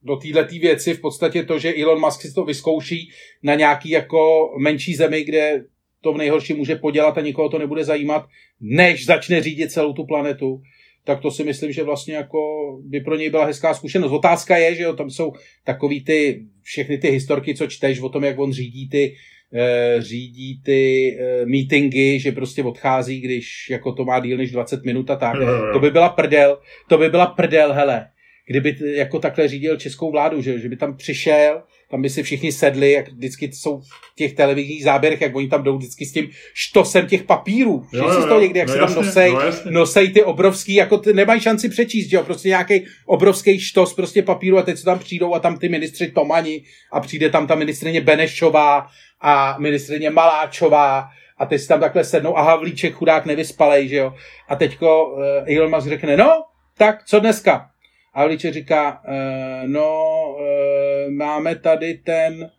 do 0.02 0.16
této 0.16 0.54
věci 0.60 0.94
v 0.94 1.00
podstatě 1.00 1.44
to, 1.44 1.58
že 1.58 1.74
Elon 1.82 2.00
Musk 2.00 2.20
si 2.22 2.32
to 2.34 2.44
vyzkouší 2.44 3.10
na 3.42 3.54
nějaký 3.54 3.90
jako 3.90 4.50
menší 4.58 4.94
zemi, 4.94 5.24
kde 5.24 5.64
to 6.00 6.12
v 6.12 6.16
nejhorším 6.16 6.56
může 6.56 6.76
podělat 6.76 7.18
a 7.18 7.20
nikoho 7.20 7.48
to 7.48 7.58
nebude 7.58 7.84
zajímat, 7.84 8.26
než 8.60 9.06
začne 9.06 9.42
řídit 9.42 9.72
celou 9.72 9.92
tu 9.92 10.06
planetu, 10.06 10.62
tak 11.08 11.20
to 11.20 11.30
si 11.30 11.44
myslím, 11.44 11.72
že 11.72 11.82
vlastně 11.82 12.14
jako 12.14 12.38
by 12.84 13.00
pro 13.00 13.16
něj 13.16 13.30
byla 13.30 13.44
hezká 13.44 13.74
zkušenost. 13.74 14.12
Otázka 14.12 14.56
je, 14.56 14.74
že 14.74 14.82
jo, 14.82 14.92
tam 14.92 15.10
jsou 15.10 15.32
takový 15.64 16.04
ty, 16.04 16.46
všechny 16.62 16.98
ty 16.98 17.08
historky, 17.08 17.54
co 17.54 17.66
čteš 17.66 18.00
o 18.00 18.08
tom, 18.08 18.24
jak 18.24 18.38
on 18.38 18.52
řídí 18.52 18.88
ty, 18.88 19.14
e, 19.52 19.96
řídí 20.02 20.62
ty 20.62 21.12
e, 21.20 21.46
meetingy, 21.46 22.20
že 22.20 22.32
prostě 22.32 22.62
odchází, 22.62 23.20
když 23.20 23.70
jako 23.70 23.92
to 23.92 24.04
má 24.04 24.20
díl 24.20 24.36
než 24.36 24.50
20 24.50 24.84
minut 24.84 25.10
a 25.10 25.16
tak. 25.16 25.36
To 25.72 25.78
by 25.78 25.90
byla 25.90 26.08
prdel, 26.08 26.58
to 26.88 26.98
by 26.98 27.10
byla 27.10 27.26
prdel, 27.26 27.72
hele 27.72 28.06
kdyby 28.48 28.76
jako 28.96 29.18
takhle 29.18 29.48
řídil 29.48 29.76
českou 29.76 30.10
vládu, 30.10 30.42
že, 30.42 30.58
že 30.58 30.68
by 30.68 30.76
tam 30.76 30.96
přišel, 30.96 31.62
tam 31.90 32.02
by 32.02 32.10
si 32.10 32.22
všichni 32.22 32.52
sedli, 32.52 32.92
jak 32.92 33.08
vždycky 33.08 33.52
jsou 33.52 33.80
v 33.80 34.14
těch 34.16 34.32
televizních 34.32 34.84
záběrech, 34.84 35.20
jak 35.20 35.36
oni 35.36 35.48
tam 35.48 35.62
jdou 35.62 35.76
vždycky 35.76 36.06
s 36.06 36.12
tím 36.12 36.30
štosem 36.54 37.06
těch 37.06 37.22
papírů. 37.22 37.86
Že 37.92 37.98
si 37.98 38.28
to 38.28 38.40
někdy, 38.40 38.58
jak 38.58 38.68
no 38.68 38.74
se 38.74 38.78
tam 38.80 38.94
nosej, 38.94 39.32
no 39.32 39.70
nosej 39.70 40.12
ty 40.12 40.24
obrovský, 40.24 40.74
jako 40.74 40.98
ty 40.98 41.12
nemají 41.12 41.40
šanci 41.40 41.68
přečíst, 41.68 42.08
že 42.10 42.16
jo, 42.16 42.22
prostě 42.22 42.48
nějaký 42.48 42.84
obrovský 43.06 43.60
štos 43.60 43.94
prostě 43.94 44.22
papíru 44.22 44.58
a 44.58 44.62
teď 44.62 44.78
se 44.78 44.84
tam 44.84 44.98
přijdou 44.98 45.34
a 45.34 45.40
tam 45.40 45.58
ty 45.58 45.68
ministři 45.68 46.10
Tomani 46.10 46.62
a 46.92 47.00
přijde 47.00 47.30
tam 47.30 47.46
ta 47.46 47.54
ministrině 47.54 48.00
Benešová 48.00 48.86
a 49.20 49.56
ministrině 49.58 50.10
Maláčová 50.10 51.08
a 51.38 51.46
teď 51.46 51.60
si 51.60 51.68
tam 51.68 51.80
takhle 51.80 52.04
sednou 52.04 52.38
a 52.38 52.42
Havlíček 52.42 52.94
chudák 52.94 53.26
nevyspalej, 53.26 53.88
že 53.88 53.96
jo. 53.96 54.14
A 54.48 54.56
teďko 54.56 55.06
uh, 55.06 55.56
Elon 55.56 55.70
Musk 55.70 55.88
řekne, 55.88 56.16
no, 56.16 56.42
tak 56.78 57.04
co 57.04 57.20
dneska? 57.20 57.70
A 58.14 58.20
Havlíček 58.20 58.54
říká, 58.54 59.02
e, 59.04 59.68
no, 59.68 60.36
e, 60.40 61.10
máme 61.10 61.56
tady 61.56 61.94
ten, 61.94 62.50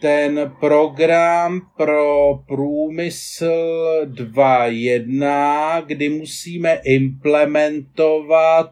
ten 0.00 0.52
program 0.60 1.60
pro 1.76 2.34
průmysl 2.48 3.52
2.1, 4.04 5.82
kdy 5.86 6.08
musíme 6.08 6.80
implementovat 6.84 8.70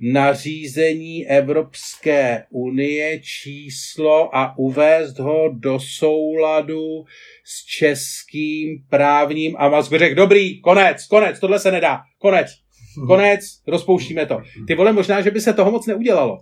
nařízení 0.00 1.26
Evropské 1.26 2.44
unie 2.50 3.20
číslo 3.20 4.36
a 4.36 4.58
uvést 4.58 5.18
ho 5.18 5.48
do 5.52 5.80
souladu 5.80 7.04
s 7.44 7.64
českým 7.64 8.84
právním 8.90 9.56
a 9.58 9.82
řekl, 9.82 10.14
dobrý, 10.14 10.60
konec, 10.60 11.06
konec, 11.06 11.40
tohle 11.40 11.58
se 11.58 11.70
nedá, 11.70 12.00
konec. 12.18 12.63
Konec, 13.06 13.40
rozpouštíme 13.66 14.26
to. 14.26 14.40
Ty 14.66 14.74
vole, 14.74 14.92
možná, 14.92 15.20
že 15.20 15.30
by 15.30 15.40
se 15.40 15.52
toho 15.52 15.70
moc 15.70 15.86
neudělalo. 15.86 16.40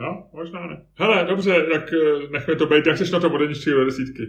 No, 0.00 0.26
možná 0.32 0.66
ne. 0.66 0.82
Hele, 0.94 1.24
dobře, 1.28 1.66
tak 1.72 1.92
eh, 1.92 2.28
nechme 2.32 2.56
to 2.56 2.66
být. 2.66 2.86
Jak 2.86 2.98
jsi 2.98 3.12
na 3.12 3.20
to 3.20 3.30
vodeničky 3.30 3.70
do 3.70 3.84
desítky? 3.84 4.22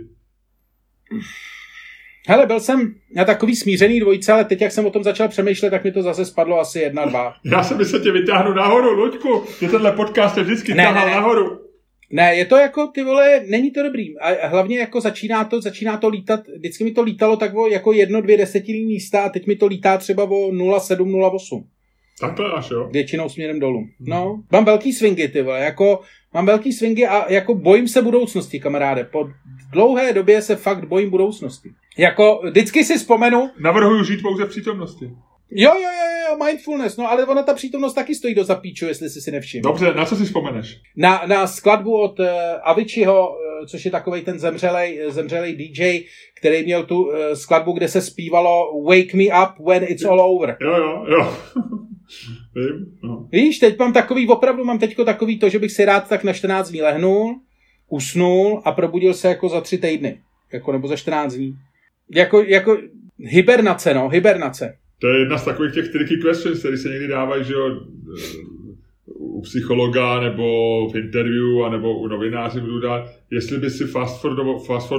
Hele, 2.28 2.46
byl 2.46 2.60
jsem 2.60 2.96
na 3.16 3.26
takový 3.26 3.56
smířený 3.56 4.00
dvojce, 4.00 4.32
ale 4.32 4.46
teď, 4.46 4.62
jak 4.62 4.72
jsem 4.72 4.86
o 4.86 4.92
tom 4.92 5.04
začal 5.04 5.28
přemýšlet, 5.28 5.70
tak 5.70 5.84
mi 5.84 5.92
to 5.92 6.02
zase 6.02 6.26
spadlo 6.26 6.60
asi 6.60 6.80
jedna, 6.80 7.06
dva. 7.06 7.34
Já 7.44 7.64
jsem 7.64 7.86
se 7.86 8.00
tě 8.00 8.12
vytáhnu 8.12 8.54
nahoru, 8.54 8.92
Luďku, 8.92 9.44
že 9.60 9.68
tenhle 9.68 9.92
podcast 9.92 10.38
je 10.38 10.44
vždycky 10.44 10.74
ne, 10.74 10.84
ne, 10.84 11.06
ne. 11.06 11.06
nahoru. 11.06 11.65
Ne, 12.12 12.36
je 12.36 12.46
to 12.46 12.58
jako, 12.58 12.88
ty 12.88 13.04
vole, 13.04 13.42
není 13.48 13.72
to 13.72 13.84
dobrý. 13.84 14.20
A 14.20 14.48
hlavně 14.48 14.80
jako 14.80 15.02
začíná 15.02 15.44
to, 15.44 15.62
začíná 15.62 15.98
to 15.98 16.10
lítat, 16.10 16.40
vždycky 16.58 16.84
mi 16.84 16.92
to 16.92 17.04
lítalo 17.04 17.38
tak 17.38 17.56
o 17.56 17.68
jako 17.68 17.94
jedno, 17.94 18.22
dvě 18.22 18.38
desetiny 18.38 18.86
místa 18.86 19.22
a 19.22 19.30
teď 19.30 19.48
mi 19.48 19.56
to 19.56 19.66
lítá 19.66 19.98
třeba 19.98 20.24
o 20.24 20.52
0,7, 20.52 20.98
0,8. 20.98 21.64
Takhle 22.20 22.52
až, 22.52 22.70
jo? 22.72 22.90
Většinou 22.92 23.30
směrem 23.30 23.60
dolů. 23.60 23.80
Hmm. 23.80 23.90
No, 24.00 24.44
mám 24.52 24.66
velký 24.66 24.94
swingy, 24.94 25.28
ty 25.28 25.42
vole, 25.42 25.60
jako, 25.60 26.00
mám 26.34 26.46
velký 26.46 26.74
swingy 26.74 27.06
a 27.06 27.32
jako 27.32 27.56
bojím 27.56 27.88
se 27.88 28.02
budoucnosti, 28.02 28.60
kamaráde. 28.60 29.04
Po 29.04 29.30
dlouhé 29.72 30.14
době 30.14 30.42
se 30.42 30.56
fakt 30.56 30.88
bojím 30.88 31.10
budoucnosti. 31.10 31.70
Jako, 31.98 32.42
vždycky 32.50 32.84
si 32.84 32.98
vzpomenu... 32.98 33.50
Navrhuju 33.60 34.04
žít 34.04 34.22
pouze 34.22 34.46
v 34.46 34.50
přítomnosti. 34.50 35.12
Jo, 35.52 35.72
jo, 35.74 35.82
jo, 35.82 36.30
jo, 36.30 36.46
mindfulness, 36.46 36.98
no 36.98 37.12
ale 37.12 37.26
ona 37.26 37.44
ta 37.44 37.54
přítomnost 37.54 37.94
taky 37.94 38.16
stojí 38.16 38.36
do 38.36 38.44
zapíču, 38.44 38.86
jestli 38.86 39.10
jsi 39.10 39.22
si 39.22 39.32
nevšiml. 39.32 39.64
Dobře, 39.64 39.94
na 39.94 40.06
co 40.06 40.16
si 40.16 40.26
vzpomeneš? 40.26 40.82
Na, 40.98 41.24
na 41.28 41.48
skladbu 41.48 42.02
od 42.02 42.20
uh, 42.20 42.26
Aviciiho, 42.64 43.30
uh, 43.30 43.66
což 43.66 43.86
je 43.86 43.92
takový 43.92 44.22
ten 44.22 44.40
zemřelej, 44.40 45.02
zemřelej 45.08 45.56
DJ, 45.56 46.04
který 46.38 46.64
měl 46.64 46.84
tu 46.84 47.04
uh, 47.04 47.14
skladbu, 47.34 47.72
kde 47.72 47.88
se 47.88 48.02
zpívalo 48.02 48.84
Wake 48.84 49.14
me 49.14 49.24
up 49.24 49.68
when 49.68 49.84
it's 49.84 50.06
all 50.06 50.22
over. 50.22 50.58
Jo, 50.62 50.76
jo, 50.78 51.06
jo. 51.10 51.38
Vím, 52.56 52.98
no. 53.04 53.28
Víš, 53.32 53.60
teď 53.60 53.80
mám 53.80 53.94
takový, 53.94 54.28
opravdu 54.28 54.64
mám 54.64 54.80
teďko 54.80 55.06
takový 55.06 55.40
to, 55.40 55.50
že 55.50 55.60
bych 55.60 55.72
si 55.72 55.86
rád 55.86 56.10
tak 56.10 56.24
na 56.24 56.34
14 56.34 56.70
dní 56.70 56.82
lehnul, 56.82 57.40
usnul 57.90 58.62
a 58.66 58.72
probudil 58.72 59.14
se 59.14 59.28
jako 59.28 59.50
za 59.50 59.62
tři 59.62 59.78
týdny. 59.78 60.22
Jako, 60.54 60.72
nebo 60.72 60.88
za 60.88 60.96
14 60.96 61.34
dní. 61.34 61.56
Jako, 62.12 62.42
jako 62.42 62.78
hibernace, 63.18 63.94
no, 63.94 64.10
hibernace. 64.10 64.78
To 65.00 65.08
je 65.08 65.20
jedna 65.20 65.38
z 65.38 65.46
takových 65.46 65.74
těch 65.74 65.90
tricky 65.90 66.18
questions, 66.18 66.60
které 66.60 66.78
se 66.78 66.90
někdy 66.90 67.08
dávají, 67.08 67.44
že 67.44 67.54
jo, 67.54 67.80
u 69.08 69.42
psychologa 69.42 70.20
nebo 70.20 70.90
v 70.90 70.96
interview 70.96 71.64
a 71.66 71.70
nebo 71.70 72.00
u 72.00 72.08
novinářů 72.08 72.60
budu 72.60 72.80
dát, 72.80 73.10
jestli 73.32 73.58
by 73.58 73.70
si 73.70 73.86
fast 73.86 74.22
forwardoval, 74.22 74.60
fast 74.60 74.92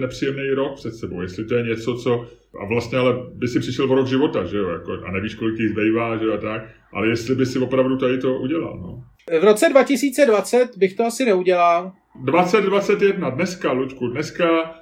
nepříjemný 0.00 0.50
rok 0.50 0.76
před 0.76 0.94
sebou, 0.94 1.22
jestli 1.22 1.44
to 1.44 1.54
je 1.54 1.62
něco, 1.62 1.94
co 1.94 2.26
a 2.60 2.66
vlastně 2.68 2.98
ale 2.98 3.14
by 3.34 3.48
si 3.48 3.60
přišel 3.60 3.92
o 3.92 3.94
rok 3.94 4.06
života, 4.06 4.44
že 4.44 4.56
jo, 4.56 4.68
jako, 4.68 4.92
a 4.92 5.10
nevíš, 5.10 5.34
kolik 5.34 5.58
jich 5.58 5.70
zbývá, 5.70 6.16
že 6.16 6.24
jo, 6.24 6.34
a 6.34 6.36
tak, 6.36 6.62
ale 6.92 7.08
jestli 7.08 7.34
by 7.34 7.46
si 7.46 7.58
opravdu 7.58 7.96
tady 7.96 8.18
to 8.18 8.38
udělal, 8.38 8.78
no. 8.78 9.04
V 9.40 9.44
roce 9.44 9.68
2020 9.68 10.76
bych 10.76 10.94
to 10.94 11.04
asi 11.04 11.24
neudělal. 11.24 11.92
2021, 12.22 13.30
dneska, 13.30 13.72
Lučku, 13.72 14.08
dneska 14.08 14.74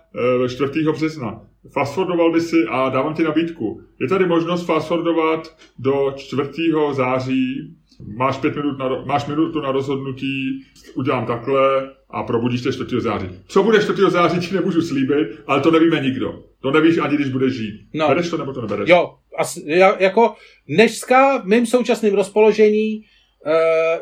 4. 0.49 0.71
Eh, 0.89 0.93
března. 0.93 1.47
Fastfordoval 1.71 2.33
by 2.33 2.41
si 2.41 2.65
a 2.71 2.89
dávám 2.89 3.15
ti 3.15 3.23
nabídku. 3.23 3.81
Je 4.01 4.09
tady 4.09 4.27
možnost 4.27 4.65
fastfordovat 4.65 5.57
do 5.79 6.13
4. 6.17 6.43
září. 6.93 7.75
Máš, 8.17 8.39
pět 8.39 8.57
minut 8.57 8.79
na, 8.79 9.05
máš 9.05 9.27
minutu 9.27 9.61
na 9.61 9.73
rozhodnutí, 9.73 10.65
udělám 10.95 11.27
takhle 11.27 11.91
a 12.11 12.23
probudíš 12.23 12.63
se 12.63 12.73
4. 12.73 13.01
září. 13.01 13.27
Co 13.47 13.63
bude 13.63 13.83
4. 13.83 14.03
září, 14.09 14.49
ti 14.49 14.55
nemůžu 14.55 14.83
slíbit, 14.83 15.29
ale 15.47 15.61
to 15.61 15.71
nevíme 15.71 16.01
nikdo. 16.01 16.45
To 16.61 16.71
nevíš 16.71 16.99
ani, 16.99 17.17
když 17.17 17.29
budeš 17.29 17.53
žít. 17.53 17.81
No. 17.95 18.09
Bereš 18.09 18.31
to 18.31 18.37
nebo 18.37 18.53
to 18.53 18.61
nebereš? 18.61 18.89
Jo, 18.89 19.15
asi, 19.39 19.65
jako 19.99 20.35
dneska 20.69 21.39
v 21.39 21.45
mém 21.45 21.67
současném 21.67 22.15
rozpoložení 22.15 23.03
Uh, 23.47 23.53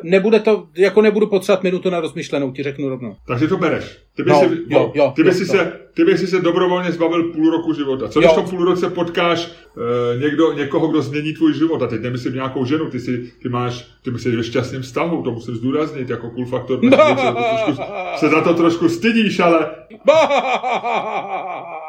nebude 0.03 0.39
to, 0.39 0.67
jako 0.77 1.01
nebudu 1.01 1.27
potřebovat 1.27 1.63
minutu 1.63 1.89
na 1.89 1.99
rozmyšlenou, 1.99 2.51
ti 2.51 2.63
řeknu 2.63 2.89
rovnou. 2.89 3.15
Takže 3.27 3.47
to 3.47 3.57
bereš. 3.57 3.97
Ty 4.15 4.23
bys, 4.23 4.33
no, 4.33 4.39
si, 4.39 4.57
jo, 4.69 4.91
jo, 4.95 5.13
ty 5.15 5.21
jo, 5.25 5.33
si, 5.33 5.45
se, 5.45 5.79
ty 5.93 6.05
bys 6.05 6.19
si 6.19 6.27
se 6.27 6.39
dobrovolně 6.39 6.91
zbavil 6.91 7.23
půl 7.23 7.51
roku 7.51 7.73
života. 7.73 8.07
Co 8.07 8.19
když 8.19 8.31
v 8.31 8.35
tom 8.35 8.49
půl 8.49 8.65
roce 8.65 8.89
potkáš 8.89 9.47
uh, 9.47 10.21
někdo, 10.21 10.53
někoho, 10.53 10.87
kdo 10.87 11.01
změní 11.01 11.33
tvůj 11.33 11.53
život? 11.53 11.81
A 11.81 11.87
teď 11.87 12.01
nemyslím 12.01 12.33
nějakou 12.33 12.65
ženu, 12.65 12.89
ty, 12.89 12.99
si, 12.99 13.31
ty 13.41 13.49
máš, 13.49 13.87
ty 14.03 14.19
jsi 14.19 14.35
ve 14.35 14.43
šťastném 14.43 14.81
vztahu, 14.81 15.23
to 15.23 15.31
musím 15.31 15.55
zdůraznit 15.55 16.09
jako 16.09 16.29
cool 16.29 16.45
faktor. 16.45 16.79
No. 16.83 16.97
trošku, 17.15 17.83
se 18.15 18.29
za 18.29 18.41
to 18.41 18.53
trošku 18.53 18.89
stydíš, 18.89 19.39
ale... 19.39 19.69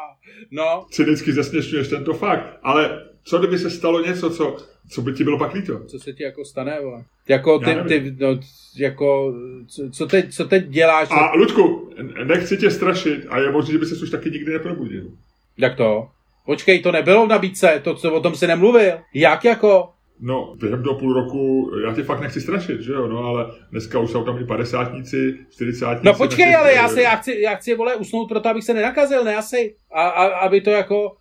No. 0.51 0.85
Cynicky 0.91 1.33
zesměšňuješ 1.33 1.87
tento 1.87 2.13
fakt. 2.13 2.59
Ale 2.63 3.03
co 3.23 3.39
kdyby 3.39 3.59
se 3.59 3.69
stalo 3.69 4.01
něco, 4.01 4.29
co, 4.29 4.57
co 4.89 5.01
by 5.01 5.13
ti 5.13 5.23
bylo 5.23 5.39
pak 5.39 5.53
líto? 5.53 5.79
Co 5.87 5.99
se 5.99 6.13
ti 6.13 6.23
jako 6.23 6.45
stane, 6.45 6.79
vole? 6.81 7.03
Jako 7.27 7.59
ty, 7.59 7.75
ty 7.87 8.15
no, 8.19 8.39
jako, 8.77 9.33
co, 9.67 9.89
co, 9.91 10.05
teď, 10.05 10.33
co 10.33 10.45
teď 10.45 10.67
děláš? 10.67 11.07
A 11.11 11.35
Ludku, 11.35 11.93
nechci 12.23 12.57
tě 12.57 12.71
strašit 12.71 13.25
a 13.29 13.39
je 13.39 13.51
možné, 13.51 13.71
že 13.71 13.77
by 13.77 13.85
se 13.85 14.03
už 14.03 14.09
taky 14.09 14.31
nikdy 14.31 14.53
neprobudil. 14.53 15.03
Jak 15.57 15.75
to? 15.75 16.07
Počkej, 16.45 16.79
to 16.79 16.91
nebylo 16.91 17.25
v 17.25 17.29
nabídce, 17.29 17.81
to, 17.83 17.95
co 17.95 18.13
o 18.13 18.19
tom 18.19 18.35
si 18.35 18.47
nemluvil. 18.47 18.97
Jak 19.13 19.45
jako? 19.45 19.89
No, 20.19 20.55
během 20.59 20.83
do 20.83 20.93
půl 20.93 21.13
roku, 21.13 21.71
já 21.85 21.93
tě 21.93 22.03
fakt 22.03 22.21
nechci 22.21 22.41
strašit, 22.41 22.81
že 22.81 22.93
jo, 22.93 23.07
no, 23.07 23.17
ale 23.17 23.45
dneska 23.71 23.99
už 23.99 24.11
jsou 24.11 24.23
tam 24.23 24.41
i 24.41 24.45
padesátníci, 24.45 25.37
čtyřicátníci. 25.49 26.05
No 26.05 26.13
počkej, 26.13 26.55
ale 26.55 26.73
já, 26.73 26.87
se, 26.87 27.01
já, 27.01 27.15
chci, 27.15 27.41
já 27.41 27.55
chci, 27.55 27.75
vole, 27.75 27.95
usnout 27.95 28.29
proto, 28.29 28.49
abych 28.49 28.63
se 28.63 28.73
nenakazil, 28.73 29.23
ne 29.23 29.35
asi. 29.35 29.75
A, 29.91 30.01
a 30.09 30.25
aby 30.25 30.61
to 30.61 30.69
jako, 30.69 31.15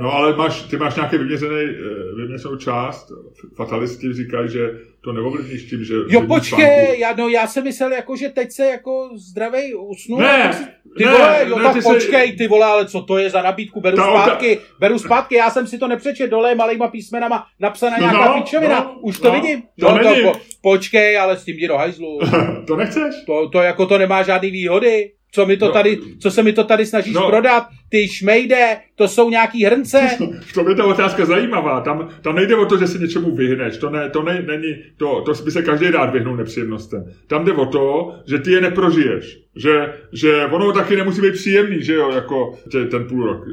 no 0.00 0.12
ale 0.12 0.36
máš, 0.36 0.62
ty 0.62 0.76
máš 0.76 0.94
nějaký 0.94 1.18
vyměřený, 1.18 1.56
eh, 1.56 2.14
vyměřenou 2.16 2.56
část. 2.56 3.12
Fatalisti 3.56 4.12
říkají, 4.12 4.50
že 4.50 4.70
to 5.00 5.12
neovlivníš 5.12 5.64
tím, 5.64 5.84
že... 5.84 5.94
Jo, 6.08 6.26
počkej, 6.26 7.00
já, 7.00 7.14
no, 7.16 7.28
já 7.28 7.46
jsem 7.46 7.64
myslel, 7.64 7.92
jako, 7.92 8.16
že 8.16 8.28
teď 8.28 8.52
se 8.52 8.66
jako 8.66 9.10
zdravej 9.16 9.74
usnu. 9.78 10.18
Ne, 10.18 10.50
ty 10.96 11.04
ne, 11.04 11.12
vole, 11.12 11.46
jo, 11.48 11.58
ne, 11.58 11.64
tak 11.64 11.72
ty 11.72 11.80
počkej, 11.80 12.36
ty 12.36 12.48
vole, 12.48 12.66
ale 12.66 12.86
co 12.86 13.02
to 13.02 13.18
je 13.18 13.30
za 13.30 13.42
nabídku, 13.42 13.80
beru 13.80 13.96
ta, 13.96 14.02
zpátky, 14.02 14.56
ta... 14.56 14.62
beru 14.80 14.98
zpátky, 14.98 15.34
já 15.34 15.50
jsem 15.50 15.66
si 15.66 15.78
to 15.78 15.88
nepřečet 15.88 16.30
dole 16.30 16.54
malýma 16.54 16.88
písmenama 16.88 17.46
napsaná 17.60 17.96
no, 17.96 18.02
nějaká 18.02 18.26
no, 18.26 18.42
píčovina, 18.42 18.80
no, 18.80 18.98
už 19.00 19.18
to 19.18 19.28
no, 19.28 19.40
vidím. 19.40 19.62
To 19.80 19.90
no. 19.90 19.98
To, 19.98 20.14
po, 20.22 20.40
počkej, 20.62 21.18
ale 21.18 21.36
s 21.36 21.44
tím 21.44 21.56
jdi 21.56 21.68
do 21.68 21.76
hajzlu. 21.76 22.18
to 22.66 22.76
nechceš? 22.76 23.14
To, 23.26 23.48
to 23.48 23.62
jako 23.62 23.86
to 23.86 23.98
nemá 23.98 24.22
žádný 24.22 24.50
výhody. 24.50 25.10
Co, 25.34 25.46
mi 25.46 25.56
to 25.56 25.66
no. 25.66 25.72
tady, 25.72 25.98
co 26.18 26.30
se 26.30 26.42
mi 26.42 26.52
to 26.52 26.64
tady 26.64 26.86
snažíš 26.86 27.14
no. 27.14 27.28
prodat? 27.28 27.66
Ty 27.88 28.08
šmejde, 28.08 28.76
to 28.94 29.08
jsou 29.08 29.30
nějaký 29.30 29.64
hrnce. 29.64 30.08
v 30.40 30.52
tom 30.52 30.68
je 30.68 30.74
ta 30.74 30.84
otázka 30.84 31.24
zajímavá. 31.24 31.80
Tam, 31.80 32.08
tam 32.22 32.34
nejde 32.34 32.56
o 32.56 32.66
to, 32.66 32.78
že 32.78 32.86
si 32.86 32.98
něčemu 32.98 33.34
vyhneš. 33.36 33.76
To, 33.78 33.90
ne, 33.90 34.10
to 34.10 34.22
ne, 34.22 34.42
není, 34.46 34.74
to, 34.96 35.22
to 35.26 35.44
by 35.44 35.50
se 35.50 35.62
každý 35.62 35.90
rád 35.90 36.12
vyhnul 36.12 36.36
nepříjemnostem. 36.36 37.04
Tam 37.26 37.44
jde 37.44 37.52
o 37.52 37.66
to, 37.66 38.14
že 38.26 38.38
ty 38.38 38.52
je 38.52 38.60
neprožiješ. 38.60 39.38
Že, 39.56 39.92
že 40.12 40.46
ono 40.46 40.72
taky 40.72 40.96
nemusí 40.96 41.20
být 41.20 41.32
příjemný, 41.32 41.82
že 41.82 41.94
jo, 41.94 42.10
jako 42.10 42.58
ten 42.90 43.04
půl 43.08 43.26
rok. 43.26 43.44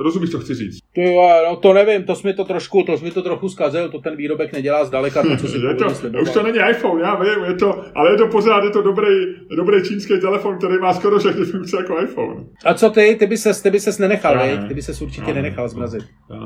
Rozumíš, 0.00 0.30
co 0.30 0.38
chci 0.38 0.54
říct? 0.54 0.78
Ty 0.94 1.16
no 1.48 1.56
to 1.56 1.72
nevím, 1.72 2.04
to 2.04 2.14
jsi 2.14 2.26
mi 2.26 2.34
to 2.34 2.44
trošku, 2.44 2.82
to 2.82 2.98
jsi 2.98 3.04
mi 3.04 3.10
to 3.10 3.22
trochu 3.22 3.48
zkazil, 3.48 3.88
to 3.88 3.98
ten 3.98 4.16
výrobek 4.16 4.52
nedělá 4.52 4.84
zdaleka 4.84 5.22
to, 5.22 5.36
co 5.36 5.48
si 5.48 5.58
je 5.58 5.74
to, 5.74 5.86
Už 6.22 6.30
to 6.30 6.42
není 6.42 6.58
iPhone, 6.70 7.02
já 7.02 7.14
vím, 7.14 7.44
je 7.44 7.54
to, 7.54 7.84
ale 7.94 8.10
je 8.10 8.16
to 8.16 8.26
pořád, 8.26 8.64
je 8.64 8.70
to 8.70 8.82
dobrý, 8.82 9.08
dobrý 9.56 9.82
čínský 9.82 10.20
telefon, 10.20 10.58
který 10.58 10.78
má 10.78 10.94
skoro 10.94 11.18
všechny 11.18 11.44
funkce 11.44 11.76
jako 11.76 12.02
iPhone. 12.02 12.44
A 12.64 12.74
co 12.74 12.90
ty? 12.90 13.16
Ty 13.18 13.26
by 13.26 13.36
ses, 13.36 13.62
ty 13.62 13.70
by 13.70 13.80
ses 13.80 13.98
nenechal, 13.98 14.36
ne. 14.36 14.64
Ty 14.68 14.74
by 14.74 14.82
ses 14.82 15.02
určitě 15.02 15.26
ne. 15.26 15.34
nenechal 15.34 15.68
zmrazit. 15.68 16.02
Ne. 16.30 16.36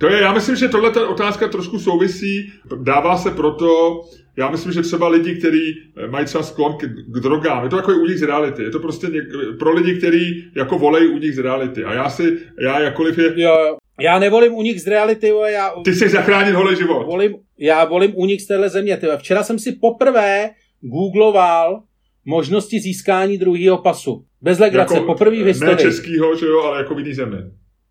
To 0.00 0.08
je, 0.08 0.20
já 0.20 0.32
myslím, 0.32 0.56
že 0.56 0.68
tohle 0.68 0.90
ta 0.90 1.08
otázka 1.08 1.48
trošku 1.48 1.78
souvisí, 1.78 2.52
dává 2.82 3.16
se 3.16 3.30
proto, 3.30 4.00
já 4.36 4.50
myslím, 4.50 4.72
že 4.72 4.82
třeba 4.82 5.08
lidi, 5.08 5.36
kteří 5.36 5.74
mají 6.10 6.26
třeba 6.26 6.44
sklon 6.44 6.76
k, 6.76 6.82
k 7.06 7.20
drogám, 7.20 7.64
je 7.64 7.70
to 7.70 7.76
jako 7.76 7.92
únik 7.92 8.18
z 8.18 8.22
reality. 8.22 8.62
Je 8.62 8.70
to 8.70 8.78
prostě 8.78 9.06
něk, 9.06 9.24
pro 9.58 9.72
lidi, 9.72 9.98
kteří 9.98 10.44
jako 10.56 10.78
volej 10.78 11.08
únik 11.08 11.34
z 11.34 11.38
reality. 11.38 11.84
A 11.84 11.94
já 11.94 12.10
si, 12.10 12.38
já 12.60 12.80
jakkoliv 12.80 13.18
je... 13.18 13.42
Jo, 13.42 13.76
já 14.00 14.18
nevolím 14.18 14.54
únik 14.54 14.78
z 14.78 14.86
reality, 14.86 15.30
ale 15.30 15.52
já... 15.52 15.72
Ty 15.84 15.92
chceš 15.92 16.10
zachránit 16.10 16.54
holý 16.54 16.76
život. 16.76 17.06
Volím, 17.06 17.34
já 17.58 17.84
volím 17.84 18.12
únik 18.14 18.40
z 18.40 18.46
téhle 18.46 18.68
země. 18.68 18.96
Tyhle. 18.96 19.18
Včera 19.18 19.42
jsem 19.42 19.58
si 19.58 19.72
poprvé 19.72 20.50
googloval 20.80 21.82
možnosti 22.24 22.80
získání 22.80 23.38
druhého 23.38 23.78
pasu. 23.78 24.24
Bez 24.42 24.58
legrace, 24.58 24.94
jako, 24.94 25.06
poprvé 25.06 25.36
v 25.36 25.46
historii. 25.46 25.76
Ne 25.76 25.82
českýho, 25.82 26.36
že 26.36 26.46
jo, 26.46 26.60
ale 26.60 26.78
jako 26.78 26.94
v 26.94 26.98
jiný 26.98 27.14
zemi. 27.14 27.36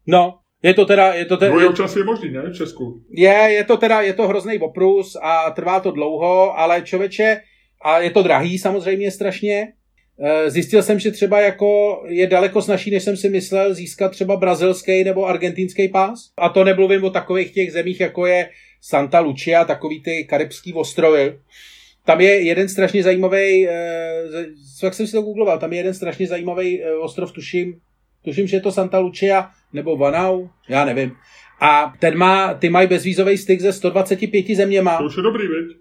No, 0.08 0.34
je 0.64 0.74
to 0.74 0.86
teda... 0.86 1.14
Je 1.14 1.26
to 1.26 1.38
teda 1.38 1.52
Dvojí 1.52 1.68
občas 1.68 1.96
je 1.96 2.04
možný, 2.04 2.32
ne? 2.32 2.42
V 2.42 2.58
Česku. 2.58 3.04
Je, 3.12 3.30
je 3.30 3.64
to 3.64 3.78
teda, 3.78 4.02
je 4.02 4.14
to 4.14 4.28
hrozný 4.28 4.60
oprus 4.60 5.18
a 5.22 5.52
trvá 5.52 5.80
to 5.80 5.92
dlouho, 5.92 6.60
ale 6.60 6.82
člověče, 6.82 7.42
a 7.82 8.00
je 8.00 8.12
to 8.12 8.24
drahý 8.24 8.60
samozřejmě 8.60 9.12
strašně. 9.12 9.68
Eh, 10.22 10.50
zjistil 10.50 10.84
jsem, 10.84 11.00
že 11.00 11.12
třeba 11.12 11.42
jako 11.42 12.02
je 12.08 12.28
daleko 12.28 12.62
snažší, 12.62 12.92
než 12.92 13.04
jsem 13.04 13.18
si 13.18 13.30
myslel, 13.30 13.74
získat 13.74 14.12
třeba 14.12 14.36
brazilský 14.36 15.04
nebo 15.04 15.26
argentinský 15.26 15.88
pás. 15.88 16.20
A 16.38 16.50
to 16.50 16.64
nemluvím 16.64 17.04
o 17.04 17.10
takových 17.10 17.54
těch 17.54 17.72
zemích, 17.72 18.00
jako 18.00 18.26
je 18.26 18.50
Santa 18.82 19.20
Lucia, 19.20 19.66
takový 19.66 20.04
ty 20.04 20.24
karibský 20.24 20.74
ostrovy. 20.74 21.40
Tam 22.06 22.22
je 22.22 22.42
jeden 22.42 22.70
strašně 22.70 23.04
zajímavý, 23.04 23.68
jak 24.84 24.94
jsem 24.94 25.08
si 25.08 25.12
to 25.12 25.22
googloval, 25.22 25.60
tam 25.60 25.74
je 25.74 25.80
jeden 25.80 25.94
strašně 25.94 26.28
zajímavý 26.28 26.84
eh, 26.84 26.94
ostrov, 26.94 27.32
tuším, 27.32 27.80
tuším, 28.24 28.48
že 28.48 28.58
je 28.58 28.62
to 28.62 28.72
Santa 28.72 29.00
Lucia 29.00 29.52
nebo 29.74 29.98
Vanau, 29.98 30.48
já 30.70 30.86
nevím. 30.86 31.12
A 31.62 31.94
ten 32.00 32.18
má, 32.18 32.54
ty 32.54 32.70
mají 32.70 32.88
bezvízový 32.88 33.38
styk 33.38 33.62
ze 33.62 33.74
125 33.74 34.56
zeměma. 34.56 34.98
To 34.98 35.04
už 35.04 35.18
je 35.18 35.24
dobrý, 35.24 35.48
viď? 35.48 35.78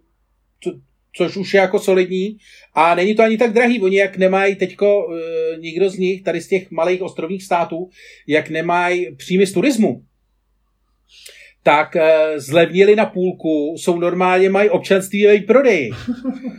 Co, 0.60 0.80
což 1.12 1.36
už 1.36 1.54
je 1.54 1.60
jako 1.60 1.78
solidní. 1.78 2.38
A 2.74 2.94
není 2.94 3.14
to 3.14 3.22
ani 3.22 3.38
tak 3.38 3.52
drahý. 3.52 3.80
Oni 3.80 3.96
jak 3.96 4.16
nemají 4.16 4.54
teďko 4.54 5.06
uh, 5.06 5.14
nikdo 5.58 5.90
z 5.90 5.98
nich, 5.98 6.22
tady 6.22 6.40
z 6.40 6.48
těch 6.48 6.70
malých 6.70 7.02
ostrovních 7.02 7.44
států, 7.44 7.90
jak 8.26 8.50
nemají 8.50 9.16
příjmy 9.16 9.46
z 9.46 9.52
turismu, 9.52 10.02
tak 11.62 11.96
uh, 11.96 12.02
zlevnili 12.36 12.96
na 12.96 13.06
půlku, 13.06 13.74
jsou 13.76 13.98
normálně, 13.98 14.50
mají 14.50 14.70
občanství 14.70 15.26
ve 15.26 15.40
prodeji. 15.40 15.90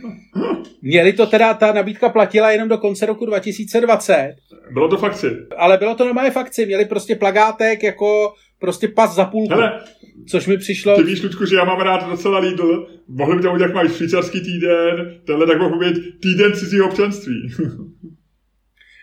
Měli 0.82 1.12
to 1.12 1.26
teda, 1.26 1.54
ta 1.54 1.72
nabídka 1.72 2.08
platila 2.08 2.50
jenom 2.50 2.68
do 2.68 2.78
konce 2.78 3.06
roku 3.06 3.26
2020. 3.26 4.34
Bylo 4.72 4.88
to 4.88 4.96
fakci. 4.96 5.26
Ale 5.56 5.78
bylo 5.78 5.94
to 5.94 6.04
normálně 6.04 6.30
fakci, 6.30 6.66
měli 6.66 6.84
prostě 6.84 7.16
plagátek 7.16 7.82
jako 7.82 8.32
prostě 8.60 8.88
pas 8.88 9.14
za 9.14 9.24
půlku. 9.24 9.54
Hele, 9.54 9.80
což 10.28 10.46
mi 10.46 10.58
přišlo... 10.58 10.96
Ty 10.96 11.02
víš, 11.02 11.22
Ludku, 11.22 11.46
že 11.46 11.56
já 11.56 11.64
mám 11.64 11.80
rád 11.80 12.10
docela 12.10 12.38
Lidl. 12.38 12.86
Mohli 13.08 13.36
by 13.36 13.42
tam 13.42 13.54
udělat, 13.54 13.74
máš 13.74 13.92
švýcarský 13.92 14.40
týden, 14.40 15.20
tenhle 15.26 15.46
tak 15.46 15.58
mohl 15.58 15.78
být 15.78 16.20
týden 16.20 16.52
cizího 16.52 16.88
občanství. 16.88 17.50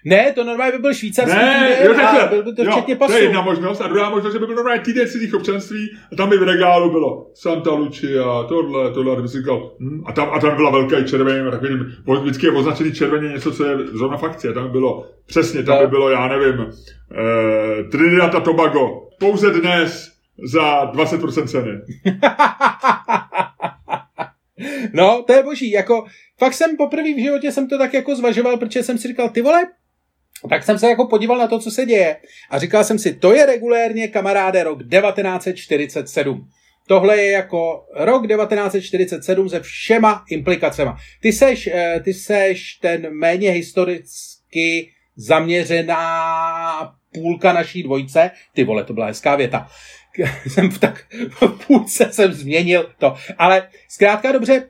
Ne, 0.08 0.32
to 0.34 0.44
normálně 0.44 0.72
by 0.72 0.80
byl 0.80 0.94
švýcarský 0.94 1.36
Ne, 1.38 1.68
týden 1.70 1.86
jo, 1.88 1.94
takhle. 1.94 2.22
a 2.24 2.28
byl 2.28 2.44
by 2.44 2.54
to 2.54 2.64
jo, 2.64 2.72
včetně 2.72 2.96
pasu. 2.96 3.12
To 3.12 3.18
je 3.18 3.24
jedna 3.24 3.42
možnost. 3.42 3.82
A 3.82 3.88
druhá 3.88 4.10
možnost, 4.10 4.34
že 4.34 4.40
by 4.40 4.46
byl 4.46 4.56
normálně 4.56 4.82
týden 4.82 5.08
cizích 5.08 5.34
občanství 5.34 5.98
a 6.12 6.16
tam 6.16 6.30
by 6.30 6.38
v 6.38 6.44
regálu 6.44 6.92
bylo 6.92 7.32
Santa 7.34 7.72
Lucia, 7.74 8.44
tohle, 8.50 8.92
tohle. 8.94 9.14
A 9.14 9.16
ty 9.16 9.22
by 9.22 9.28
si 9.28 9.38
říkal, 9.38 9.72
hm, 9.80 10.04
a, 10.06 10.12
tam, 10.12 10.30
a 10.34 10.40
tam 10.40 10.56
byla 10.56 10.72
velká 10.72 11.02
červený, 11.04 11.52
takový, 11.52 11.76
vždycky 12.22 12.46
je 12.46 12.52
označený 12.52 12.94
červeně 12.94 13.30
něco, 13.30 13.52
co 13.52 13.66
je 13.66 13.78
zóna 13.94 14.18
fakcie. 14.18 14.54
Tam 14.54 14.64
by 14.64 14.70
bylo, 14.70 15.06
přesně, 15.26 15.64
tam 15.64 15.76
No. 15.76 15.82
by 15.82 15.88
bylo, 15.88 16.10
já 16.10 16.28
nevím, 16.28 16.66
eh, 16.66 17.84
Trinidad 17.84 18.36
a 18.36 18.40
Tobago. 18.40 18.90
Pouze 19.20 19.50
dnes 19.52 20.12
za 20.44 20.86
20% 20.92 21.48
ceny. 21.48 21.72
No, 24.94 25.24
to 25.28 25.34
je 25.34 25.44
boží, 25.44 25.72
jako 25.72 26.04
fakt 26.40 26.54
jsem 26.54 26.78
poprvé 26.78 27.14
v 27.14 27.22
životě 27.24 27.52
jsem 27.52 27.68
to 27.68 27.78
tak 27.78 27.94
jako 27.94 28.16
zvažoval, 28.16 28.58
protože 28.58 28.84
jsem 28.84 28.98
si 28.98 29.08
říkal, 29.08 29.30
ty 29.30 29.42
vole, 29.42 29.62
tak 30.50 30.64
jsem 30.64 30.80
se 30.80 30.90
jako 30.90 31.08
podíval 31.08 31.38
na 31.38 31.48
to, 31.48 31.60
co 31.60 31.72
se 31.72 31.86
děje 31.86 32.18
a 32.50 32.60
říkal 32.60 32.84
jsem 32.84 33.00
si, 33.00 33.14
to 33.14 33.34
je 33.34 33.46
regulérně, 33.46 34.08
kamaráde, 34.08 34.64
rok 34.64 34.80
1947. 34.80 36.50
Tohle 36.88 37.18
je 37.18 37.32
jako 37.32 37.86
rok 37.96 38.28
1947 38.28 39.50
se 39.50 39.60
všema 39.60 40.24
implikacema. 40.30 40.98
Ty 41.22 41.34
seš, 41.34 41.68
eh, 41.68 42.00
ty 42.04 42.14
seš 42.14 42.74
ten 42.74 43.14
méně 43.14 43.52
historicky 43.52 44.92
zaměřená 45.16 46.94
půlka 47.14 47.54
naší 47.54 47.84
dvojce. 47.84 48.32
Ty 48.54 48.64
vole, 48.64 48.84
to 48.84 48.94
byla 48.94 49.06
hezká 49.06 49.36
věta. 49.36 49.68
jsem 50.48 50.70
v 50.70 50.80
tak 50.80 51.06
v 51.42 51.68
půlce 51.68 52.10
jsem 52.12 52.34
změnil 52.34 52.90
to. 52.98 53.16
Ale 53.38 53.70
zkrátka 53.90 54.32
dobře, 54.32 54.70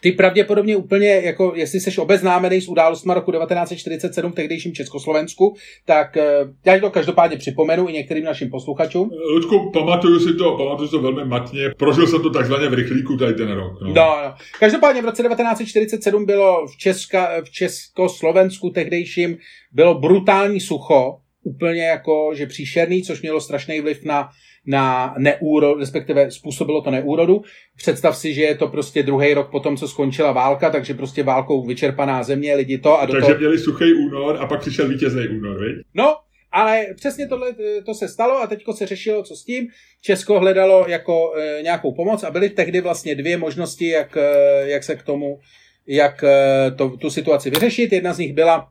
ty 0.00 0.12
pravděpodobně 0.12 0.76
úplně, 0.76 1.08
jako 1.08 1.52
jestli 1.56 1.80
jsi 1.80 2.00
obeznámený 2.00 2.60
s 2.60 2.68
událostmi 2.68 3.14
roku 3.14 3.32
1947 3.32 4.32
v 4.32 4.34
tehdejším 4.34 4.74
Československu, 4.74 5.54
tak 5.86 6.16
eh, 6.16 6.44
já 6.66 6.80
to 6.80 6.90
každopádně 6.90 7.36
připomenu 7.36 7.88
i 7.88 7.92
některým 7.92 8.24
našim 8.24 8.50
posluchačům. 8.50 9.10
Luďku, 9.32 9.70
pamatuju 9.70 10.20
si 10.20 10.34
to, 10.34 10.56
pamatuju 10.56 10.88
si 10.88 10.90
to 10.90 11.02
velmi 11.02 11.24
matně. 11.24 11.70
Prožil 11.76 12.06
jsem 12.06 12.22
to 12.22 12.30
takzvaně 12.30 12.68
v 12.68 12.74
rychlíku 12.74 13.16
tady 13.16 13.34
ten 13.34 13.52
rok. 13.52 13.80
No. 13.82 13.88
No, 13.88 13.94
no. 13.94 14.34
Každopádně 14.60 15.02
v 15.02 15.04
roce 15.04 15.22
1947 15.22 16.26
bylo 16.26 16.66
v, 16.66 16.76
Česka, 16.76 17.30
v 17.44 17.50
Československu 17.50 18.70
tehdejším 18.70 19.36
bylo 19.72 19.94
brutální 19.94 20.60
sucho, 20.60 21.18
úplně 21.42 21.82
jako, 21.82 22.30
že 22.34 22.46
příšerný, 22.46 23.02
což 23.02 23.22
mělo 23.22 23.40
strašný 23.40 23.80
vliv 23.80 24.04
na, 24.04 24.28
na 24.66 25.14
neúrod, 25.18 25.78
respektive 25.78 26.30
způsobilo 26.30 26.82
to 26.82 26.90
neúrodu. 26.90 27.42
Představ 27.76 28.16
si, 28.16 28.34
že 28.34 28.42
je 28.42 28.54
to 28.54 28.68
prostě 28.68 29.02
druhý 29.02 29.34
rok 29.34 29.50
po 29.50 29.60
tom, 29.60 29.76
co 29.76 29.88
skončila 29.88 30.32
válka, 30.32 30.70
takže 30.70 30.94
prostě 30.94 31.22
válkou 31.22 31.66
vyčerpaná 31.66 32.22
země, 32.22 32.54
lidi 32.54 32.78
to 32.78 33.00
a 33.00 33.06
do 33.06 33.12
Takže 33.12 33.26
toho... 33.26 33.38
měli 33.38 33.58
suchý 33.58 33.92
únor 33.92 34.36
a 34.40 34.46
pak 34.46 34.60
přišel 34.60 34.88
vítězný 34.88 35.28
únor, 35.28 35.64
viď? 35.64 35.76
No, 35.94 36.16
ale 36.52 36.86
přesně 36.96 37.28
tohle 37.28 37.48
eh, 37.50 37.82
to 37.82 37.94
se 37.94 38.08
stalo 38.08 38.42
a 38.42 38.46
teďko 38.46 38.72
se 38.72 38.86
řešilo, 38.86 39.22
co 39.22 39.36
s 39.36 39.44
tím. 39.44 39.68
Česko 40.00 40.40
hledalo 40.40 40.84
jako 40.88 41.34
e, 41.36 41.62
nějakou 41.62 41.94
pomoc 41.94 42.22
a 42.22 42.30
byly 42.30 42.50
tehdy 42.50 42.80
vlastně 42.80 43.14
dvě 43.14 43.36
možnosti, 43.36 43.88
jak, 43.88 44.16
e, 44.16 44.30
jak 44.64 44.84
se 44.84 44.96
k 44.96 45.02
tomu, 45.02 45.38
jak 45.86 46.24
e, 46.24 46.70
to, 46.70 46.96
tu 46.96 47.10
situaci 47.10 47.50
vyřešit. 47.50 47.92
Jedna 47.92 48.12
z 48.12 48.18
nich 48.18 48.32
byla 48.32 48.68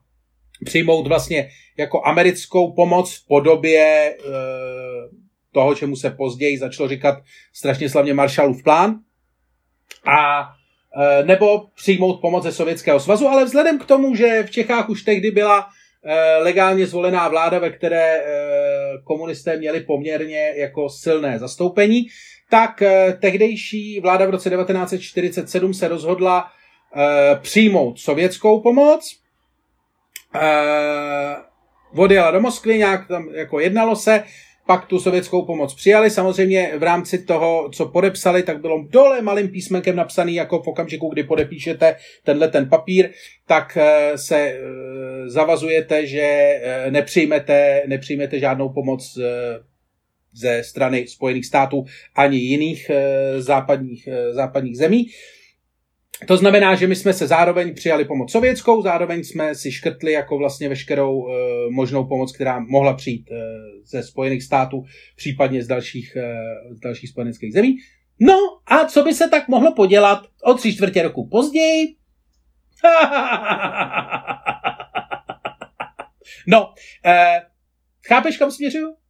přijmout 0.66 1.08
vlastně 1.08 1.50
jako 1.78 2.02
americkou 2.06 2.74
pomoc 2.74 3.14
v 3.14 3.28
podobě 3.28 3.82
e, 3.82 4.16
toho, 5.52 5.76
čemu 5.76 5.96
se 5.96 6.10
později 6.10 6.58
začalo 6.58 6.90
říkat 6.90 7.16
strašně 7.54 7.90
slavně 7.90 8.14
Marshallův 8.14 8.64
plán. 8.64 9.00
A 10.06 10.50
e, 10.98 11.24
nebo 11.24 11.68
přijmout 11.76 12.22
pomoc 12.22 12.44
ze 12.44 12.52
Sovětského 12.52 13.00
svazu, 13.00 13.28
ale 13.28 13.46
vzhledem 13.46 13.80
k 13.80 13.86
tomu, 13.86 14.16
že 14.16 14.44
v 14.44 14.52
Čechách 14.52 14.90
už 14.90 15.04
tehdy 15.04 15.32
byla 15.32 15.68
e, 16.04 16.36
legálně 16.38 16.88
zvolená 16.88 17.28
vláda, 17.28 17.60
ve 17.60 17.70
které 17.70 18.18
e, 18.18 18.24
komunisté 19.04 19.58
měli 19.58 19.80
poměrně 19.80 20.54
jako 20.56 20.90
silné 20.90 21.40
zastoupení, 21.40 22.08
tak 22.50 22.84
tehdejší 23.22 24.00
vláda 24.00 24.26
v 24.26 24.30
roce 24.30 24.50
1947 24.50 25.74
se 25.74 25.88
rozhodla 25.88 26.48
přijmout 27.42 28.00
sovětskou 28.00 28.62
pomoc, 28.62 29.18
odjela 31.96 32.32
do 32.32 32.42
Moskvy, 32.42 32.78
nějak 32.78 33.08
tam 33.08 33.30
jako 33.34 33.60
jednalo 33.60 33.96
se, 33.96 34.24
pak 34.72 34.86
tu 34.86 35.00
sovětskou 35.00 35.46
pomoc 35.46 35.74
přijali. 35.74 36.10
Samozřejmě 36.10 36.72
v 36.78 36.84
rámci 36.84 37.26
toho, 37.26 37.70
co 37.74 37.86
podepsali, 37.86 38.44
tak 38.44 38.62
bylo 38.62 38.84
dole 38.90 39.22
malým 39.22 39.50
písmenkem 39.50 39.96
napsaný, 39.96 40.36
jako 40.36 40.62
v 40.62 40.68
okamžiku, 40.68 41.10
kdy 41.10 41.24
podepíšete 41.24 41.96
tenhle 42.24 42.48
ten 42.48 42.70
papír, 42.70 43.10
tak 43.48 43.78
eh, 43.78 44.18
se 44.18 44.38
eh, 44.38 44.60
zavazujete, 45.30 46.08
že 46.08 46.22
eh, 46.22 46.92
nepřijmete, 46.92 47.84
nepřijmete 47.88 48.40
žádnou 48.40 48.70
pomoc 48.70 49.18
ze 50.34 50.64
strany 50.64 51.08
Spojených 51.08 51.46
států 51.46 51.86
ani 52.16 52.38
jiných 52.38 52.92
západních, 53.38 54.10
západních 54.32 54.78
zemí. 54.78 55.06
To 56.28 56.38
znamená, 56.38 56.76
že 56.76 56.88
my 56.88 56.96
jsme 56.96 57.14
se 57.14 57.28
zároveň 57.28 57.76
přijali 57.76 58.06
pomoc 58.06 58.32
sovětskou, 58.32 58.82
zároveň 58.82 59.24
jsme 59.24 59.56
si 59.56 59.72
škrtli 59.72 60.12
jako 60.12 60.38
vlastně 60.38 60.70
veškerou 60.70 61.28
e, 61.28 61.32
možnou 61.72 62.06
pomoc, 62.06 62.32
která 62.32 62.60
mohla 62.60 62.94
přijít 62.94 63.32
e, 63.32 63.36
ze 63.86 64.04
Spojených 64.04 64.44
států, 64.44 64.84
případně 65.16 65.64
z 65.64 65.68
dalších, 65.68 66.16
e, 66.16 66.34
z 66.72 66.80
dalších 66.80 67.10
spojeneckých 67.10 67.54
zemí. 67.54 67.78
No 68.20 68.36
a 68.66 68.86
co 68.86 69.04
by 69.04 69.14
se 69.14 69.30
tak 69.30 69.48
mohlo 69.48 69.74
podělat 69.74 70.20
o 70.44 70.54
tři 70.54 70.74
čtvrtě 70.74 71.04
roku 71.04 71.28
později? 71.32 71.96
no, 76.48 76.74
e, 77.06 77.42
chápeš, 78.08 78.38
kam 78.38 78.52
směřuju? 78.52 79.01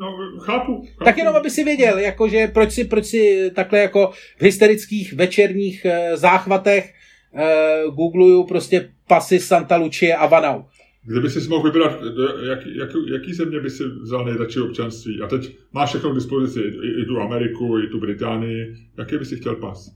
No, 0.00 0.16
chápu, 0.40 0.82
chápu. 0.82 1.04
Tak 1.04 1.18
jenom, 1.18 1.36
aby 1.36 1.50
si 1.50 1.64
věděl, 1.64 1.98
jakože 1.98 2.46
proč 2.46 2.72
si, 2.72 2.84
proč 2.84 3.06
si 3.06 3.50
takhle 3.54 3.78
jako 3.78 4.10
v 4.38 4.42
hysterických 4.42 5.12
večerních 5.12 5.84
e, 5.84 6.16
záchvatech 6.16 6.92
e, 7.34 7.82
googluju 7.90 8.44
prostě 8.44 8.90
pasy 9.08 9.40
Santa 9.40 9.76
Lucie 9.76 10.16
a 10.16 10.26
Vanau. 10.26 10.62
Kdyby 11.04 11.30
si 11.30 11.48
mohl 11.48 11.72
vybrat, 11.72 12.00
do- 12.02 12.44
jak, 12.44 12.58
jak, 12.66 12.90
jaký 13.12 13.34
země 13.34 13.60
by 13.60 13.70
si 13.70 13.82
vzal 14.02 14.24
nejradši 14.24 14.60
občanství? 14.60 15.20
A 15.24 15.26
teď 15.26 15.56
máš 15.72 15.88
všechno 15.88 16.10
k 16.10 16.14
dispozici, 16.14 16.60
i, 16.60 17.02
i 17.02 17.04
tu 17.06 17.20
Ameriku, 17.20 17.78
i 17.78 17.86
tu 17.90 18.00
Británii. 18.00 18.74
Jaký 18.98 19.18
by 19.18 19.24
si 19.24 19.36
chtěl 19.36 19.56
pas? 19.56 19.90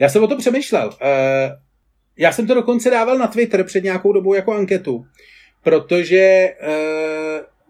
Já 0.00 0.08
jsem 0.08 0.22
o 0.22 0.26
tom 0.26 0.38
přemýšlel. 0.38 0.90
E, 1.00 1.50
já 2.18 2.32
jsem 2.32 2.46
to 2.46 2.54
dokonce 2.54 2.90
dával 2.90 3.18
na 3.18 3.26
Twitter 3.26 3.64
před 3.64 3.84
nějakou 3.84 4.12
dobou 4.12 4.34
jako 4.34 4.52
anketu, 4.52 5.04
protože 5.64 6.16
e, 6.16 6.54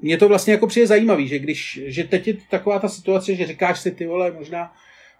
mě 0.00 0.18
to 0.18 0.28
vlastně 0.28 0.52
jako 0.52 0.66
přijde 0.66 0.86
zajímavý, 0.86 1.28
že 1.28 1.38
když, 1.38 1.80
že 1.86 2.04
teď 2.04 2.28
je 2.28 2.36
taková 2.50 2.78
ta 2.78 2.88
situace, 2.88 3.34
že 3.34 3.46
říkáš 3.46 3.80
si 3.80 3.90
ty 3.90 4.06
vole, 4.06 4.32
možná 4.32 4.72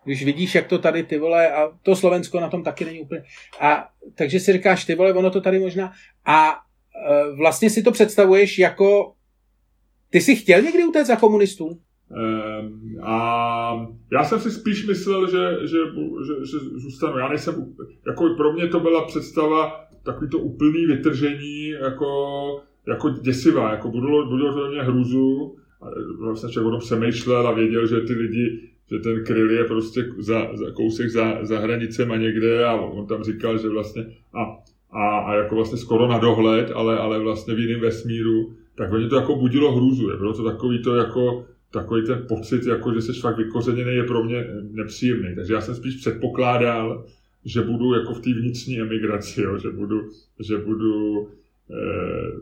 když 0.05 0.24
vidíš, 0.24 0.55
jak 0.55 0.66
to 0.66 0.79
tady 0.79 1.03
ty 1.03 1.18
vole, 1.18 1.53
a 1.53 1.70
to 1.83 1.97
Slovensko 1.97 2.41
na 2.41 2.49
tom 2.49 2.64
taky 2.64 2.85
není 2.85 3.01
úplně, 3.01 3.22
a 3.61 3.89
takže 4.14 4.41
si 4.41 4.53
říkáš 4.53 4.85
ty 4.85 4.95
vole, 4.95 5.12
ono 5.12 5.31
to 5.31 5.41
tady 5.41 5.59
možná, 5.59 5.93
a 6.24 6.53
e, 6.53 7.37
vlastně 7.37 7.70
si 7.70 7.83
to 7.83 7.91
představuješ 7.91 8.59
jako, 8.59 9.12
ty 10.11 10.20
jsi 10.20 10.37
chtěl 10.37 10.62
někdy 10.62 10.85
utéct 10.85 11.09
za 11.09 11.16
komunistů? 11.16 11.81
Ehm, 12.11 12.99
a 13.03 13.87
já 14.12 14.24
jsem 14.24 14.41
si 14.41 14.51
spíš 14.51 14.87
myslel, 14.87 15.31
že, 15.31 15.66
že, 15.66 15.76
že, 16.26 16.35
že 16.51 16.59
zůstanu. 16.59 17.18
Já 17.18 17.29
nejsem, 17.29 17.74
jako 18.07 18.35
pro 18.37 18.53
mě 18.53 18.68
to 18.68 18.81
byla 18.81 19.05
představa 19.05 19.85
takový 20.05 20.31
to 20.31 20.39
úplný 20.39 20.87
vytržení, 20.87 21.68
jako, 21.68 22.07
jako 22.89 23.11
děsivá, 23.11 23.70
jako 23.70 23.91
budilo, 23.91 24.26
budilo 24.26 24.55
to 24.55 24.70
mě 24.70 24.82
hruzu. 24.82 25.57
A 25.82 25.86
vlastně 26.20 26.51
člověk 26.51 26.68
o 26.68 26.70
tom 26.70 26.80
přemýšlel 26.80 27.49
a 27.49 27.53
věděl, 27.53 27.86
že 27.86 28.01
ty 28.01 28.12
lidi, 28.12 28.61
že 28.91 28.99
ten 28.99 29.24
kryl 29.24 29.51
je 29.51 29.64
prostě 29.64 30.05
za, 30.18 30.57
za 30.57 30.70
kousek 30.70 31.11
za, 31.11 31.39
za 31.43 31.59
hranicema 31.59 32.16
někde 32.16 32.64
a 32.64 32.74
on 32.74 33.07
tam 33.07 33.24
říkal, 33.24 33.59
že 33.59 33.68
vlastně 33.68 34.07
a, 34.34 34.43
a, 34.91 35.18
a 35.18 35.34
jako 35.34 35.55
vlastně 35.55 35.78
skoro 35.78 36.09
na 36.09 36.18
dohled, 36.18 36.70
ale, 36.74 36.99
ale 36.99 37.18
vlastně 37.18 37.55
v 37.55 37.59
jiném 37.59 37.80
vesmíru, 37.80 38.53
tak 38.74 38.93
mě 38.93 39.09
to 39.09 39.16
jako 39.16 39.36
budilo 39.36 39.76
hruzu. 39.76 40.11
Je. 40.11 40.16
Bylo 40.16 40.32
to 40.32 40.45
takový 40.45 40.82
to 40.82 40.97
jako 40.97 41.45
takový 41.70 42.07
ten 42.07 42.24
pocit, 42.28 42.66
jako 42.66 42.95
že 42.95 43.03
jsi 43.03 43.12
fakt 43.12 43.36
vykořeněný, 43.36 43.95
je 43.95 44.05
pro 44.05 44.24
mě 44.24 44.45
nepříjemný. 44.70 45.34
Takže 45.34 45.55
já 45.55 45.61
jsem 45.61 45.74
spíš 45.74 45.97
předpokládal, 45.97 47.05
že 47.45 47.62
budu 47.62 47.95
jako 47.95 48.14
v 48.14 48.20
té 48.20 48.30
vnitřní 48.34 48.80
emigraci, 48.80 49.43
jo, 49.43 49.59
že 49.59 49.70
budu, 49.70 50.01
že 50.41 50.59
budu 50.59 51.28
eh, 51.28 51.39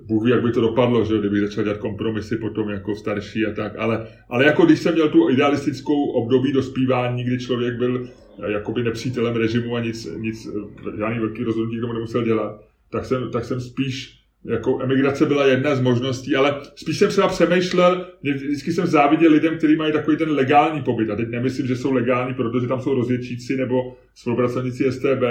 Bůh 0.06 0.24
ví, 0.24 0.30
jak 0.30 0.42
by 0.42 0.52
to 0.52 0.60
dopadlo, 0.60 1.04
že 1.04 1.14
jo, 1.14 1.20
kdybych 1.20 1.40
začal 1.40 1.64
dělat 1.64 1.78
kompromisy 1.78 2.36
potom 2.36 2.68
jako 2.68 2.94
starší 2.94 3.46
a 3.46 3.52
tak, 3.52 3.72
ale, 3.78 4.06
ale 4.28 4.44
jako 4.44 4.66
když 4.66 4.78
jsem 4.80 4.94
měl 4.94 5.08
tu 5.08 5.30
idealistickou 5.30 6.04
období 6.10 6.52
dospívání, 6.52 7.24
kdy 7.24 7.38
člověk 7.38 7.74
byl 7.74 8.08
eh, 8.42 8.52
jakoby 8.52 8.82
nepřítelem 8.82 9.36
režimu 9.36 9.76
a 9.76 9.80
nic, 9.80 10.08
nic 10.16 10.46
eh, 10.46 10.96
žádný 10.98 11.18
velký 11.18 11.44
rozhodnutí 11.44 11.78
k 11.78 11.80
tomu 11.80 11.92
nemusel 11.92 12.22
dělat, 12.22 12.60
tak 12.90 13.04
jsem, 13.04 13.30
tak 13.30 13.44
jsem 13.44 13.60
spíš 13.60 14.25
jako 14.48 14.82
emigrace 14.82 15.26
byla 15.26 15.46
jedna 15.46 15.74
z 15.74 15.80
možností, 15.80 16.36
ale 16.36 16.60
spíš 16.74 16.98
jsem 16.98 17.08
třeba 17.08 17.28
přemýšlel, 17.28 18.06
vždycky 18.22 18.72
jsem 18.72 18.86
záviděl 18.86 19.32
lidem, 19.32 19.58
kteří 19.58 19.76
mají 19.76 19.92
takový 19.92 20.16
ten 20.16 20.30
legální 20.30 20.82
pobyt. 20.82 21.10
A 21.10 21.16
teď 21.16 21.28
nemyslím, 21.28 21.66
že 21.66 21.76
jsou 21.76 21.92
legální, 21.92 22.34
protože 22.34 22.66
tam 22.66 22.80
jsou 22.80 22.94
rozvědčíci 22.94 23.56
nebo 23.56 23.96
spolupracovníci 24.14 24.92
STB, 24.92 25.22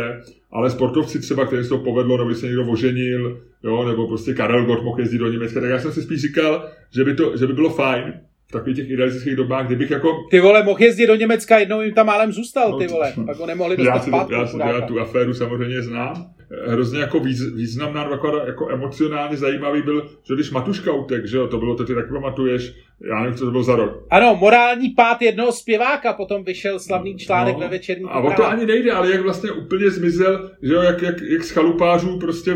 ale 0.52 0.70
sportovci 0.70 1.20
třeba, 1.20 1.46
kteří 1.46 1.64
se 1.64 1.70
to 1.70 1.78
povedlo, 1.78 2.18
nebo 2.18 2.34
se 2.34 2.46
někdo 2.46 2.66
oženil, 2.66 3.42
jo, 3.64 3.86
nebo 3.88 4.08
prostě 4.08 4.34
Karel 4.34 4.66
Gott 4.66 4.84
mohl 4.84 5.00
jezdit 5.00 5.18
do 5.18 5.32
Německa, 5.32 5.62
tak 5.62 5.70
já 5.70 5.80
jsem 5.80 5.92
si 5.92 6.02
spíš 6.02 6.22
říkal, 6.22 6.70
že 6.96 7.04
by, 7.04 7.14
to, 7.14 7.38
že 7.38 7.48
by 7.48 7.54
bylo 7.54 7.70
fajn, 7.70 8.14
v 8.48 8.52
takových 8.52 8.78
těch 8.78 8.90
idealistických 8.90 9.36
dobách, 9.36 9.66
kdybych 9.66 9.92
jako... 9.92 10.10
Ty 10.32 10.40
vole, 10.40 10.64
mohl 10.64 10.84
jezdit 10.84 11.08
do 11.08 11.16
Německa, 11.16 11.58
jednou 11.58 11.82
jim 11.82 11.94
tam 11.94 12.06
málem 12.06 12.32
zůstal, 12.32 12.80
ty 12.80 12.88
vole, 12.88 13.14
pak 13.26 13.38
ho 13.38 13.46
nemohli 13.46 13.78
dostat 13.78 14.08
já, 14.32 14.48
si, 14.48 14.60
já, 14.60 14.70
já 14.70 14.82
tu 14.82 15.00
aféru 15.00 15.34
samozřejmě 15.34 15.82
znám, 15.82 16.26
hrozně 16.68 17.00
jako 17.00 17.20
výz, 17.20 17.54
významná, 17.56 18.10
jako, 18.12 18.42
jako 18.48 18.70
emocionálně 18.70 19.38
zajímavý 19.38 19.82
byl, 19.82 20.10
že 20.28 20.36
když 20.36 20.52
Matuška 20.52 20.94
utek, 20.94 21.26
že 21.26 21.38
jo, 21.38 21.48
to 21.48 21.58
bylo, 21.58 21.76
to 21.76 21.86
ty 21.86 21.96
tak 21.96 22.10
pamatuješ, 22.10 22.74
já 23.10 23.20
nevím, 23.20 23.38
co 23.38 23.46
to 23.46 23.52
bylo 23.52 23.64
za 23.64 23.76
rok. 23.76 24.08
Ano, 24.10 24.36
morální 24.40 24.90
pád 24.90 25.22
jednoho 25.22 25.52
zpěváka, 25.52 26.14
potom 26.14 26.44
vyšel 26.44 26.80
slavný 26.80 27.18
článek 27.18 27.54
no, 27.54 27.60
ve 27.60 27.68
večerní 27.68 28.06
A 28.10 28.20
o 28.20 28.34
to 28.34 28.48
ani 28.48 28.66
nejde, 28.66 28.92
ale 28.92 29.12
jak 29.12 29.22
vlastně 29.22 29.52
úplně 29.52 29.90
zmizel, 29.90 30.52
že 30.62 30.74
jo, 30.74 30.82
jak, 30.82 31.02
jak, 31.02 31.22
jak 31.22 31.44
z 31.44 31.52
chalupářů 31.52 32.20
prostě 32.20 32.54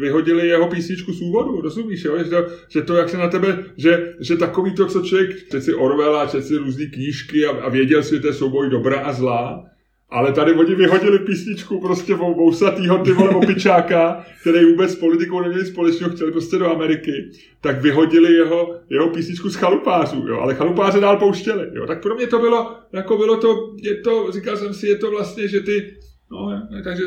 vyhodili 0.00 0.48
jeho 0.48 0.68
písničku 0.68 1.12
z 1.12 1.22
úvodu, 1.22 1.60
rozumíš, 1.60 2.04
jo, 2.04 2.18
že 2.18 2.30
to, 2.30 2.46
že 2.68 2.82
to 2.82 2.96
jak 2.96 3.08
se 3.08 3.18
na 3.18 3.28
tebe, 3.28 3.64
že, 3.76 4.14
že 4.20 4.36
takový 4.36 4.74
to, 4.74 4.86
co 4.86 5.02
člověk, 5.02 5.48
čet 5.50 5.62
si 5.62 5.74
Orwella, 5.74 6.28
si 6.28 6.56
různé 6.56 6.86
knížky 6.86 7.46
a, 7.46 7.50
a 7.50 7.68
věděl 7.68 8.02
si, 8.02 8.14
že 8.14 8.20
to 8.20 8.26
je 8.26 8.32
souboj 8.32 8.70
dobra 8.70 9.00
a 9.00 9.12
zlá, 9.12 9.71
ale 10.12 10.32
tady 10.32 10.52
oni 10.52 10.74
vyhodili 10.74 11.18
písničku 11.18 11.80
prostě 11.80 12.14
vousatýho 12.14 12.98
ty 12.98 13.12
vole 13.12 13.30
opičáka, 13.30 14.26
který 14.40 14.64
vůbec 14.64 14.90
s 14.90 14.96
politikou 14.96 15.40
neměli 15.40 15.66
společného, 15.66 16.12
chtěli 16.12 16.32
prostě 16.32 16.58
do 16.58 16.70
Ameriky, 16.70 17.30
tak 17.60 17.82
vyhodili 17.82 18.32
jeho, 18.32 18.76
jeho 18.90 19.08
písničku 19.08 19.48
z 19.48 19.54
chalupářů, 19.54 20.24
jo, 20.28 20.40
ale 20.40 20.54
chalupáře 20.54 21.00
dál 21.00 21.16
pouštěli, 21.16 21.66
jo. 21.72 21.86
Tak 21.86 22.02
pro 22.02 22.14
mě 22.14 22.26
to 22.26 22.38
bylo, 22.38 22.76
jako 22.92 23.16
bylo 23.16 23.36
to, 23.36 23.74
je 23.82 23.96
to, 23.96 24.32
říkal 24.32 24.56
jsem 24.56 24.74
si, 24.74 24.86
je 24.86 24.96
to 24.96 25.10
vlastně, 25.10 25.48
že 25.48 25.60
ty, 25.60 25.94
No, 26.32 26.68
takže 26.84 27.02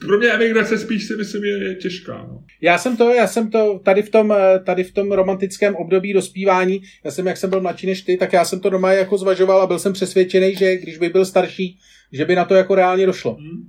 pro 0.00 0.18
mě 0.18 0.28
emigrace 0.28 0.78
spíš 0.78 1.06
si 1.06 1.16
myslím 1.16 1.44
je, 1.44 1.68
je 1.68 1.74
těžká. 1.74 2.26
No. 2.28 2.44
Já 2.60 2.78
jsem 2.78 2.96
to, 2.96 3.10
já 3.10 3.26
jsem 3.26 3.50
to 3.50 3.80
tady 3.84 4.02
v 4.02 4.10
tom, 4.10 4.34
tady 4.64 4.84
v 4.84 4.92
tom 4.92 5.12
romantickém 5.12 5.76
období 5.76 6.12
dospívání, 6.12 6.82
já 7.04 7.10
jsem, 7.10 7.26
jak 7.26 7.36
jsem 7.36 7.50
byl 7.50 7.60
mladší 7.60 7.86
než 7.86 8.02
ty, 8.02 8.16
tak 8.16 8.32
já 8.32 8.44
jsem 8.44 8.60
to 8.60 8.70
doma 8.70 8.92
jako 8.92 9.18
zvažoval 9.18 9.62
a 9.62 9.66
byl 9.66 9.78
jsem 9.78 9.92
přesvědčený, 9.92 10.54
že 10.56 10.76
když 10.76 10.98
by 10.98 11.08
byl 11.08 11.24
starší, 11.24 11.78
že 12.12 12.24
by 12.24 12.34
na 12.34 12.44
to 12.44 12.54
jako 12.54 12.74
reálně 12.74 13.06
došlo. 13.06 13.34
Hmm. 13.34 13.68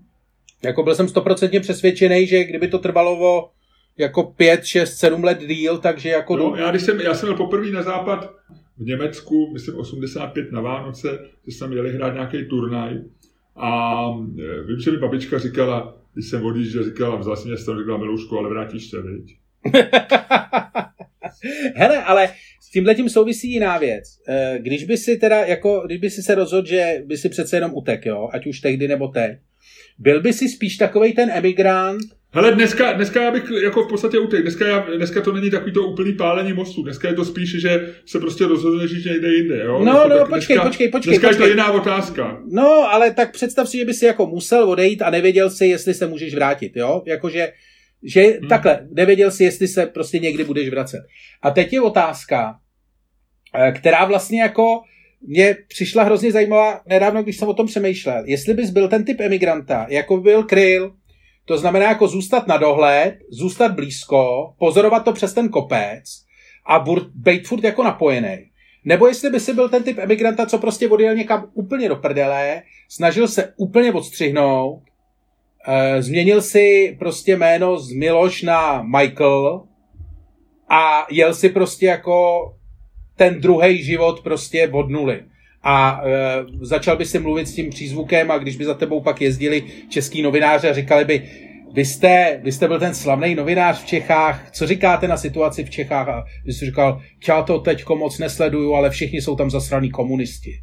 Jako 0.63 0.83
byl 0.83 0.95
jsem 0.95 1.07
stoprocentně 1.07 1.59
přesvědčený, 1.59 2.27
že 2.27 2.43
kdyby 2.43 2.67
to 2.67 2.79
trvalo 2.79 3.19
o 3.19 3.49
jako 3.97 4.23
5, 4.23 4.65
6, 4.65 4.97
7 4.97 5.23
let 5.23 5.39
díl, 5.39 5.77
takže 5.77 6.09
jako... 6.09 6.37
No, 6.37 6.55
já, 6.55 6.71
když 6.71 6.83
jsem, 6.83 6.99
já 6.99 7.13
jsem 7.13 7.29
byl 7.29 7.37
poprvé 7.37 7.71
na 7.71 7.81
západ 7.81 8.35
v 8.77 8.85
Německu, 8.85 9.49
myslím 9.53 9.75
85 9.75 10.51
na 10.51 10.61
Vánoce, 10.61 11.19
že 11.47 11.51
jsme 11.51 11.75
jeli 11.75 11.91
hrát 11.91 12.13
nějaký 12.13 12.45
turnaj 12.45 13.01
a 13.55 13.99
e, 14.39 14.63
vím, 14.63 14.79
že 14.79 14.91
mi 14.91 14.97
babička 14.97 15.39
říkala, 15.39 15.97
když 16.13 16.27
jsem 16.29 16.45
odjížděl, 16.45 16.83
říkala, 16.83 17.15
vzal 17.15 17.35
si 17.35 17.47
mě 17.47 17.57
říkala, 17.57 17.97
Milušku, 17.97 18.37
ale 18.37 18.49
vrátíš 18.49 18.89
se, 18.89 19.01
viď? 19.01 19.37
Hele, 21.75 22.03
ale 22.03 22.29
s 22.59 22.71
tímhle 22.71 22.95
tím 22.95 23.09
souvisí 23.09 23.51
jiná 23.51 23.77
věc. 23.77 24.03
E, 24.27 24.59
když 24.59 24.83
by 24.83 24.97
si 24.97 25.17
teda, 25.17 25.45
jako, 25.45 25.83
když 25.85 25.97
by 25.97 26.09
si 26.09 26.23
se 26.23 26.35
rozhodl, 26.35 26.67
že 26.67 27.03
by 27.05 27.17
si 27.17 27.29
přece 27.29 27.57
jenom 27.57 27.71
utek, 27.73 28.05
jo, 28.05 28.29
ať 28.33 28.47
už 28.47 28.59
tehdy 28.59 28.87
nebo 28.87 29.07
teď, 29.07 29.37
byl 29.97 30.21
by 30.21 30.33
si 30.33 30.49
spíš 30.49 30.77
takový 30.77 31.13
ten 31.13 31.29
emigrant, 31.33 32.01
Hele, 32.33 32.51
dneska, 32.51 32.91
dneska 32.91 33.23
já 33.23 33.31
bych 33.31 33.43
jako 33.63 33.83
v 33.83 33.87
podstatě 33.87 34.19
utek. 34.19 34.41
Dneska, 34.41 34.67
já, 34.67 34.79
dneska 34.97 35.21
to 35.21 35.31
není 35.31 35.49
takový 35.49 35.71
to 35.71 35.83
úplný 35.83 36.13
pálení 36.13 36.53
mostu. 36.53 36.83
Dneska 36.83 37.07
je 37.07 37.13
to 37.13 37.25
spíš, 37.25 37.61
že 37.61 37.93
se 38.05 38.19
prostě 38.19 38.45
rozhodne 38.45 38.87
žít 38.87 39.05
někde 39.05 39.33
jinde. 39.33 39.63
Jo? 39.63 39.83
No, 39.83 39.93
jako, 39.93 40.09
no, 40.09 40.25
počkej, 40.25 40.55
dneska, 40.55 40.67
počkej, 40.67 40.87
počkej. 40.89 41.11
Dneska 41.11 41.27
počkej. 41.27 41.43
je 41.43 41.47
to 41.47 41.53
jiná 41.53 41.71
otázka. 41.71 42.41
No, 42.51 42.91
ale 42.91 43.13
tak 43.13 43.31
představ 43.31 43.69
si, 43.69 43.77
že 43.77 43.85
by 43.85 43.93
si 43.93 44.05
jako 44.05 44.25
musel 44.27 44.69
odejít 44.69 45.01
a 45.01 45.09
nevěděl 45.09 45.49
si, 45.49 45.65
jestli 45.65 45.93
se 45.93 46.07
můžeš 46.07 46.35
vrátit, 46.35 46.71
jo? 46.75 47.03
Jakože, 47.05 47.51
že 48.03 48.21
hmm. 48.21 48.49
takhle, 48.49 48.87
nevěděl 48.91 49.31
si, 49.31 49.43
jestli 49.43 49.67
se 49.67 49.85
prostě 49.85 50.19
někdy 50.19 50.43
budeš 50.43 50.69
vracet. 50.69 50.99
A 51.41 51.51
teď 51.51 51.73
je 51.73 51.81
otázka, 51.81 52.59
eh, 53.55 53.71
která 53.71 54.05
vlastně 54.05 54.41
jako 54.41 54.81
mě 55.21 55.55
přišla 55.67 56.03
hrozně 56.03 56.31
zajímavá 56.31 56.81
nedávno, 56.87 57.23
když 57.23 57.37
jsem 57.37 57.47
o 57.47 57.53
tom 57.53 57.67
přemýšlel. 57.67 58.23
Jestli 58.25 58.53
bys 58.53 58.69
byl 58.69 58.87
ten 58.87 59.05
typ 59.05 59.19
emigranta, 59.19 59.87
jako 59.89 60.17
byl 60.17 60.43
Kryl, 60.43 60.93
to 61.45 61.57
znamená 61.57 61.85
jako 61.85 62.07
zůstat 62.07 62.47
na 62.47 62.57
dohled, 62.57 63.17
zůstat 63.29 63.71
blízko, 63.71 64.53
pozorovat 64.59 65.05
to 65.05 65.13
přes 65.13 65.33
ten 65.33 65.49
kopec 65.49 66.03
a 66.69 66.85
být 67.15 67.47
furt 67.47 67.63
jako 67.63 67.83
napojený. 67.83 68.37
Nebo 68.85 69.07
jestli 69.07 69.29
by 69.29 69.39
si 69.39 69.53
byl 69.53 69.69
ten 69.69 69.83
typ 69.83 69.97
emigranta, 69.99 70.45
co 70.45 70.57
prostě 70.57 70.89
odjel 70.89 71.15
někam 71.15 71.51
úplně 71.53 71.89
do 71.89 71.95
prdele, 71.95 72.61
snažil 72.89 73.27
se 73.27 73.53
úplně 73.57 73.93
odstřihnout, 73.93 74.83
změnil 75.99 76.41
si 76.41 76.95
prostě 76.99 77.37
jméno 77.37 77.79
z 77.79 77.91
Miloš 77.91 78.41
na 78.41 78.83
Michael 78.83 79.63
a 80.69 81.07
jel 81.11 81.33
si 81.33 81.49
prostě 81.49 81.85
jako 81.85 82.41
ten 83.15 83.41
druhý 83.41 83.83
život 83.83 84.23
prostě 84.23 84.67
od 84.67 84.89
nuly 84.89 85.23
a 85.63 86.01
e, 86.03 86.45
začal 86.61 86.97
by 86.97 87.05
si 87.05 87.19
mluvit 87.19 87.47
s 87.47 87.55
tím 87.55 87.69
přízvukem 87.69 88.31
a 88.31 88.37
když 88.37 88.57
by 88.57 88.65
za 88.65 88.73
tebou 88.73 89.01
pak 89.01 89.21
jezdili 89.21 89.63
český 89.89 90.21
novináři 90.21 90.69
a 90.69 90.73
říkali 90.73 91.05
by, 91.05 91.29
vy 91.73 91.85
jste, 91.85 92.39
vy 92.43 92.51
jste 92.51 92.67
byl 92.67 92.79
ten 92.79 92.95
slavný 92.95 93.35
novinář 93.35 93.83
v 93.83 93.85
Čechách, 93.85 94.51
co 94.51 94.67
říkáte 94.67 95.07
na 95.07 95.17
situaci 95.17 95.63
v 95.63 95.69
Čechách? 95.69 96.07
A 96.07 96.23
vy 96.45 96.53
jsi 96.53 96.65
říkal, 96.65 97.01
já 97.27 97.41
to 97.41 97.59
teďko 97.59 97.95
moc 97.95 98.19
nesleduju, 98.19 98.73
ale 98.73 98.89
všichni 98.89 99.21
jsou 99.21 99.35
tam 99.35 99.49
zasraný 99.49 99.89
komunisti. 99.89 100.61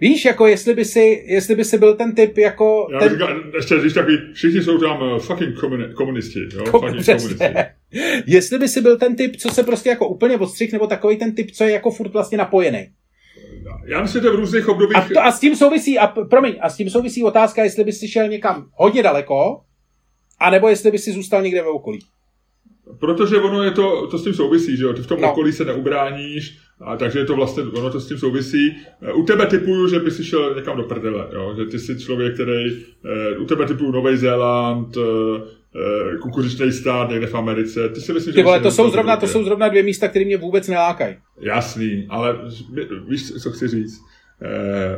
Víš, 0.00 0.24
jako 0.24 0.46
jestli 0.46 0.74
by 0.74 0.84
si, 0.84 1.24
jestli 1.26 1.54
by 1.54 1.64
si 1.64 1.78
byl 1.78 1.96
ten 1.96 2.14
typ 2.14 2.38
jako... 2.38 2.88
Já 2.92 2.98
ten... 2.98 3.12
říkal, 3.12 3.42
ještě 3.54 3.80
říct 3.80 3.94
takový, 3.94 4.18
všichni 4.32 4.62
jsou 4.62 4.78
tam 4.78 5.02
uh, 5.02 5.18
fucking 5.18 5.58
komuni- 5.58 5.92
komunisti, 5.92 6.40
jo? 6.54 6.64
Kom, 6.70 6.80
fucking 6.80 7.06
komunisti. 7.06 7.44
jestli 8.26 8.58
by 8.58 8.68
si 8.68 8.80
byl 8.80 8.98
ten 8.98 9.16
typ, 9.16 9.36
co 9.36 9.48
se 9.48 9.62
prostě 9.62 9.88
jako 9.88 10.08
úplně 10.08 10.36
odstřih, 10.36 10.72
nebo 10.72 10.86
takový 10.86 11.16
ten 11.16 11.34
typ, 11.34 11.50
co 11.50 11.64
je 11.64 11.70
jako 11.70 11.90
furt 11.90 12.12
vlastně 12.12 12.38
napojený. 12.38 12.88
Já 13.86 14.02
myslím, 14.02 14.22
že 14.22 14.30
v 14.30 14.34
různých 14.34 14.68
obdobích... 14.68 14.96
A, 14.96 15.08
to, 15.14 15.24
a 15.24 15.32
s 15.32 15.40
tím 15.40 15.56
souvisí, 15.56 15.98
a 15.98 16.06
promiň, 16.06 16.56
a 16.60 16.70
s 16.70 16.76
tím 16.76 16.90
souvisí 16.90 17.24
otázka, 17.24 17.64
jestli 17.64 17.84
bys 17.84 17.98
si 17.98 18.08
šel 18.08 18.28
někam 18.28 18.66
hodně 18.72 19.02
daleko, 19.02 19.60
anebo 20.40 20.68
jestli 20.68 20.90
bys 20.90 21.04
si 21.04 21.12
zůstal 21.12 21.42
někde 21.42 21.62
ve 21.62 21.68
okolí. 21.68 21.98
Protože 23.00 23.36
ono 23.36 23.62
je 23.62 23.70
to, 23.70 24.06
to 24.06 24.18
s 24.18 24.24
tím 24.24 24.34
souvisí, 24.34 24.76
že 24.76 24.84
jo, 24.84 24.92
ty 24.92 25.02
v 25.02 25.06
tom 25.06 25.20
no. 25.20 25.30
okolí 25.30 25.52
se 25.52 25.64
neubráníš, 25.64 26.58
a 26.80 26.96
takže 26.96 27.18
je 27.18 27.24
to 27.24 27.36
vlastně, 27.36 27.62
ono 27.62 27.90
to 27.90 28.00
s 28.00 28.08
tím 28.08 28.18
souvisí. 28.18 28.76
U 29.14 29.22
tebe 29.22 29.46
typuju, 29.46 29.88
že 29.88 30.00
by 30.00 30.10
si 30.10 30.24
šel 30.24 30.54
někam 30.54 30.76
do 30.76 30.82
prdele, 30.82 31.28
jo? 31.32 31.54
že 31.58 31.64
ty 31.64 31.78
jsi 31.78 31.98
člověk, 31.98 32.34
který, 32.34 32.84
u 33.38 33.44
tebe 33.44 33.66
typuju 33.66 33.90
Nový 33.90 34.16
Zéland, 34.16 34.96
Eh, 35.76 36.18
kukuřičný 36.18 36.72
stát 36.72 37.10
někde 37.10 37.26
v 37.26 37.34
Americe. 37.34 37.88
Ty 37.88 38.00
si 38.00 38.12
myslím, 38.12 38.34
Ty 38.34 38.42
vole, 38.42 38.60
to 38.60 38.70
jsou, 38.70 38.90
zrovna, 38.90 39.16
to 39.16 39.26
jsou 39.26 39.44
zrovna 39.44 39.68
dvě 39.68 39.82
místa, 39.82 40.08
které 40.08 40.24
mě 40.24 40.36
vůbec 40.36 40.68
nelákají. 40.68 41.16
Jasný, 41.40 42.06
ale 42.08 42.38
víš, 43.08 43.32
co 43.42 43.50
chci 43.50 43.68
říct? 43.68 44.00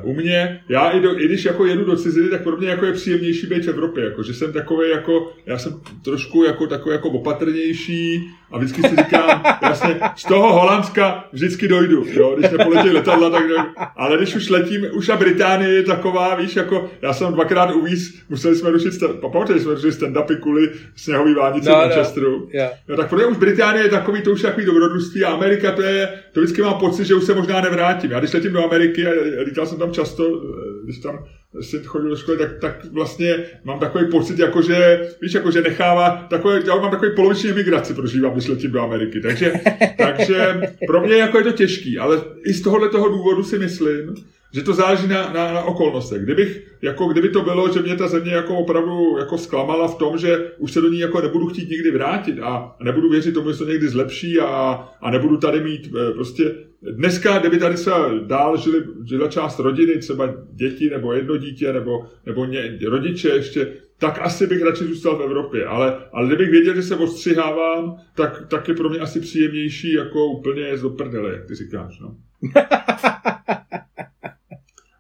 Uh, 0.03 0.11
u 0.11 0.15
mě, 0.15 0.61
já 0.69 0.91
i, 0.91 1.01
do, 1.01 1.21
i 1.21 1.25
když 1.25 1.45
jako 1.45 1.67
jedu 1.67 1.85
do 1.85 1.97
ciziny, 1.97 2.29
tak 2.29 2.43
pro 2.43 2.57
mě 2.57 2.69
jako 2.69 2.87
je 2.87 2.93
příjemnější 2.93 3.47
být 3.47 3.65
v 3.65 3.69
Evropě, 3.69 4.05
jako, 4.05 4.23
že 4.23 4.35
jsem 4.35 4.53
takový 4.53 4.91
jako, 4.91 5.33
já 5.47 5.59
jsem 5.59 5.81
trošku 6.05 6.45
jako 6.45 6.67
takový 6.67 6.93
jako 6.93 7.09
opatrnější 7.09 8.31
a 8.51 8.59
vždycky 8.59 8.83
si 8.83 8.97
říkám, 8.97 9.43
jasně, 9.63 10.01
z 10.17 10.25
toho 10.25 10.53
Holandska 10.53 11.25
vždycky 11.33 11.69
dojdu, 11.69 12.05
jo, 12.13 12.37
když 12.39 12.51
nepoletí 12.51 12.91
letadla, 12.91 13.31
tak 13.31 13.49
dojdu. 13.49 13.65
Ale 13.97 14.17
když 14.17 14.37
už 14.37 14.49
letím, 14.49 14.87
už 14.93 15.09
a 15.09 15.17
Británie 15.17 15.75
je 15.75 15.83
taková, 15.83 16.35
víš, 16.35 16.57
jako 16.57 16.91
já 17.03 17.13
jsem 17.13 17.33
dvakrát 17.33 17.75
uvíz, 17.75 18.23
museli 18.29 18.57
jsme 18.57 18.71
rušit, 18.71 18.93
pamatuješ, 19.21 19.63
jsme 19.63 19.75
rušili 19.75 19.93
stand-upy 19.93 20.41
kvůli 20.41 20.71
sněhový 20.97 21.35
vánici 21.35 21.69
no, 21.69 21.75
v 21.75 21.79
no. 21.79 21.83
Manchesteru. 21.83 22.39
No, 22.39 22.47
yeah. 22.53 22.73
no, 22.89 22.97
tak 22.97 23.09
pro 23.09 23.19
mě 23.19 23.27
už 23.27 23.37
Británie 23.37 23.85
je 23.85 23.91
takový, 23.91 24.23
to 24.23 24.31
už 24.31 24.43
je 24.43 24.49
takový 24.49 24.67
dobrodružství 24.67 25.25
a 25.25 25.31
Amerika 25.31 25.73
to 25.73 25.83
je, 25.83 26.09
to 26.39 26.43
vždycky 26.43 26.63
mám 26.63 26.79
pocit, 26.79 27.05
že 27.05 27.15
už 27.15 27.25
se 27.25 27.35
možná 27.35 27.61
nevrátím. 27.61 28.11
Já 28.11 28.19
když 28.19 28.33
letím 28.33 28.53
do 28.53 28.65
Ameriky 28.65 29.07
a 29.07 29.11
lítal 29.43 29.67
jsem 29.67 29.79
tam 29.79 29.93
často, 29.93 30.25
eh, 30.25 30.85
když 30.85 30.99
tam 30.99 31.25
si 31.61 31.79
chodil 31.85 32.11
do 32.11 32.17
školy, 32.17 32.39
tak, 32.39 32.61
tak 32.61 32.85
vlastně 32.93 33.45
mám 33.65 33.79
takový 33.79 34.11
pocit, 34.11 34.39
jako 34.39 34.63
že, 34.63 35.09
víš, 35.23 35.35
jako 35.35 35.51
že 35.51 35.63
nechává, 35.63 36.27
takový, 36.31 36.61
já 36.67 36.77
mám 36.77 36.91
takový 36.91 37.11
poloviční 37.17 37.51
emigraci 37.51 37.95
prožívám, 37.95 38.33
když 38.33 38.49
letím 38.49 38.71
do 38.71 38.81
Ameriky. 38.81 39.21
Takže, 39.21 39.53
takže 39.99 40.61
pro 40.87 41.01
mě 41.01 41.15
jako 41.15 41.39
je 41.39 41.45
to 41.45 41.53
těžký, 41.53 41.99
ale 41.99 42.23
i 42.45 42.53
z 42.53 42.63
tohohle 42.63 42.89
toho 42.89 43.09
důvodu 43.09 43.43
si 43.43 43.59
myslím, 43.59 44.15
že 44.53 44.63
to 44.63 44.73
záleží 44.75 45.07
na, 45.07 45.33
na, 45.33 45.53
na 45.53 45.63
okolnostech. 45.63 46.23
Kdybych, 46.23 46.67
jako 46.83 47.09
kdyby 47.09 47.29
to 47.29 47.43
bylo, 47.43 47.73
že 47.73 47.83
mě 47.83 47.97
ta 47.97 48.09
země 48.09 48.33
jako 48.33 48.57
opravdu 48.57 49.19
jako 49.19 49.39
zklamala 49.39 49.89
v 49.89 49.99
tom, 49.99 50.19
že 50.19 50.53
už 50.59 50.73
se 50.73 50.81
do 50.81 50.89
ní 50.89 50.99
jako 50.99 51.21
nebudu 51.21 51.47
chtít 51.47 51.71
nikdy 51.71 51.91
vrátit 51.91 52.39
a 52.43 52.77
nebudu 52.83 53.11
věřit 53.11 53.35
tomu, 53.35 53.51
že 53.51 53.55
se 53.55 53.65
to 53.65 53.71
někdy 53.71 53.89
zlepší 53.89 54.41
a, 54.41 54.89
a 55.01 55.11
nebudu 55.11 55.37
tady 55.37 55.61
mít 55.61 55.91
eh, 55.97 56.13
prostě 56.13 56.55
Dneska, 56.83 57.39
kdyby 57.39 57.59
tady 57.59 57.77
se 57.77 57.91
dál 58.27 58.57
žili, 58.57 58.85
žila 59.05 59.29
část 59.29 59.59
rodiny, 59.59 59.99
třeba 59.99 60.35
děti 60.53 60.91
nebo 60.91 61.13
jedno 61.13 61.37
dítě 61.37 61.73
nebo, 61.73 62.07
nebo 62.27 62.45
ně, 62.45 62.79
rodiče 62.87 63.29
ještě, 63.29 63.73
tak 63.99 64.19
asi 64.19 64.47
bych 64.47 64.63
radši 64.63 64.85
zůstal 64.85 65.17
v 65.17 65.23
Evropě. 65.23 65.65
Ale, 65.65 65.97
ale 66.13 66.27
kdybych 66.27 66.51
věděl, 66.51 66.75
že 66.75 66.83
se 66.83 66.97
ostřihávám, 66.97 67.97
tak, 68.15 68.49
tak 68.49 68.69
je 68.69 68.75
pro 68.75 68.89
mě 68.89 68.99
asi 68.99 69.21
příjemnější 69.21 69.93
jako 69.93 70.27
úplně 70.27 70.63
jezd 70.63 70.83
do 70.83 70.91
prdele, 70.91 71.33
jak 71.33 71.47
ty 71.47 71.55
říkáš. 71.55 72.01
No. 72.01 72.17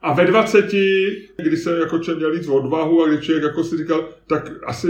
A 0.08 0.12
ve 0.12 0.26
20, 0.26 0.66
kdy 1.36 1.56
jsem 1.56 1.80
jako 1.80 1.98
člověk 1.98 2.18
měl 2.18 2.32
víc 2.32 2.48
odvahu 2.48 3.02
a 3.02 3.08
když 3.08 3.20
člověk 3.20 3.44
jako 3.44 3.64
si 3.64 3.76
říkal, 3.76 4.08
tak 4.26 4.50
asi 4.66 4.88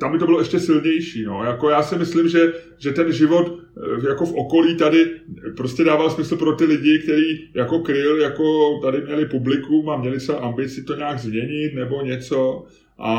tam 0.00 0.12
by 0.12 0.18
to 0.18 0.26
bylo 0.26 0.38
ještě 0.38 0.60
silnější. 0.60 1.24
No. 1.24 1.44
Jako 1.44 1.70
já 1.70 1.82
si 1.82 1.98
myslím, 1.98 2.28
že, 2.28 2.52
že 2.78 2.92
ten 2.92 3.12
život 3.12 3.58
eh, 3.76 4.08
jako 4.08 4.26
v 4.26 4.34
okolí 4.34 4.76
tady 4.76 5.10
prostě 5.56 5.84
dával 5.84 6.10
smysl 6.10 6.36
pro 6.36 6.52
ty 6.52 6.64
lidi, 6.64 6.98
kteří 6.98 7.50
jako 7.54 7.78
kryl, 7.78 8.20
jako 8.20 8.78
tady 8.82 9.00
měli 9.00 9.26
publikum 9.26 9.90
a 9.90 9.96
měli 9.96 10.20
se 10.20 10.36
ambici 10.36 10.82
to 10.82 10.96
nějak 10.96 11.18
změnit 11.18 11.74
nebo 11.74 12.02
něco. 12.02 12.64
A, 12.98 13.12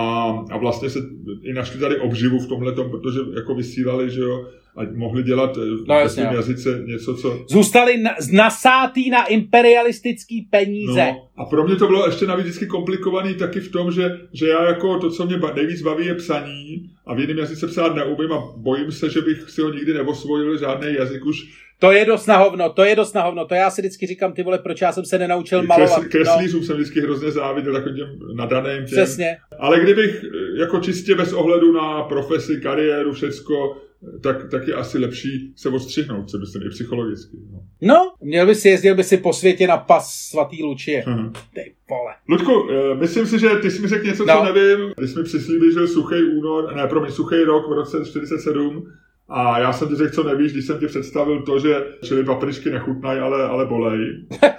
a 0.51 0.57
vlastně 0.57 0.89
se 0.89 0.99
i 1.41 1.53
našli 1.53 1.79
tady 1.79 1.97
obživu 1.97 2.39
v 2.39 2.47
tomhle, 2.47 2.73
protože 2.73 3.19
jako 3.35 3.55
vysílali, 3.55 4.09
že 4.09 4.21
jo, 4.21 4.47
ať 4.78 4.88
mohli 4.95 5.24
dělat 5.24 5.57
eh, 5.57 5.65
no, 5.88 5.95
v 5.95 5.99
jasně, 5.99 6.24
jazyce 6.24 6.84
něco, 6.86 7.15
co... 7.15 7.45
Zůstali 7.49 7.97
na, 7.97 8.11
nasátý 8.32 9.09
na 9.09 9.26
imperialistický 9.26 10.41
peníze. 10.41 11.11
No, 11.11 11.28
a 11.38 11.45
pro 11.45 11.63
mě 11.63 11.76
to 11.76 11.88
bylo 11.88 12.05
ještě 12.05 12.26
navíc 12.26 12.45
vždycky 12.45 12.67
komplikovaný 12.67 13.36
taky 13.36 13.59
v 13.59 13.72
tom, 13.72 13.91
že, 13.91 14.17
že 14.34 14.47
já 14.47 14.63
jako 14.63 14.99
to, 14.99 15.11
co 15.11 15.26
mě 15.26 15.39
nejvíc 15.55 15.82
baví, 15.82 16.05
je 16.05 16.15
psaní 16.15 16.89
a 17.05 17.13
v 17.13 17.19
jiném 17.19 17.38
jazyce 17.38 17.67
psát 17.67 17.95
neumím 17.95 18.32
a 18.32 18.53
bojím 18.57 18.91
se, 18.91 19.09
že 19.09 19.22
bych 19.22 19.49
si 19.49 19.61
ho 19.61 19.74
nikdy 19.74 19.93
neosvojil 19.93 20.57
žádný 20.57 20.93
jazyk 20.93 21.26
už 21.26 21.61
to 21.82 21.91
je 21.91 22.05
dost 22.05 22.26
nahovno, 22.26 22.69
to 22.69 22.84
je 22.84 22.95
dost 22.95 23.13
nahovno. 23.13 23.45
To 23.45 23.55
já 23.55 23.69
si 23.69 23.82
vždycky 23.82 24.07
říkám, 24.07 24.34
ty 24.34 24.43
vole, 24.43 24.59
proč 24.59 24.82
já 24.82 24.91
jsem 24.91 25.05
se 25.05 25.17
nenaučil 25.17 25.63
malovat. 25.63 25.99
Kres, 25.99 26.11
kreslířům 26.11 26.61
no. 26.61 26.67
jsem 26.67 26.76
vždycky 26.76 27.01
hrozně 27.01 27.32
záviděl, 27.32 27.76
jako 27.76 27.89
těm 27.89 28.07
nadaným 28.36 28.86
těm. 28.86 28.86
Přesně. 28.86 29.38
Ale 29.59 29.80
kdybych 29.80 30.26
jako 30.59 30.80
čistě 30.80 31.15
bez 31.15 31.34
ohledu 31.34 31.74
na 31.74 32.03
profesi, 32.03 32.61
kariéru, 32.61 33.13
všecko, 33.13 33.78
tak, 34.23 34.49
tak 34.51 34.67
je 34.67 34.73
asi 34.73 34.97
lepší 34.97 35.53
se 35.55 35.69
odstřihnout, 35.69 36.29
co 36.29 36.37
myslím, 36.39 36.63
i 36.63 36.69
psychologicky. 36.69 37.37
No. 37.51 37.59
no, 37.81 38.13
měl 38.21 38.45
by 38.45 38.55
si, 38.55 38.69
jezdil 38.69 38.95
by 38.95 39.03
si 39.03 39.17
po 39.17 39.33
světě 39.33 39.67
na 39.67 39.77
pas 39.77 40.13
svatý 40.29 40.63
Lučie. 40.63 41.03
Uh-huh. 41.03 41.31
Ty 41.53 41.73
vole. 41.89 42.13
Ludku, 42.29 42.69
eh, 42.71 42.95
myslím 42.95 43.25
si, 43.25 43.39
že 43.39 43.49
ty 43.49 43.71
jsi 43.71 43.81
mi 43.81 43.87
řekl 43.87 44.05
něco, 44.05 44.25
no. 44.25 44.33
co 44.37 44.53
nevím. 44.53 44.93
Ty 44.97 45.07
jsi 45.07 45.17
mi 45.17 45.23
přislíbil, 45.23 45.71
že 45.71 45.87
suchý 45.87 46.23
únor, 46.23 46.75
ne, 46.75 46.87
pro 46.87 47.01
mě 47.01 47.11
suchý 47.11 47.43
rok 47.43 47.69
v 47.69 47.71
roce 47.71 48.05
47, 48.05 48.91
a 49.29 49.59
já 49.59 49.73
jsem 49.73 49.87
ti 49.87 49.95
řekl, 49.95 50.15
co 50.15 50.23
nevíš, 50.23 50.51
když 50.51 50.65
jsem 50.65 50.79
ti 50.79 50.87
představil 50.87 51.41
to, 51.41 51.59
že 51.59 51.83
čili 52.03 52.23
papričky 52.23 52.69
nechutnají, 52.69 53.19
ale, 53.19 53.43
ale 53.43 53.65
bolej. 53.65 54.25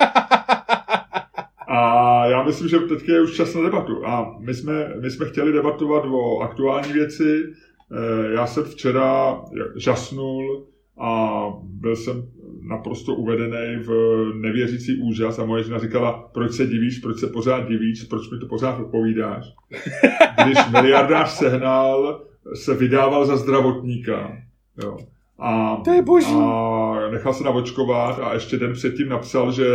A 1.74 2.26
já 2.26 2.42
myslím, 2.42 2.68
že 2.68 2.78
teď 2.78 3.08
je 3.08 3.22
už 3.22 3.36
čas 3.36 3.54
na 3.54 3.62
debatu. 3.62 4.06
A 4.06 4.36
my 4.38 4.54
jsme, 4.54 4.94
my 5.00 5.10
jsme 5.10 5.26
chtěli 5.26 5.52
debatovat 5.52 6.04
o 6.06 6.38
aktuální 6.38 6.92
věci. 6.92 7.52
Eh, 7.92 8.32
já 8.32 8.46
jsem 8.46 8.64
včera 8.64 9.40
žasnul 9.76 10.66
a 11.00 11.42
byl 11.62 11.96
jsem 11.96 12.28
naprosto 12.68 13.14
uvedený 13.14 13.76
v 13.76 13.90
nevěřící 14.34 15.02
úžas 15.02 15.38
a 15.38 15.44
moje 15.44 15.64
žena 15.64 15.78
říkala, 15.78 16.30
proč 16.34 16.52
se 16.52 16.66
divíš, 16.66 16.98
proč 16.98 17.18
se 17.18 17.26
pořád 17.26 17.68
divíš, 17.68 18.04
proč 18.04 18.30
mi 18.30 18.38
to 18.38 18.46
pořád 18.46 18.80
odpovídáš. 18.80 19.46
Když 20.44 20.58
miliardář 20.72 21.30
sehnal, 21.30 22.22
se 22.54 22.74
vydával 22.74 23.26
za 23.26 23.36
zdravotníka 23.36 24.36
Jo. 24.82 24.96
A, 25.38 25.76
to 25.84 25.90
je 25.90 26.02
boží. 26.02 26.34
a 26.34 27.08
nechal 27.10 27.34
se 27.34 27.44
navočkovat 27.44 28.18
a 28.18 28.34
ještě 28.34 28.58
den 28.58 28.72
předtím 28.72 29.08
napsal, 29.08 29.52
že 29.52 29.66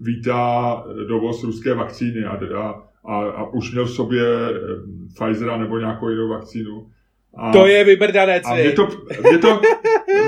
vítá 0.00 0.84
dovoz 1.08 1.44
ruské 1.44 1.74
vakcíny 1.74 2.24
a, 2.24 2.38
a, 2.56 2.82
a, 3.04 3.20
a 3.30 3.44
už 3.44 3.72
měl 3.72 3.84
v 3.84 3.90
sobě 3.90 4.24
eh, 4.24 4.58
Pfizera 5.14 5.56
nebo 5.56 5.78
nějakou 5.78 6.08
jinou 6.08 6.28
vakcínu. 6.28 6.86
A, 7.36 7.52
to 7.52 7.66
je 7.66 7.84
vybrdanec. 7.84 8.42
A 8.46 8.54
mě 8.54 8.72
to, 8.72 8.88
mě 9.28 9.38
to 9.38 9.60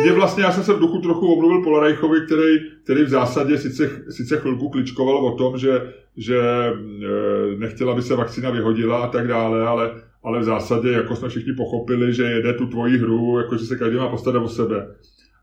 mě 0.03 0.13
vlastně, 0.13 0.43
já 0.43 0.53
jsem 0.53 0.65
se 0.65 0.73
v 0.73 0.79
duchu 0.79 0.99
trochu 0.99 1.33
omluvil 1.33 1.63
Polarejchovi, 1.63 2.21
který, 2.27 2.59
který 2.85 3.05
v 3.05 3.09
zásadě 3.09 3.59
sice, 3.59 3.91
sice 4.11 4.37
chvilku 4.37 4.69
kličkoval 4.69 5.17
o 5.17 5.37
tom, 5.37 5.59
že, 5.59 5.93
že 6.17 6.39
eh, 6.39 7.57
nechtěla, 7.57 7.93
aby 7.93 8.03
se 8.03 8.17
vakcína 8.17 8.51
vyhodila 8.51 8.99
a 8.99 9.09
tak 9.09 9.29
dále, 9.29 9.67
ale 9.67 9.91
ale 10.25 10.41
v 10.41 10.45
zásadě 10.45 10.91
jako 10.91 11.17
jsme 11.17 11.29
všichni 11.29 11.53
pochopili, 11.53 12.15
že 12.15 12.23
jede 12.23 12.53
tu 12.53 12.67
tvoji 12.67 12.99
hru, 12.99 13.39
jako 13.39 13.57
že 13.57 13.67
se 13.67 13.77
každý 13.77 13.97
má 13.97 14.09
postarat 14.09 14.43
o 14.43 14.49
sebe. 14.49 14.95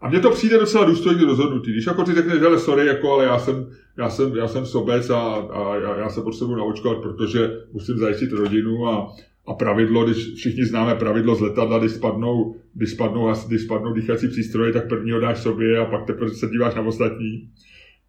A 0.01 0.09
mně 0.09 0.19
to 0.19 0.29
přijde 0.31 0.57
docela 0.57 0.85
důstojně 0.85 1.25
rozhodnutý. 1.25 1.71
Když 1.71 1.85
jako 1.85 2.03
ty 2.03 2.13
řekneš, 2.13 2.39
že 2.39 2.59
sorry, 2.59 2.87
jako, 2.87 3.13
ale 3.13 3.25
já 3.25 3.39
jsem, 3.39 3.69
já 3.97 4.09
jsem, 4.09 4.35
já 4.35 4.47
jsem 4.47 4.65
sobec 4.65 5.09
a, 5.09 5.21
a 5.33 5.75
já, 5.75 5.97
já, 5.97 6.09
se 6.09 6.21
potřebuji 6.21 6.55
naočkovat, 6.55 6.97
protože 6.97 7.51
musím 7.73 7.97
zajistit 7.97 8.31
rodinu 8.31 8.87
a, 8.87 9.07
a 9.47 9.53
pravidlo, 9.53 10.05
když 10.05 10.33
všichni 10.35 10.65
známe 10.65 10.95
pravidlo 10.95 11.35
z 11.35 11.41
letadla, 11.41 11.79
když 11.79 11.91
spadnou, 11.91 12.55
když 12.73 12.89
spadnou, 12.89 13.33
když 13.47 13.61
spadnou 13.61 13.93
dýchací 13.93 14.27
přístroje, 14.27 14.73
tak 14.73 14.87
prvního 14.87 15.19
dáš 15.19 15.39
sobě 15.39 15.77
a 15.77 15.85
pak 15.85 16.05
teprve 16.07 16.29
se 16.29 16.47
díváš 16.47 16.75
na 16.75 16.81
ostatní. 16.81 17.49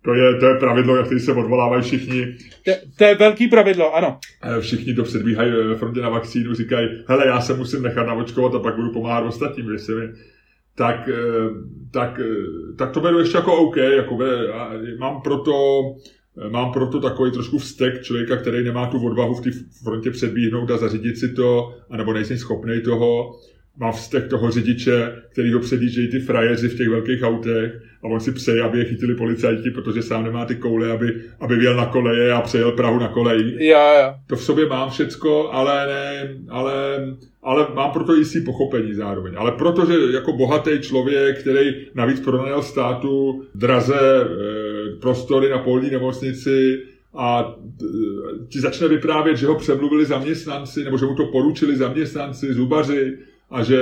To 0.04 0.14
je, 0.14 0.34
to 0.34 0.46
je 0.46 0.54
pravidlo, 0.54 0.96
jak 0.96 1.06
se 1.20 1.32
odvolávají 1.32 1.82
všichni. 1.82 2.36
To, 2.64 2.72
to 2.98 3.04
je 3.04 3.14
velký 3.14 3.48
pravidlo, 3.48 3.94
ano. 3.94 4.18
Všichni 4.60 4.94
to 4.94 5.02
předbíhají 5.02 5.52
ve 5.52 5.74
frontě 5.74 6.00
na 6.00 6.08
vakcínu, 6.08 6.54
říkají, 6.54 6.88
hele, 7.06 7.26
já 7.26 7.40
se 7.40 7.54
musím 7.54 7.82
nechat 7.82 8.06
navočkovat 8.06 8.54
a 8.54 8.58
pak 8.58 8.76
budu 8.76 8.92
pomáhat 8.92 9.20
ostatním, 9.20 9.66
když 9.66 9.80
se 9.80 9.94
mi... 9.94 10.08
Tak, 10.74 11.08
eh, 11.08 11.48
tak, 11.90 12.20
eh, 12.20 12.76
tak 12.78 12.90
to 12.90 13.00
beru 13.00 13.18
ještě 13.18 13.36
jako 13.36 13.56
OK, 13.56 13.76
jako 13.76 14.18
mám 14.98 15.22
proto, 15.22 15.82
mám 16.50 16.72
proto 16.72 17.00
takový 17.00 17.30
trošku 17.30 17.58
vztek 17.58 18.02
člověka, 18.02 18.36
který 18.36 18.64
nemá 18.64 18.86
tu 18.86 19.06
odvahu 19.06 19.34
v 19.34 19.40
té 19.40 19.50
frontě 19.82 20.10
předbíhnout 20.10 20.70
a 20.70 20.76
zařídit 20.76 21.18
si 21.18 21.28
to, 21.28 21.74
anebo 21.90 22.12
nejsem 22.12 22.38
schopný 22.38 22.80
toho 22.80 23.38
má 23.76 23.92
vztek 23.92 24.28
toho 24.28 24.50
řidiče, 24.50 25.22
který 25.32 25.52
ho 25.52 25.60
předjíždějí 25.60 26.10
ty 26.10 26.20
frajeři 26.20 26.68
v 26.68 26.76
těch 26.76 26.88
velkých 26.88 27.22
autech 27.22 27.82
a 28.02 28.06
on 28.06 28.20
si 28.20 28.32
přeje, 28.32 28.62
aby 28.62 28.78
je 28.78 28.84
chytili 28.84 29.14
policajti, 29.14 29.70
protože 29.70 30.02
sám 30.02 30.24
nemá 30.24 30.44
ty 30.44 30.56
koule, 30.56 30.90
aby, 30.90 31.22
aby 31.40 31.56
věl 31.56 31.76
na 31.76 31.86
koleje 31.86 32.32
a 32.32 32.40
přejel 32.40 32.72
Prahu 32.72 32.98
na 32.98 33.08
koleji. 33.08 33.66
Já, 33.66 33.94
já. 33.94 34.18
To 34.26 34.36
v 34.36 34.42
sobě 34.42 34.66
mám 34.66 34.90
všecko, 34.90 35.52
ale 35.52 35.86
ne, 35.86 36.36
ale, 36.48 36.74
ale 37.42 37.66
mám 37.74 37.90
proto 37.90 38.14
jistý 38.14 38.40
pochopení 38.40 38.94
zároveň. 38.94 39.34
Ale 39.36 39.52
protože 39.52 39.94
jako 40.12 40.32
bohatý 40.32 40.70
člověk, 40.80 41.40
který 41.40 41.86
navíc 41.94 42.20
pronajal 42.20 42.62
státu 42.62 43.42
draze 43.54 44.00
e, 44.00 44.26
prostory 44.96 45.50
na 45.50 45.58
polní 45.58 45.90
nemocnici, 45.90 46.82
a 47.14 47.56
e, 47.82 47.86
ti 48.48 48.60
začne 48.60 48.88
vyprávět, 48.88 49.36
že 49.36 49.46
ho 49.46 49.54
přemluvili 49.54 50.04
zaměstnanci, 50.04 50.84
nebo 50.84 50.98
že 50.98 51.06
mu 51.06 51.14
to 51.14 51.26
poručili 51.26 51.76
zaměstnanci, 51.76 52.54
zubaři, 52.54 53.18
a 53.52 53.62
že, 53.62 53.80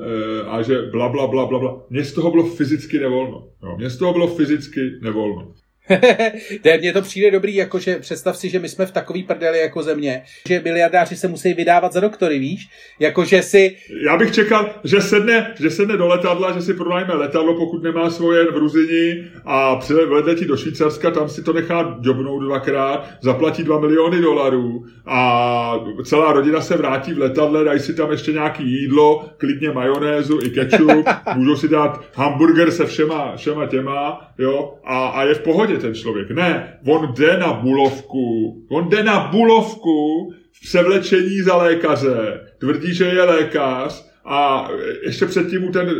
eh, 0.00 0.42
a 0.46 0.62
že 0.62 0.82
bla, 0.82 1.08
bla, 1.08 1.26
bla, 1.26 1.46
bla, 1.46 1.58
bla. 1.58 1.82
Mně 1.90 2.04
z 2.04 2.12
toho 2.12 2.30
bylo 2.30 2.44
fyzicky 2.46 2.98
nevolno. 2.98 3.48
Jo, 3.62 3.76
mně 3.78 3.90
z 3.90 3.96
toho 3.96 4.12
bylo 4.12 4.26
fyzicky 4.26 4.80
nevolno. 5.02 5.54
Mně 6.78 6.92
to 6.92 7.02
přijde 7.02 7.30
dobrý, 7.30 7.54
jakože 7.54 7.98
představ 7.98 8.36
si, 8.36 8.48
že 8.48 8.58
my 8.58 8.68
jsme 8.68 8.86
v 8.86 8.92
takový 8.92 9.22
prdeli 9.22 9.58
jako 9.58 9.82
země, 9.82 10.22
že 10.48 10.60
miliardáři 10.64 11.16
se 11.16 11.28
musí 11.28 11.54
vydávat 11.54 11.92
za 11.92 12.00
doktory, 12.00 12.38
víš? 12.38 12.68
Jakože 13.00 13.42
si... 13.42 13.76
Já 14.06 14.16
bych 14.16 14.34
čekal, 14.34 14.70
že 14.84 15.00
sedne, 15.00 15.54
že 15.60 15.70
sedne 15.70 15.96
do 15.96 16.06
letadla, 16.06 16.52
že 16.52 16.62
si 16.62 16.74
pronajme 16.74 17.14
letadlo, 17.14 17.54
pokud 17.54 17.82
nemá 17.82 18.10
svoje 18.10 18.44
v 18.44 18.56
Ruzini 18.56 19.24
a 19.44 19.76
přiletí 19.76 20.44
do 20.44 20.56
Švýcarska, 20.56 21.10
tam 21.10 21.28
si 21.28 21.42
to 21.42 21.52
nechá 21.52 21.98
jobnout 22.02 22.42
dvakrát, 22.42 23.08
zaplatí 23.20 23.62
dva 23.62 23.80
miliony 23.80 24.20
dolarů 24.20 24.84
a 25.06 25.80
celá 26.04 26.32
rodina 26.32 26.60
se 26.60 26.76
vrátí 26.76 27.12
v 27.12 27.18
letadle, 27.18 27.64
dají 27.64 27.80
si 27.80 27.94
tam 27.94 28.10
ještě 28.10 28.32
nějaký 28.32 28.80
jídlo, 28.80 29.24
klidně 29.36 29.70
majonézu 29.72 30.38
i 30.42 30.50
ketchup, 30.50 31.06
můžou 31.34 31.56
si 31.56 31.68
dát 31.68 32.00
hamburger 32.14 32.70
se 32.70 32.86
všema, 32.86 33.36
všema 33.36 33.66
těma, 33.66 34.30
jo, 34.38 34.74
a, 34.84 35.06
a 35.06 35.24
je 35.24 35.34
v 35.34 35.40
pohodě 35.40 35.78
ten 35.80 35.94
člověk. 35.94 36.30
Ne, 36.30 36.78
on 36.86 37.14
jde 37.14 37.36
na 37.36 37.52
bulovku, 37.52 38.56
on 38.70 38.88
jde 38.88 39.02
na 39.02 39.28
bulovku 39.32 40.30
v 40.52 40.60
převlečení 40.60 41.40
za 41.42 41.56
lékaře, 41.56 42.40
tvrdí, 42.58 42.94
že 42.94 43.04
je 43.04 43.22
lékař 43.22 44.10
a 44.24 44.70
ještě 45.04 45.26
předtím 45.26 45.60
mu 45.60 45.72
ten 45.72 45.90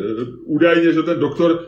údajně, 0.45 0.93
že 0.93 1.03
ten 1.03 1.21
doktor 1.21 1.67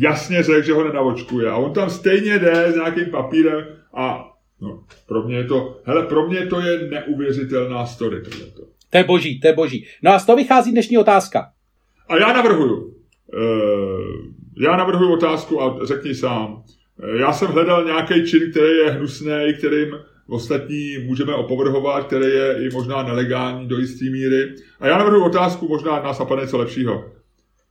jasně 0.00 0.42
řekl, 0.42 0.66
že 0.66 0.72
ho 0.72 0.84
nenavočkuje. 0.84 1.50
A 1.50 1.56
on 1.56 1.72
tam 1.72 1.90
stejně 1.90 2.38
jde 2.38 2.72
s 2.72 2.74
nějakým 2.74 3.10
papírem 3.10 3.64
a 3.94 4.28
no, 4.60 4.84
pro 5.06 5.22
mě 5.22 5.36
je 5.36 5.44
to, 5.44 5.80
hele, 5.84 6.06
pro 6.06 6.28
mě 6.28 6.46
to 6.46 6.60
je 6.60 6.88
neuvěřitelná 6.90 7.86
story 7.86 8.22
tohleto. 8.22 8.62
To 8.90 8.98
je 8.98 9.04
boží, 9.04 9.40
to 9.40 9.46
je 9.46 9.52
boží. 9.52 9.86
No 10.02 10.12
a 10.12 10.18
z 10.18 10.26
toho 10.26 10.36
vychází 10.36 10.72
dnešní 10.72 10.98
otázka. 10.98 11.50
A 12.08 12.16
já 12.16 12.32
navrhuju. 12.32 12.76
Uh, 12.76 12.92
já 14.60 14.76
navrhuju 14.76 15.12
otázku 15.12 15.62
a 15.62 15.78
řekni 15.82 16.14
sám. 16.14 16.62
Já 17.02 17.32
jsem 17.32 17.48
hledal 17.48 17.84
nějaký 17.84 18.26
čin, 18.26 18.50
který 18.50 18.76
je 18.76 18.90
hnusný, 18.90 19.54
kterým 19.58 19.98
ostatní 20.28 20.98
můžeme 21.06 21.34
opovrhovat, 21.34 22.06
který 22.06 22.26
je 22.26 22.66
i 22.66 22.70
možná 22.72 23.02
nelegální 23.02 23.68
do 23.68 23.78
jisté 23.78 24.04
míry. 24.04 24.54
A 24.80 24.86
já 24.86 24.98
navrhu 24.98 25.24
otázku, 25.24 25.68
možná 25.68 26.02
nás 26.02 26.18
napadne 26.18 26.44
něco 26.44 26.58
lepšího. 26.58 27.04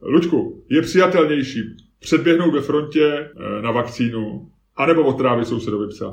Lučku, 0.02 0.64
je 0.70 0.82
přijatelnější 0.82 1.62
předběhnout 2.00 2.54
ve 2.54 2.62
frontě 2.62 3.06
eh, 3.06 3.62
na 3.62 3.72
vakcínu, 3.72 4.48
anebo 4.76 5.04
otrávit 5.04 5.48
sousedovi 5.48 5.88
psa? 5.88 6.12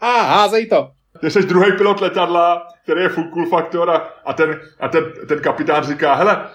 Házej 0.00 0.66
to. 0.66 0.88
Ty 1.20 1.30
jsi 1.30 1.42
druhý 1.42 1.72
pilot 1.76 2.00
letadla, 2.00 2.66
který 2.82 3.00
je 3.00 3.08
cool 3.08 3.46
faktor 3.46 3.90
a, 3.90 3.96
a, 4.24 4.32
ten, 4.32 4.60
a 4.80 4.88
ten, 4.88 5.04
ten 5.28 5.40
kapitán 5.40 5.84
říká, 5.84 6.14
hele, 6.14 6.48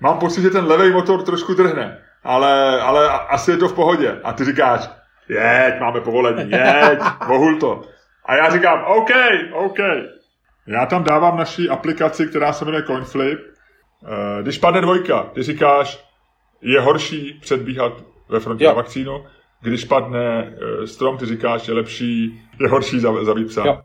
mám 0.00 0.18
pocit, 0.18 0.42
že 0.42 0.50
ten 0.50 0.64
levý 0.64 0.92
motor 0.92 1.22
trošku 1.22 1.54
trhne, 1.54 1.98
ale, 2.24 2.80
ale 2.80 3.10
asi 3.10 3.50
je 3.50 3.56
to 3.56 3.68
v 3.68 3.74
pohodě. 3.74 4.20
A 4.24 4.32
ty 4.32 4.44
říkáš, 4.44 4.90
jeď, 5.28 5.80
máme 5.80 6.00
povolení, 6.00 6.50
jeď, 6.50 6.98
vohul 7.26 7.58
to. 7.58 7.82
A 8.24 8.36
já 8.36 8.50
říkám, 8.50 8.84
OK, 8.84 9.10
OK. 9.52 9.78
Já 10.66 10.86
tam 10.86 11.04
dávám 11.04 11.36
naší 11.36 11.68
aplikaci, 11.68 12.26
která 12.26 12.52
se 12.52 12.64
jmenuje 12.64 12.82
CoinFlip. 12.82 13.38
Eh, 13.38 14.42
když 14.42 14.58
padne 14.58 14.80
dvojka, 14.80 15.22
ty 15.22 15.42
říkáš, 15.42 16.04
je 16.62 16.80
horší 16.80 17.38
předbíhat 17.40 17.92
ve 18.28 18.40
frontě 18.40 18.64
jo. 18.64 18.70
na 18.70 18.76
vakcínu. 18.76 19.24
Když 19.60 19.84
padne 19.84 20.56
eh, 20.82 20.86
strom, 20.86 21.18
ty 21.18 21.26
říkáš, 21.26 21.68
je 21.68 21.74
lepší, 21.74 22.42
je 22.60 22.68
horší 22.68 23.00
zabít 23.00 23.48
psa. 23.48 23.66
Jo. 23.66 23.80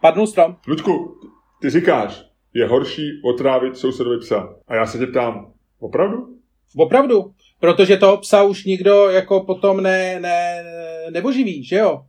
Padnul 0.00 0.26
strom. 0.26 0.56
Ludku, 0.68 1.20
ty 1.60 1.70
říkáš, 1.70 2.24
je 2.54 2.66
horší 2.66 3.20
otrávit 3.24 3.76
sousedovi 3.76 4.18
psa. 4.18 4.48
A 4.68 4.74
já 4.74 4.86
se 4.86 4.98
tě 4.98 5.06
ptám, 5.06 5.52
opravdu? 5.84 6.38
Opravdu, 6.76 7.34
protože 7.60 7.96
toho 7.96 8.16
psa 8.16 8.42
už 8.42 8.64
nikdo 8.64 9.10
jako 9.10 9.40
potom 9.40 9.82
ne, 9.82 10.20
ne, 10.20 10.64
nevoživí, 11.10 11.64
že 11.64 11.76
jo? 11.76 12.06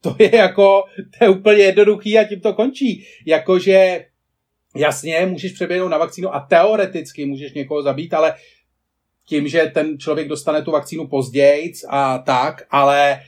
To 0.00 0.16
je 0.18 0.36
jako, 0.36 0.84
to 1.18 1.24
je 1.24 1.30
úplně 1.30 1.62
jednoduchý 1.62 2.18
a 2.18 2.24
tím 2.24 2.40
to 2.40 2.54
končí. 2.54 3.06
Jakože 3.26 4.04
jasně, 4.76 5.26
můžeš 5.26 5.52
přeběhnout 5.52 5.90
na 5.90 5.98
vakcínu 5.98 6.34
a 6.34 6.40
teoreticky 6.40 7.26
můžeš 7.26 7.52
někoho 7.52 7.82
zabít, 7.82 8.14
ale 8.14 8.34
tím, 9.28 9.48
že 9.48 9.70
ten 9.74 9.98
člověk 9.98 10.28
dostane 10.28 10.62
tu 10.62 10.70
vakcínu 10.70 11.08
později 11.08 11.72
a 11.88 12.18
tak, 12.18 12.66
ale 12.70 13.20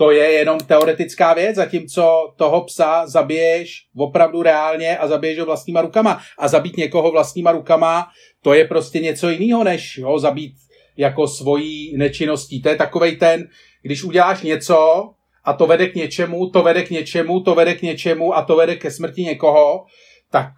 to 0.00 0.10
je 0.10 0.32
jenom 0.32 0.58
teoretická 0.58 1.34
věc, 1.34 1.56
zatímco 1.56 2.32
toho 2.36 2.64
psa 2.64 3.06
zabiješ 3.06 3.86
opravdu 3.96 4.42
reálně 4.42 4.98
a 4.98 5.08
zabiješ 5.08 5.38
ho 5.38 5.46
vlastníma 5.46 5.82
rukama. 5.82 6.20
A 6.38 6.48
zabít 6.48 6.76
někoho 6.76 7.10
vlastníma 7.10 7.52
rukama, 7.52 8.08
to 8.42 8.54
je 8.54 8.64
prostě 8.64 9.00
něco 9.00 9.30
jiného, 9.30 9.64
než 9.64 10.00
ho 10.02 10.18
zabít 10.18 10.54
jako 10.96 11.26
svojí 11.26 11.96
nečinností. 11.96 12.62
To 12.62 12.68
je 12.68 12.76
takovej 12.76 13.16
ten, 13.16 13.48
když 13.82 14.04
uděláš 14.04 14.42
něco 14.42 15.10
a 15.44 15.52
to 15.52 15.66
vede 15.66 15.88
k 15.88 15.94
něčemu, 15.94 16.50
to 16.50 16.62
vede 16.62 16.82
k 16.82 16.90
něčemu, 16.90 17.40
to 17.40 17.54
vede 17.54 17.74
k 17.74 17.82
něčemu 17.82 18.36
a 18.36 18.42
to 18.42 18.56
vede 18.56 18.76
ke 18.76 18.90
smrti 18.90 19.22
někoho, 19.22 19.84
tak 20.30 20.52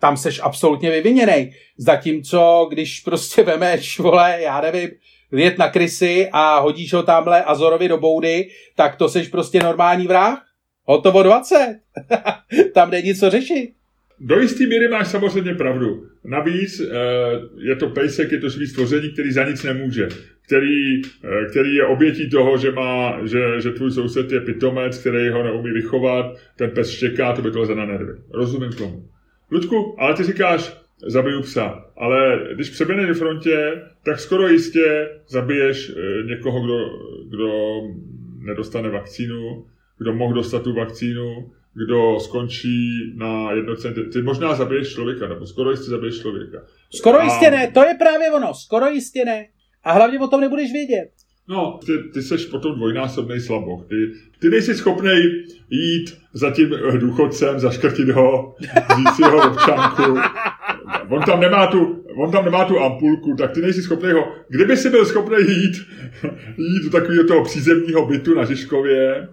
tam 0.00 0.16
seš 0.16 0.40
absolutně 0.42 0.90
vyviněný. 0.90 1.50
Zatímco, 1.76 2.66
když 2.70 3.00
prostě 3.00 3.42
vemeš, 3.52 3.98
vole, 3.98 4.38
já 4.40 4.60
nevím, 4.60 4.90
jet 5.32 5.58
na 5.58 5.68
krysy 5.70 6.28
a 6.32 6.58
hodíš 6.58 6.92
ho 6.92 7.02
tamhle 7.02 7.44
Azorovi 7.44 7.88
do 7.88 7.98
boudy, 7.98 8.48
tak 8.76 8.96
to 8.96 9.08
seš 9.08 9.28
prostě 9.28 9.62
normální 9.62 10.06
vrah. 10.06 10.44
Hotovo 10.84 11.22
20. 11.22 11.78
Tam 12.74 12.90
není 12.90 13.14
co 13.14 13.30
řešit. 13.30 13.72
Do 14.20 14.40
jistý 14.40 14.66
míry 14.66 14.88
máš 14.88 15.08
samozřejmě 15.08 15.54
pravdu. 15.54 16.06
Navíc 16.24 16.80
eh, 16.80 16.86
je 17.56 17.76
to 17.76 17.88
pejsek, 17.88 18.32
je 18.32 18.40
to 18.40 18.50
svý 18.50 18.66
stvoření, 18.66 19.12
který 19.12 19.32
za 19.32 19.44
nic 19.44 19.62
nemůže. 19.62 20.08
Který, 20.46 21.02
eh, 21.24 21.50
který 21.50 21.74
je 21.74 21.86
obětí 21.86 22.30
toho, 22.30 22.58
že, 22.58 22.72
má, 22.72 23.18
že, 23.26 23.60
že 23.60 23.70
tvůj 23.70 23.90
soused 23.90 24.32
je 24.32 24.40
pitomec, 24.40 24.98
který 24.98 25.28
ho 25.28 25.42
neumí 25.42 25.70
vychovat, 25.70 26.36
ten 26.56 26.70
pes 26.70 26.90
štěká, 26.90 27.32
to 27.32 27.42
by 27.42 27.50
to 27.50 27.74
na 27.74 27.86
nervy. 27.86 28.12
Rozumím 28.34 28.72
tomu. 28.72 29.08
Ludku, 29.50 29.96
ale 29.98 30.14
ty 30.14 30.24
říkáš, 30.24 30.76
zabiju 31.06 31.42
psa. 31.42 31.84
Ale 31.98 32.40
když 32.54 32.70
přeběhneš 32.70 33.08
ve 33.08 33.14
frontě, 33.14 33.82
tak 34.04 34.20
skoro 34.20 34.48
jistě 34.48 35.08
zabiješ 35.28 35.90
eh, 35.90 36.22
někoho, 36.22 36.60
kdo, 36.60 36.78
kdo 37.28 37.80
nedostane 38.38 38.88
vakcínu, 38.88 39.66
kdo 39.98 40.14
mohl 40.14 40.34
dostat 40.34 40.62
tu 40.62 40.74
vakcínu, 40.74 41.50
kdo 41.74 42.20
skončí 42.20 43.12
na 43.16 43.52
jednocentě. 43.52 44.02
Ty 44.02 44.22
možná 44.22 44.54
zabiješ 44.54 44.92
člověka, 44.92 45.28
nebo 45.28 45.46
skoro 45.46 45.70
jistě 45.70 45.90
zabiješ 45.90 46.20
člověka. 46.20 46.58
Skoro 46.94 47.18
a... 47.18 47.24
jistě 47.24 47.50
ne, 47.50 47.70
to 47.74 47.80
je 47.84 47.94
právě 47.98 48.32
ono, 48.32 48.54
skoro 48.54 48.86
jistě 48.86 49.24
ne. 49.24 49.46
A 49.84 49.92
hlavně 49.92 50.18
o 50.18 50.28
tom 50.28 50.40
nebudeš 50.40 50.72
vědět. 50.72 51.10
No, 51.48 51.80
ty, 51.86 51.92
ty 52.14 52.22
seš 52.22 52.44
potom 52.44 52.74
dvojnásobný 52.74 53.40
slaboch. 53.40 53.86
Ty, 53.88 53.94
ty 54.38 54.50
nejsi 54.50 54.74
schopný 54.74 55.10
jít 55.70 56.18
za 56.32 56.50
tím 56.50 56.70
důchodcem, 56.98 57.58
zaškrtit 57.58 58.08
ho, 58.08 58.54
vzít 58.60 59.08
si 59.16 59.22
jeho 59.22 59.50
občanku. 59.50 60.18
On 61.08 61.22
tam 61.22 61.40
nemá 61.40 61.66
tu, 61.66 62.04
on 62.16 62.30
tam 62.30 62.44
nemá 62.44 62.64
tu 62.64 62.80
ampulku, 62.80 63.34
tak 63.34 63.52
ty 63.52 63.60
nejsi 63.60 63.82
schopný 63.82 64.12
ho... 64.12 64.32
Kdyby 64.48 64.76
si 64.76 64.90
byl 64.90 65.06
schopný 65.06 65.36
jít, 65.48 65.76
jít 66.56 66.84
do 66.84 66.90
takového 66.90 67.24
toho 67.24 67.44
přízemního 67.44 68.06
bytu 68.06 68.34
na 68.34 68.44
Žižkově, 68.44 69.28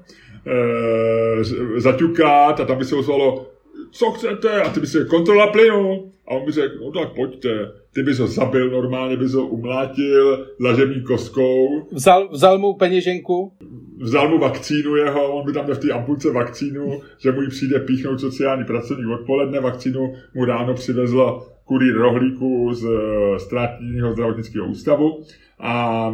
e, 0.47 1.43
zaťukat 1.79 2.59
a 2.59 2.65
tam 2.65 2.77
by 2.77 2.85
se 2.85 2.95
ozvalo, 2.95 3.54
co 3.91 4.11
chcete? 4.11 4.61
A 4.61 4.69
ty 4.69 4.79
by 4.79 4.87
si 4.87 4.97
kontrola 5.09 5.47
plynu. 5.47 6.11
A 6.27 6.31
on 6.31 6.45
by 6.45 6.51
řekl, 6.51 6.75
no 6.81 6.91
tak 6.91 7.15
pojďte. 7.15 7.71
Ty 7.93 8.03
bys 8.03 8.19
ho 8.19 8.27
zabil 8.27 8.69
normálně, 8.69 9.17
bys 9.17 9.33
ho 9.33 9.47
umlátil 9.47 10.47
lažební 10.59 11.03
koskou. 11.03 11.87
Vzal, 11.91 12.29
vzal 12.31 12.57
mu 12.57 12.73
peněženku? 12.73 13.51
Vzal 13.99 14.29
mu 14.29 14.37
vakcínu 14.37 14.95
jeho, 14.95 15.33
on 15.33 15.45
by 15.45 15.53
tam 15.53 15.65
měl 15.65 15.75
v 15.75 15.79
té 15.79 15.91
ampulce 15.91 16.31
vakcínu, 16.31 17.01
že 17.17 17.31
mu 17.31 17.41
ji 17.41 17.47
přijde 17.47 17.79
píchnout 17.79 18.19
sociální 18.19 18.65
pracovník 18.65 19.07
odpoledne, 19.19 19.59
vakcínu 19.59 20.13
mu 20.33 20.45
ráno 20.45 20.73
přivezla 20.73 21.54
kurýr 21.65 21.95
rohlíku 21.95 22.73
z 22.73 22.85
eh, 22.85 23.39
státního 23.39 24.13
zdravotnického 24.13 24.67
ústavu 24.67 25.23
a, 25.59 26.07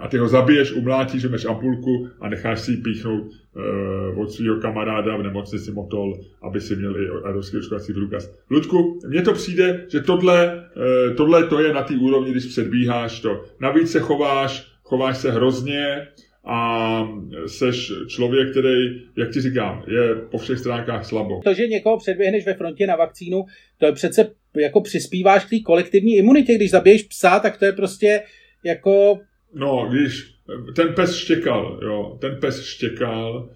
a 0.00 0.08
ty 0.08 0.18
ho 0.18 0.28
zabiješ, 0.28 0.72
umlátíš, 0.72 1.24
máš 1.24 1.44
ampulku 1.44 2.08
a 2.20 2.28
necháš 2.28 2.60
si 2.60 2.70
ji 2.70 2.76
píchnout 2.76 3.22
uh, 3.22 4.20
od 4.20 4.32
svého 4.32 4.56
kamaráda 4.56 5.16
v 5.16 5.22
nemocnici 5.22 5.72
Motol, 5.72 6.20
aby 6.42 6.60
si 6.60 6.76
měl 6.76 6.96
i 6.96 7.08
evropský 7.28 7.56
očkovací 7.56 7.92
průkaz. 7.92 8.34
Ludku, 8.50 9.00
mně 9.08 9.22
to 9.22 9.32
přijde, 9.32 9.86
že 9.88 10.00
tohle, 10.00 10.64
uh, 10.76 11.16
tohle 11.16 11.46
to 11.46 11.60
je 11.60 11.74
na 11.74 11.82
té 11.82 11.94
úrovni, 11.94 12.30
když 12.30 12.46
předbíháš 12.46 13.20
to. 13.20 13.44
Navíc 13.60 13.90
se 13.90 14.00
chováš, 14.00 14.72
chováš 14.82 15.18
se 15.18 15.30
hrozně, 15.30 16.08
a 16.44 17.08
seš 17.46 17.92
člověk, 18.08 18.50
který, 18.50 19.00
jak 19.16 19.30
ti 19.32 19.40
říkám, 19.40 19.84
je 19.88 20.14
po 20.14 20.38
všech 20.38 20.58
stránkách 20.58 21.06
slabo. 21.06 21.40
To, 21.44 21.54
že 21.54 21.66
někoho 21.66 21.98
předběhneš 21.98 22.46
ve 22.46 22.54
frontě 22.54 22.86
na 22.86 22.96
vakcínu, 22.96 23.44
to 23.78 23.86
je 23.86 23.92
přece 23.92 24.30
jako 24.56 24.80
přispíváš 24.80 25.44
k 25.44 25.50
té 25.50 25.60
kolektivní 25.60 26.16
imunitě. 26.16 26.54
Když 26.54 26.70
zabiješ 26.70 27.02
psa, 27.02 27.40
tak 27.40 27.58
to 27.58 27.64
je 27.64 27.72
prostě 27.72 28.22
jako... 28.64 29.18
No, 29.54 29.88
když 29.90 30.34
ten 30.76 30.94
pes 30.94 31.16
štěkal, 31.16 31.80
jo, 31.82 32.18
ten 32.20 32.36
pes 32.40 32.64
štěkal, 32.64 33.50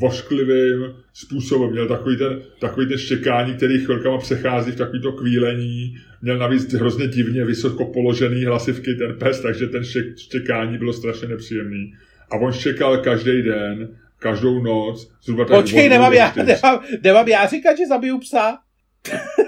vošklivým 0.00 0.94
způsobem. 1.12 1.70
Měl 1.70 1.88
takový 1.88 2.16
ten, 2.16 2.42
takový 2.60 2.88
ten 2.88 2.98
štěkání, 2.98 3.54
který 3.54 3.84
chvilkama 3.84 4.18
přechází 4.18 4.72
v 4.72 4.76
takový 4.76 5.02
to 5.02 5.12
kvílení. 5.12 5.96
Měl 6.22 6.38
navíc 6.38 6.72
hrozně 6.72 7.08
divně 7.08 7.44
vysoko 7.44 7.84
položený 7.84 8.44
hlasivky 8.44 8.94
ten 8.94 9.18
pes, 9.18 9.40
takže 9.40 9.66
ten 9.66 9.82
štěkání 10.16 10.78
bylo 10.78 10.92
strašně 10.92 11.28
nepříjemný. 11.28 11.94
A 12.30 12.36
on 12.36 12.52
štěkal 12.52 12.98
každý 12.98 13.42
den, 13.42 13.98
každou 14.18 14.62
noc, 14.62 15.12
zhruba 15.22 15.44
tak 15.44 15.60
Počkej, 15.60 15.88
nemám 15.88 16.12
já, 16.12 16.32
nemám, 16.36 16.80
nemám 17.02 17.28
já 17.28 17.46
říkat, 17.46 17.76
že 17.78 17.86
zabiju 17.86 18.18
psa? 18.18 18.58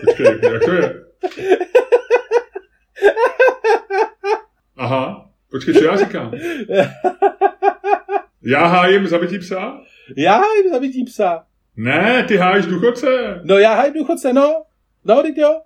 Počkej, 0.05 0.27
jak 0.27 0.65
to 0.65 0.73
je? 0.73 0.95
Aha, 4.77 5.22
počkej, 5.53 5.75
co 5.75 5.85
já 5.85 5.97
říkám? 5.97 6.33
Já 8.43 8.67
hájím 8.67 9.07
zabití 9.07 9.39
psa? 9.39 9.81
Já 10.17 10.33
hájím 10.33 10.71
zabití 10.73 11.05
psa. 11.05 11.45
Ne, 11.77 12.25
ty 12.29 12.37
hájíš 12.37 12.67
důchodce. 12.67 13.41
No 13.45 13.59
já 13.59 13.75
hájím 13.75 13.95
důchodce, 13.95 14.33
no. 14.33 14.63
No, 15.05 15.23
teď 15.23 15.39
jo. 15.39 15.61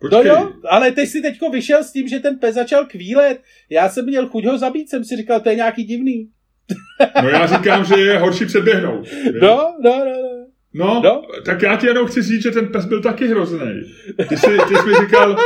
Počkej. 0.00 0.24
No 0.24 0.34
jo, 0.34 0.52
ale 0.70 0.92
ty 0.92 1.06
jsi 1.06 1.22
teďko 1.22 1.50
vyšel 1.50 1.84
s 1.84 1.92
tím, 1.92 2.08
že 2.08 2.20
ten 2.20 2.38
pes 2.38 2.54
začal 2.54 2.86
kvílet. 2.86 3.40
Já 3.70 3.88
jsem 3.88 4.04
měl 4.04 4.28
chuť 4.28 4.44
ho 4.44 4.58
zabít, 4.58 4.90
jsem 4.90 5.04
si 5.04 5.16
říkal, 5.16 5.40
to 5.40 5.48
je 5.48 5.54
nějaký 5.54 5.84
divný. 5.84 6.28
No 7.22 7.28
já 7.28 7.46
říkám, 7.46 7.84
že 7.84 7.94
je 7.94 8.18
horší 8.18 8.46
předběhnout. 8.46 9.08
No, 9.42 9.74
no, 9.80 9.98
no, 9.98 10.04
no. 10.04 10.46
No, 10.74 11.00
no, 11.04 11.22
tak 11.44 11.62
já 11.62 11.76
ti 11.76 11.86
jenom 11.86 12.06
chci 12.06 12.22
říct, 12.22 12.42
že 12.42 12.50
ten 12.50 12.68
pes 12.68 12.84
byl 12.84 13.02
taky 13.02 13.28
hrozný. 13.28 13.82
Ty 14.28 14.36
jsi, 14.36 14.46
ty 14.68 14.74
jsi 14.76 14.86
mi 14.86 14.94
říkal, 15.00 15.36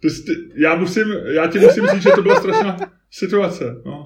ty 0.00 0.10
jsi, 0.10 0.22
já, 0.54 0.74
musím, 0.74 1.12
já 1.26 1.46
ti 1.46 1.58
musím 1.58 1.86
říct, 1.86 2.02
že 2.02 2.10
to 2.10 2.22
byla 2.22 2.36
strašná 2.36 2.76
situace. 3.10 3.64
No. 3.86 4.04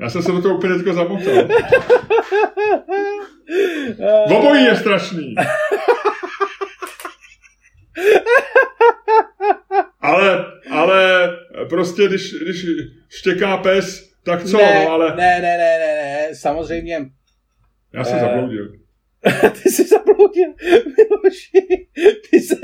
Já 0.00 0.10
jsem 0.10 0.22
se 0.22 0.32
do 0.32 0.42
toho 0.42 0.56
úplně 0.56 0.74
teďko 0.74 0.92
zamotal. 0.92 1.48
Obojí 4.26 4.64
je 4.64 4.76
strašný. 4.76 5.34
Ale 10.00 10.46
prostě 11.68 12.08
když, 12.08 12.34
když 12.34 12.66
štěká 13.08 13.56
pes, 13.56 14.10
tak 14.24 14.44
co, 14.44 14.56
ne, 14.56 14.84
no, 14.84 14.90
ale... 14.90 15.16
Ne, 15.16 15.40
ne, 15.42 15.58
ne, 15.58 15.78
ne, 15.78 15.94
ne, 16.28 16.34
samozřejmě. 16.34 16.98
Já 17.92 18.04
jsem 18.04 18.16
eh, 18.16 18.20
zabloudil. 18.20 18.72
ty 19.62 19.70
jsi 19.70 19.84
zabloudil, 19.86 20.54
Miloši, 20.84 21.86
ty, 22.30 22.40
se, 22.40 22.56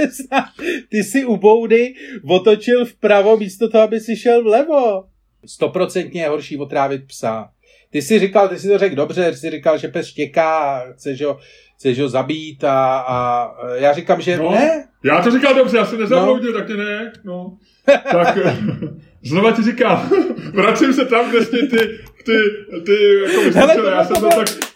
ty 0.89 1.05
jsi 1.05 1.25
u 1.25 1.37
boudy 1.37 1.95
otočil 2.29 2.85
vpravo 2.85 3.37
místo 3.37 3.69
toho, 3.69 3.85
aby 3.85 4.01
si 4.01 4.17
šel 4.17 4.43
vlevo. 4.43 5.05
Stoprocentně 5.47 6.23
je 6.23 6.29
horší 6.29 6.57
otrávit 6.57 7.07
psa. 7.07 7.51
Ty 7.91 8.03
jsi 8.03 8.19
říkal, 8.19 8.49
ty 8.49 8.59
jsi 8.59 8.69
to 8.69 8.79
řekl 8.79 8.97
dobře, 8.97 9.31
ty 9.31 9.37
jsi 9.37 9.51
říkal, 9.51 9.79
že 9.79 9.89
pes 9.89 10.07
štěká 10.07 10.83
chceš 10.93 11.23
ho, 11.23 11.39
chceš 11.77 12.01
ho 12.01 12.09
zabít 12.09 12.65
a, 12.65 12.99
a 12.99 13.49
já 13.75 13.93
říkám, 13.93 14.21
že 14.21 14.37
no, 14.37 14.51
ne. 14.51 14.89
Já 15.05 15.23
to 15.23 15.31
říkal 15.31 15.55
dobře, 15.55 15.77
já 15.77 15.87
jsem 15.87 16.01
nezabloudil, 16.01 16.53
no. 16.53 16.59
tak 16.59 16.67
ty 16.67 16.77
ne. 16.77 17.13
No. 17.25 17.57
tak 17.87 18.39
znova 19.23 19.53
ti 19.53 19.63
říkám, 19.63 20.11
vracím 20.55 20.93
se 20.93 21.05
tam, 21.05 21.31
kde 21.31 21.45
jsi 21.45 21.51
ty, 21.51 21.79
ty, 22.25 22.39
ty, 22.87 23.21
jako 23.23 23.43
myslel, 23.43 23.87
já 23.87 24.05
jsem 24.05 24.17
to 24.17 24.29
tak... 24.29 24.72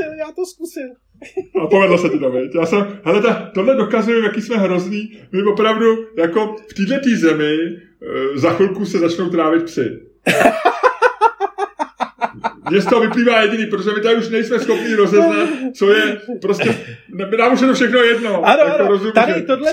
Já 0.00 0.06
to 0.06 0.06
zkusil, 0.06 0.18
já 0.18 0.32
to 0.32 0.46
zkusil. 0.46 0.88
A 1.62 1.66
povedlo 1.66 1.98
se 1.98 2.08
ti 2.08 2.18
to, 2.18 2.30
viď? 2.30 2.54
Já 2.54 2.66
jsem, 2.66 3.00
hele, 3.04 3.22
ta, 3.22 3.50
tohle 3.54 3.74
dokazuje, 3.76 4.24
jaký 4.24 4.42
jsme 4.42 4.56
hrozný. 4.56 5.18
My 5.32 5.42
opravdu, 5.42 5.86
jako 6.18 6.56
v 6.70 6.74
této 6.74 7.16
zemi, 7.16 7.56
eh, 7.56 8.38
za 8.38 8.50
chvilku 8.50 8.86
se 8.86 8.98
začnou 8.98 9.30
trávit 9.30 9.62
psy. 9.62 10.00
Mně 12.70 12.80
z 12.80 12.86
toho 12.86 13.00
vyplývá 13.00 13.42
jediný, 13.42 13.66
protože 13.66 13.90
my 13.96 14.00
tady 14.00 14.16
už 14.16 14.28
nejsme 14.28 14.58
schopni 14.58 14.94
rozeznat, 14.94 15.48
co 15.74 15.90
je 15.90 16.20
prostě, 16.40 16.76
nám 17.38 17.52
už 17.52 17.60
je 17.60 17.66
to 17.66 17.74
všechno 17.74 17.98
jedno. 17.98 18.44
Ano, 18.44 18.62
jako 18.62 18.78
ano, 18.78 18.88
rozumím, 18.88 19.12
tady 19.12 19.42
tohle, 19.42 19.70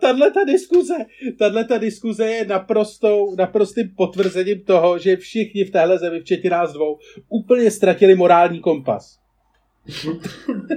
tahle, 0.00 0.30
ta 0.30 0.44
diskuze, 0.44 0.94
tahle 1.38 1.64
ta 1.64 1.78
diskuze 1.78 2.26
je 2.26 2.46
naprostou, 2.46 3.34
naprostým 3.38 3.90
potvrzením 3.96 4.64
toho, 4.64 4.98
že 4.98 5.16
všichni 5.16 5.64
v 5.64 5.70
téhle 5.70 5.98
zemi, 5.98 6.20
včetně 6.20 6.50
nás 6.50 6.72
dvou, 6.72 6.98
úplně 7.28 7.70
ztratili 7.70 8.14
morální 8.14 8.60
kompas. 8.60 9.21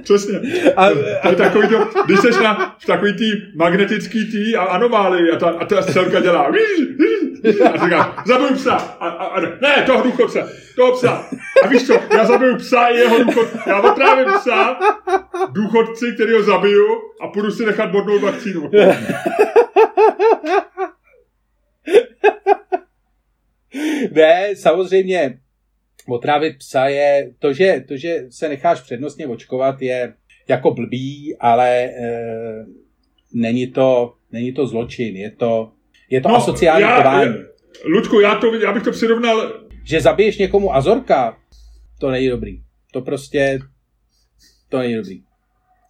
Přesně. 0.02 0.40
A, 0.76 0.88
je 1.28 1.36
takový 1.36 1.68
to, 1.68 1.88
když 2.06 2.20
jsi 2.20 2.30
na, 2.30 2.76
v 2.78 2.86
takový 2.86 3.12
tý 3.12 3.32
magnetický 3.54 4.30
tý 4.30 4.56
a 4.56 4.62
anomálii 4.62 5.30
a 5.30 5.36
ta, 5.36 5.48
a 5.48 5.64
ta 5.64 5.82
střelka 5.82 6.20
dělá 6.20 6.50
a 7.72 7.84
říká, 7.84 8.22
zabiju 8.26 8.54
psa. 8.54 8.74
A, 8.74 9.08
a, 9.08 9.26
a, 9.26 9.40
ne, 9.40 9.82
toho 9.86 10.02
důchodce, 10.02 10.52
toho 10.76 10.92
psa. 10.92 11.28
A 11.62 11.66
víš 11.66 11.86
co, 11.86 12.00
já 12.16 12.24
zabiju 12.24 12.56
psa 12.56 12.86
i 12.86 12.96
jeho 12.96 13.24
důchod, 13.24 13.48
já 13.66 13.80
otrávím 13.80 14.26
psa, 14.40 14.78
důchodci, 15.50 16.12
který 16.14 16.32
ho 16.32 16.42
zabiju 16.42 16.86
a 17.20 17.28
půjdu 17.28 17.50
si 17.50 17.66
nechat 17.66 17.90
bodnout 17.90 18.22
vakcínu. 18.22 18.70
ne, 24.12 24.56
samozřejmě 24.56 25.38
otrávit 26.08 26.58
psa 26.58 26.86
je, 26.86 27.32
to 27.38 27.52
že, 27.52 27.84
to, 27.88 27.96
že 27.96 28.26
se 28.30 28.48
necháš 28.48 28.80
přednostně 28.80 29.26
očkovat, 29.26 29.82
je 29.82 30.14
jako 30.48 30.70
blbý, 30.70 31.36
ale 31.40 31.70
e, 31.84 32.64
není, 33.34 33.66
to, 33.66 34.14
není 34.32 34.52
to 34.52 34.66
zločin, 34.66 35.16
je 35.16 35.30
to, 35.30 35.72
je 36.10 36.20
to 36.20 36.28
no, 36.28 36.36
asociální 36.36 36.82
já, 36.82 36.96
chování. 36.96 37.34
Ludku, 37.84 38.20
já, 38.20 38.34
to, 38.34 38.54
já 38.54 38.72
bych 38.72 38.82
to 38.82 38.90
přirovnal... 38.90 39.66
Že 39.84 40.00
zabiješ 40.00 40.38
někomu 40.38 40.74
azorka, 40.74 41.38
to 42.00 42.10
není 42.10 42.28
dobrý. 42.28 42.62
To 42.92 43.00
prostě, 43.00 43.58
to 44.68 44.78
není 44.78 44.94
dobrý. 44.94 45.25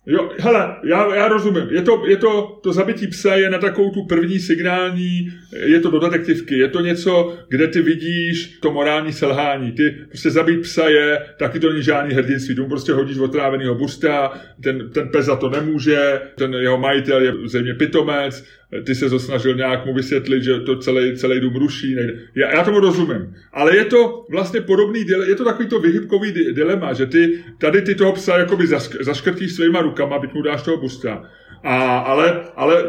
Jo, 0.08 0.30
hele, 0.38 0.76
já, 0.84 1.14
já 1.14 1.28
rozumím. 1.28 1.66
Je 1.70 1.82
to, 1.82 2.02
je 2.06 2.16
to, 2.16 2.60
to 2.62 2.72
zabití 2.72 3.06
psa 3.06 3.34
je 3.34 3.50
na 3.50 3.58
takovou 3.58 3.90
tu 3.90 4.06
první 4.06 4.38
signální, 4.38 5.32
je 5.64 5.80
to 5.80 5.90
do 5.90 5.98
detektivky, 5.98 6.58
je 6.58 6.68
to 6.68 6.80
něco, 6.80 7.36
kde 7.48 7.68
ty 7.68 7.82
vidíš 7.82 8.58
to 8.62 8.72
morální 8.72 9.12
selhání. 9.12 9.72
Ty 9.72 9.90
prostě 10.08 10.30
zabít 10.30 10.60
psa 10.60 10.88
je, 10.88 11.26
taky 11.38 11.60
to 11.60 11.70
není 11.70 11.82
žádný 11.82 12.14
hrdinství. 12.14 12.54
Tu 12.54 12.66
prostě 12.66 12.92
hodíš 12.92 13.18
otráveného 13.18 13.74
busta, 13.74 14.32
ten, 14.62 14.90
ten 14.90 15.08
pes 15.08 15.26
za 15.26 15.36
to 15.36 15.50
nemůže, 15.50 16.20
ten 16.34 16.54
jeho 16.54 16.78
majitel 16.78 17.22
je 17.22 17.32
zřejmě 17.44 17.74
pitomec, 17.74 18.44
ty 18.86 18.94
se 18.94 19.18
snažil 19.18 19.54
nějak 19.54 19.86
mu 19.86 19.94
vysvětlit, 19.94 20.42
že 20.42 20.60
to 20.60 20.76
celý, 20.76 21.16
celý 21.16 21.40
dům 21.40 21.54
ruší. 21.54 21.94
Nejde. 21.94 22.18
Já, 22.34 22.50
já 22.50 22.64
tomu 22.64 22.80
rozumím. 22.80 23.34
Ale 23.52 23.76
je 23.76 23.84
to 23.84 24.24
vlastně 24.30 24.60
podobný, 24.60 25.04
je 25.26 25.34
to 25.34 25.44
takový 25.44 25.68
to 25.68 25.80
vyhybkový 25.80 26.32
dilema, 26.32 26.92
že 26.92 27.06
ty 27.06 27.44
tady 27.58 27.82
ty 27.82 27.94
toho 27.94 28.12
psa 28.12 28.38
jakoby 28.38 28.66
zaškrtíš 29.00 29.52
svýma 29.52 29.80
rukama, 29.80 30.18
byť 30.18 30.34
mu 30.34 30.42
dáš 30.42 30.62
toho 30.62 30.76
busta. 30.76 31.30
A, 31.64 31.98
ale 31.98 32.44
ale 32.56 32.84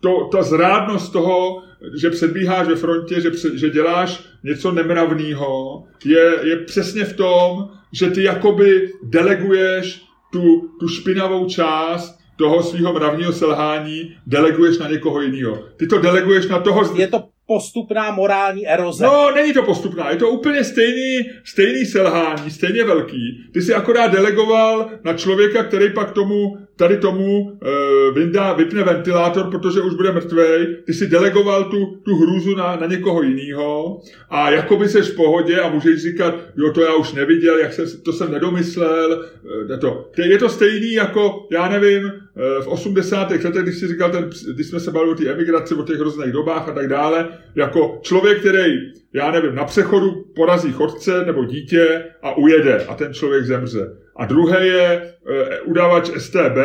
to, 0.00 0.28
ta 0.32 0.42
zrádnost 0.42 1.12
toho, 1.12 1.62
že 2.00 2.10
předbíháš 2.10 2.68
ve 2.68 2.76
frontě, 2.76 3.20
že, 3.20 3.30
že 3.54 3.70
děláš 3.70 4.24
něco 4.44 4.72
nemravného, 4.72 5.84
je, 6.04 6.38
je 6.42 6.56
přesně 6.56 7.04
v 7.04 7.16
tom, 7.16 7.68
že 7.92 8.10
ty 8.10 8.22
jakoby 8.22 8.92
deleguješ 9.02 10.02
tu, 10.32 10.70
tu 10.80 10.88
špinavou 10.88 11.48
část 11.48 12.15
toho 12.36 12.62
svého 12.62 12.92
mravního 12.92 13.32
selhání 13.32 14.16
deleguješ 14.26 14.78
na 14.78 14.88
někoho 14.88 15.20
jiného. 15.20 15.64
Ty 15.76 15.86
to 15.86 15.98
deleguješ 15.98 16.46
na 16.46 16.60
toho... 16.60 16.96
Je 16.96 17.06
to 17.06 17.24
postupná 17.46 18.10
morální 18.10 18.68
eroze. 18.68 19.04
No, 19.04 19.30
není 19.34 19.52
to 19.52 19.62
postupná, 19.62 20.10
je 20.10 20.16
to 20.16 20.28
úplně 20.28 20.64
stejný, 20.64 21.30
stejný 21.44 21.84
selhání, 21.84 22.50
stejně 22.50 22.84
velký. 22.84 23.44
Ty 23.52 23.62
si 23.62 23.74
akorát 23.74 24.12
delegoval 24.12 24.90
na 25.04 25.14
člověka, 25.14 25.64
který 25.64 25.92
pak 25.92 26.10
tomu 26.10 26.58
tady 26.76 26.96
tomu 26.96 27.40
uh, 27.40 28.14
vyndá, 28.14 28.52
vypne 28.52 28.82
ventilátor, 28.82 29.50
protože 29.50 29.80
už 29.80 29.94
bude 29.94 30.12
mrtvej, 30.12 30.76
ty 30.84 30.94
si 30.94 31.06
delegoval 31.06 31.64
tu, 31.64 31.86
tu 31.86 32.16
hrůzu 32.16 32.54
na, 32.54 32.76
na 32.76 32.86
někoho 32.86 33.22
jiného 33.22 34.00
a 34.30 34.50
jakoby 34.50 34.88
seš 34.88 35.10
v 35.10 35.16
pohodě 35.16 35.60
a 35.60 35.70
můžeš 35.70 36.02
říkat, 36.02 36.34
jo, 36.56 36.72
to 36.72 36.80
já 36.80 36.94
už 36.94 37.12
neviděl, 37.12 37.58
jak 37.58 37.72
jsem, 37.72 37.86
to 38.04 38.12
jsem 38.12 38.32
nedomyslel. 38.32 39.24
Uh, 39.70 39.78
to. 39.78 40.10
Je 40.18 40.38
to 40.38 40.48
stejný 40.48 40.92
jako, 40.92 41.46
já 41.52 41.68
nevím, 41.68 42.04
uh, 42.04 42.64
v 42.64 42.66
80. 42.66 43.30
letech, 43.30 43.62
když 43.62 43.78
si 43.78 43.88
říkal, 43.88 44.10
ten, 44.10 44.30
když 44.54 44.66
jsme 44.66 44.80
se 44.80 44.90
bavili 44.90 45.12
o 45.12 45.14
té 45.14 45.28
emigraci, 45.28 45.74
o 45.74 45.82
těch 45.82 45.98
hrozných 45.98 46.32
dobách 46.32 46.68
a 46.68 46.72
tak 46.72 46.88
dále, 46.88 47.28
jako 47.54 47.98
člověk, 48.02 48.40
který, 48.40 48.92
já 49.12 49.30
nevím, 49.30 49.54
na 49.54 49.64
přechodu 49.64 50.24
porazí 50.36 50.72
chodce 50.72 51.24
nebo 51.24 51.44
dítě 51.44 52.04
a 52.22 52.36
ujede 52.36 52.84
a 52.84 52.94
ten 52.94 53.14
člověk 53.14 53.44
zemře. 53.44 54.05
A 54.18 54.26
druhé 54.26 54.66
je 54.66 54.82
e, 55.26 55.60
udavač 55.60 56.10
STB, 56.18 56.56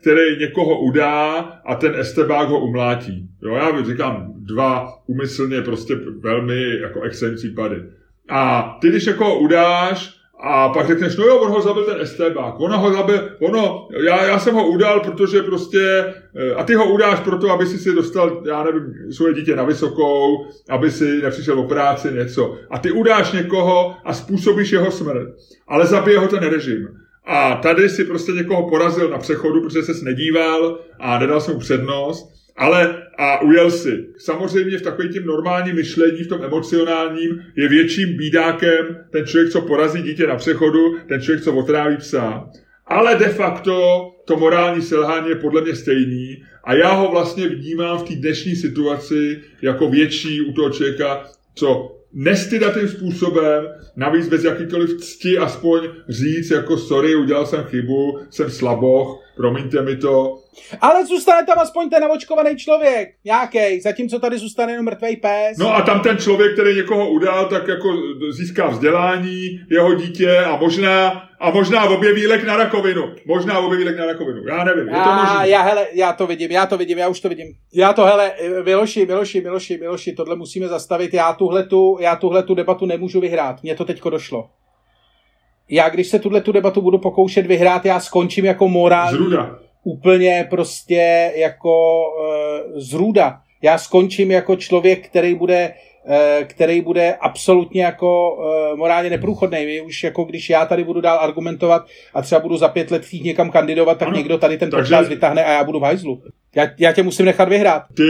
který 0.00 0.38
někoho 0.40 0.80
udá 0.80 1.32
a 1.66 1.74
ten 1.74 2.04
STBák 2.04 2.48
ho 2.48 2.60
umlátí. 2.60 3.28
Jo, 3.42 3.54
já 3.54 3.84
říkám 3.84 4.32
dva 4.36 4.92
umyslně 5.06 5.62
prostě 5.62 5.94
velmi 6.20 6.80
jako 6.80 7.02
extrémní 7.02 7.36
případy. 7.36 7.82
A 8.28 8.76
ty, 8.80 8.88
když 8.88 9.06
jako 9.06 9.38
udáš 9.38 10.15
a 10.40 10.68
pak 10.68 10.86
řekneš, 10.86 11.16
no 11.16 11.24
jo, 11.24 11.38
on 11.38 11.50
ho 11.50 11.62
zabil 11.62 11.84
ten 11.84 12.06
STBák, 12.06 12.60
ono 12.60 12.78
ho 12.78 12.92
zabil, 12.92 13.30
ono, 13.40 13.88
já, 14.06 14.24
já 14.24 14.38
jsem 14.38 14.54
ho 14.54 14.66
udal, 14.66 15.00
protože 15.00 15.42
prostě, 15.42 16.14
e, 16.34 16.54
a 16.54 16.64
ty 16.64 16.74
ho 16.74 16.92
udáš 16.92 17.20
proto, 17.20 17.50
aby 17.50 17.66
si 17.66 17.78
si 17.78 17.94
dostal, 17.94 18.42
já 18.46 18.64
nevím, 18.64 19.12
svoje 19.12 19.34
dítě 19.34 19.56
na 19.56 19.64
vysokou, 19.64 20.46
aby 20.68 20.90
si 20.90 21.22
nepřišel 21.22 21.60
o 21.60 21.68
práci, 21.68 22.12
něco. 22.12 22.56
A 22.70 22.78
ty 22.78 22.90
udáš 22.90 23.32
někoho 23.32 23.94
a 24.04 24.14
způsobíš 24.14 24.72
jeho 24.72 24.90
smrt, 24.90 25.28
ale 25.68 25.86
zabije 25.86 26.18
ho 26.18 26.28
ten 26.28 26.42
režim. 26.42 26.88
A 27.24 27.54
tady 27.54 27.88
si 27.88 28.04
prostě 28.04 28.32
někoho 28.32 28.68
porazil 28.68 29.10
na 29.10 29.18
přechodu, 29.18 29.60
protože 29.60 29.82
ses 29.82 30.02
nedíval 30.02 30.78
a 31.00 31.18
nedal 31.18 31.40
jsem 31.40 31.54
mu 31.54 31.60
přednost, 31.60 32.35
ale 32.56 33.02
a 33.18 33.42
ujel 33.42 33.70
si. 33.70 34.06
Samozřejmě 34.18 34.78
v 34.78 34.82
takovém 34.82 35.12
tím 35.12 35.26
normálním 35.26 35.76
myšlení, 35.76 36.22
v 36.22 36.28
tom 36.28 36.42
emocionálním, 36.44 37.42
je 37.56 37.68
větším 37.68 38.16
bídákem 38.16 38.96
ten 39.12 39.26
člověk, 39.26 39.52
co 39.52 39.60
porazí 39.60 40.02
dítě 40.02 40.26
na 40.26 40.36
přechodu, 40.36 40.96
ten 41.08 41.20
člověk, 41.20 41.44
co 41.44 41.54
otráví 41.54 41.96
psa. 41.96 42.50
Ale 42.86 43.14
de 43.14 43.28
facto 43.28 44.06
to 44.24 44.36
morální 44.36 44.82
selhání 44.82 45.28
je 45.28 45.34
podle 45.34 45.62
mě 45.62 45.74
stejný 45.74 46.42
a 46.64 46.74
já 46.74 46.92
ho 46.92 47.10
vlastně 47.10 47.48
vnímám 47.48 47.98
v 47.98 48.02
té 48.02 48.14
dnešní 48.14 48.56
situaci 48.56 49.40
jako 49.62 49.88
větší 49.88 50.40
u 50.40 50.52
toho 50.52 50.70
člověka, 50.70 51.24
co 51.54 51.96
nestydatým 52.12 52.88
způsobem, 52.88 53.64
navíc 53.96 54.28
bez 54.28 54.44
jakýkoliv 54.44 55.00
cti 55.00 55.38
aspoň 55.38 55.80
říct, 56.08 56.50
jako 56.50 56.76
sorry, 56.76 57.16
udělal 57.16 57.46
jsem 57.46 57.64
chybu, 57.64 58.18
jsem 58.30 58.50
slaboch, 58.50 59.22
promiňte 59.36 59.82
mi 59.82 59.96
to. 59.96 60.38
Ale 60.80 61.06
zůstane 61.06 61.46
tam 61.46 61.58
aspoň 61.58 61.90
ten 61.90 62.02
navočkovaný 62.02 62.56
člověk, 62.56 63.08
nějaký, 63.24 63.80
zatímco 63.80 64.18
tady 64.18 64.38
zůstane 64.38 64.72
jenom 64.72 64.84
mrtvý 64.84 65.16
pes. 65.16 65.58
No 65.58 65.76
a 65.76 65.82
tam 65.82 66.00
ten 66.00 66.18
člověk, 66.18 66.52
který 66.52 66.76
někoho 66.76 67.10
udal, 67.10 67.48
tak 67.48 67.68
jako 67.68 67.88
získá 68.30 68.66
vzdělání, 68.66 69.60
jeho 69.70 69.94
dítě 69.94 70.38
a 70.38 70.56
možná 70.56 71.22
a 71.40 71.50
možná 71.50 71.84
objeví 71.84 72.26
lek 72.26 72.44
na 72.44 72.56
rakovinu. 72.56 73.02
Možná 73.26 73.58
objeví 73.58 73.84
lek 73.84 73.98
na 73.98 74.06
rakovinu. 74.06 74.42
Já 74.48 74.64
nevím, 74.64 74.88
je 74.88 74.94
to 74.94 75.12
možné. 75.12 75.48
Já, 75.48 75.62
hele, 75.62 75.86
já 75.92 76.12
to 76.12 76.26
vidím, 76.26 76.50
já 76.50 76.66
to 76.66 76.78
vidím, 76.78 76.98
já 76.98 77.08
už 77.08 77.20
to 77.20 77.28
vidím. 77.28 77.46
Já 77.74 77.92
to, 77.92 78.04
hele, 78.04 78.32
Miloši, 78.64 79.06
Miloši, 79.06 79.40
Miloši, 79.40 79.78
Miloši, 79.78 80.12
tohle 80.12 80.36
musíme 80.36 80.68
zastavit. 80.68 81.14
Já 81.14 81.32
tuhle 81.32 81.66
tu, 81.66 81.98
já 82.00 82.16
tuhle 82.16 82.42
tu 82.42 82.54
debatu 82.54 82.86
nemůžu 82.86 83.20
vyhrát. 83.20 83.62
Mně 83.62 83.74
to 83.74 83.84
teďko 83.84 84.10
došlo. 84.10 84.48
Já, 85.68 85.88
když 85.88 86.08
se 86.08 86.18
tuhle 86.18 86.40
tu 86.40 86.52
debatu 86.52 86.80
budu 86.80 86.98
pokoušet 86.98 87.46
vyhrát, 87.46 87.84
já 87.84 88.00
skončím 88.00 88.44
jako 88.44 88.68
morální. 88.68 89.16
Zruda. 89.16 89.58
Úplně 89.86 90.46
prostě 90.50 91.32
jako 91.36 92.04
uh, 92.08 92.80
zrůda 92.80 93.40
já 93.62 93.78
skončím 93.78 94.30
jako 94.30 94.56
člověk, 94.56 95.08
který 95.08 95.34
bude 95.34 95.74
Eh, 96.08 96.44
který 96.44 96.80
bude 96.80 97.14
absolutně 97.14 97.84
jako 97.84 98.36
uh, 98.36 98.78
morálně 98.78 99.10
neprůchodný. 99.10 99.80
Už 99.80 100.04
jako 100.04 100.24
když 100.24 100.50
já 100.50 100.66
tady 100.66 100.84
budu 100.84 101.00
dál 101.00 101.18
argumentovat 101.20 101.86
a 102.14 102.22
třeba 102.22 102.40
budu 102.40 102.56
za 102.56 102.68
pět 102.68 102.90
let 102.90 103.04
chtít 103.04 103.24
někam 103.24 103.50
kandidovat, 103.50 103.98
tak 103.98 104.08
ano, 104.08 104.16
někdo 104.16 104.38
tady 104.38 104.58
ten 104.58 104.70
takže... 104.70 104.82
podcast 104.82 105.08
vytáhne 105.08 105.44
a 105.44 105.52
já 105.52 105.64
budu 105.64 105.80
v 105.80 105.82
hajzlu. 105.82 106.22
Já, 106.56 106.66
já 106.78 106.92
tě 106.92 107.02
musím 107.02 107.26
nechat 107.26 107.48
vyhrát. 107.48 107.82
Ty 107.96 108.02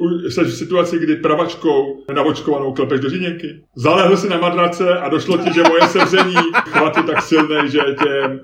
uh, 0.00 0.30
jsi 0.30 0.40
v 0.40 0.54
situaci, 0.54 0.98
kdy 0.98 1.16
pravačkou 1.16 2.04
navočkovanou 2.14 2.72
klepeš 2.72 3.00
do 3.00 3.10
říněnky. 3.10 3.46
Zalehl 3.76 4.16
si 4.16 4.28
na 4.28 4.38
madrace 4.38 4.98
a 4.98 5.08
došlo 5.08 5.38
ti, 5.38 5.50
že 5.54 5.62
moje 5.62 5.82
sevření 5.82 6.36
chvat 6.54 6.96
je 6.96 7.02
tak 7.02 7.22
silný, 7.22 7.70
že 7.70 7.78
tě 7.78 8.38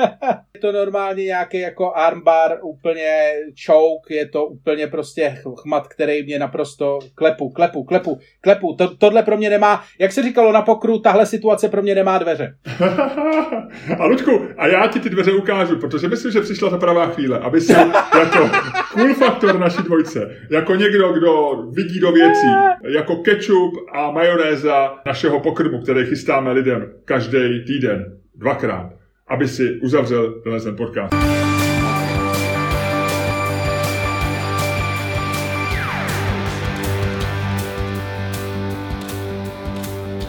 je 0.54 0.60
to 0.60 0.72
normálně 0.72 1.24
nějaký 1.24 1.60
jako 1.60 1.92
armbar, 1.92 2.58
úplně 2.62 3.32
choke, 3.66 4.14
je 4.14 4.28
to 4.28 4.46
úplně 4.46 4.86
prostě 4.86 5.38
chmat, 5.62 5.88
který 5.88 6.22
mě 6.22 6.38
naprosto 6.38 6.98
klepu, 7.14 7.50
klepu, 7.50 7.84
klepu, 7.84 8.18
klepu. 8.40 8.74
To, 8.74 8.96
tohle 8.96 9.22
pro 9.22 9.36
mě 9.36 9.50
nemá, 9.50 9.84
jak 9.98 10.12
se 10.12 10.22
říkalo 10.22 10.52
na 10.52 10.62
pokru, 10.62 10.98
tahle 10.98 11.26
situace 11.26 11.68
pro 11.68 11.82
mě 11.82 11.94
nemá 11.94 12.18
dveře. 12.18 12.54
a 13.98 14.06
Ludku, 14.06 14.48
a 14.58 14.66
já 14.66 14.86
ti 14.86 15.00
ty 15.00 15.10
dveře 15.10 15.32
ukážu, 15.32 15.76
protože 15.76 16.08
myslím, 16.08 16.32
že 16.32 16.40
přišla 16.40 16.70
ta 16.70 16.78
pravá 16.78 17.06
chvíle, 17.06 17.38
aby 17.38 17.60
si 17.60 17.72
jako 18.18 18.50
cool 18.92 19.14
faktor 19.14 19.58
naší 19.58 19.82
dvojce, 19.82 20.36
jako 20.50 20.74
někdo, 20.74 21.12
kdo 21.12 21.62
vidí 21.72 22.00
do 22.00 22.12
věcí, 22.12 22.46
jako 22.88 23.16
ketchup 23.16 23.74
a 23.92 24.10
majonéza 24.10 24.94
našeho 25.06 25.40
pokrmu, 25.40 25.82
který 25.82 26.06
chystáme 26.06 26.52
lidem 26.52 26.92
každý 27.04 27.64
týden, 27.66 28.18
dvakrát 28.34 28.99
aby 29.30 29.48
si 29.48 29.80
uzavřel 29.82 30.32
tenhle 30.32 30.60
ten 30.60 30.76
podcast. 30.76 31.14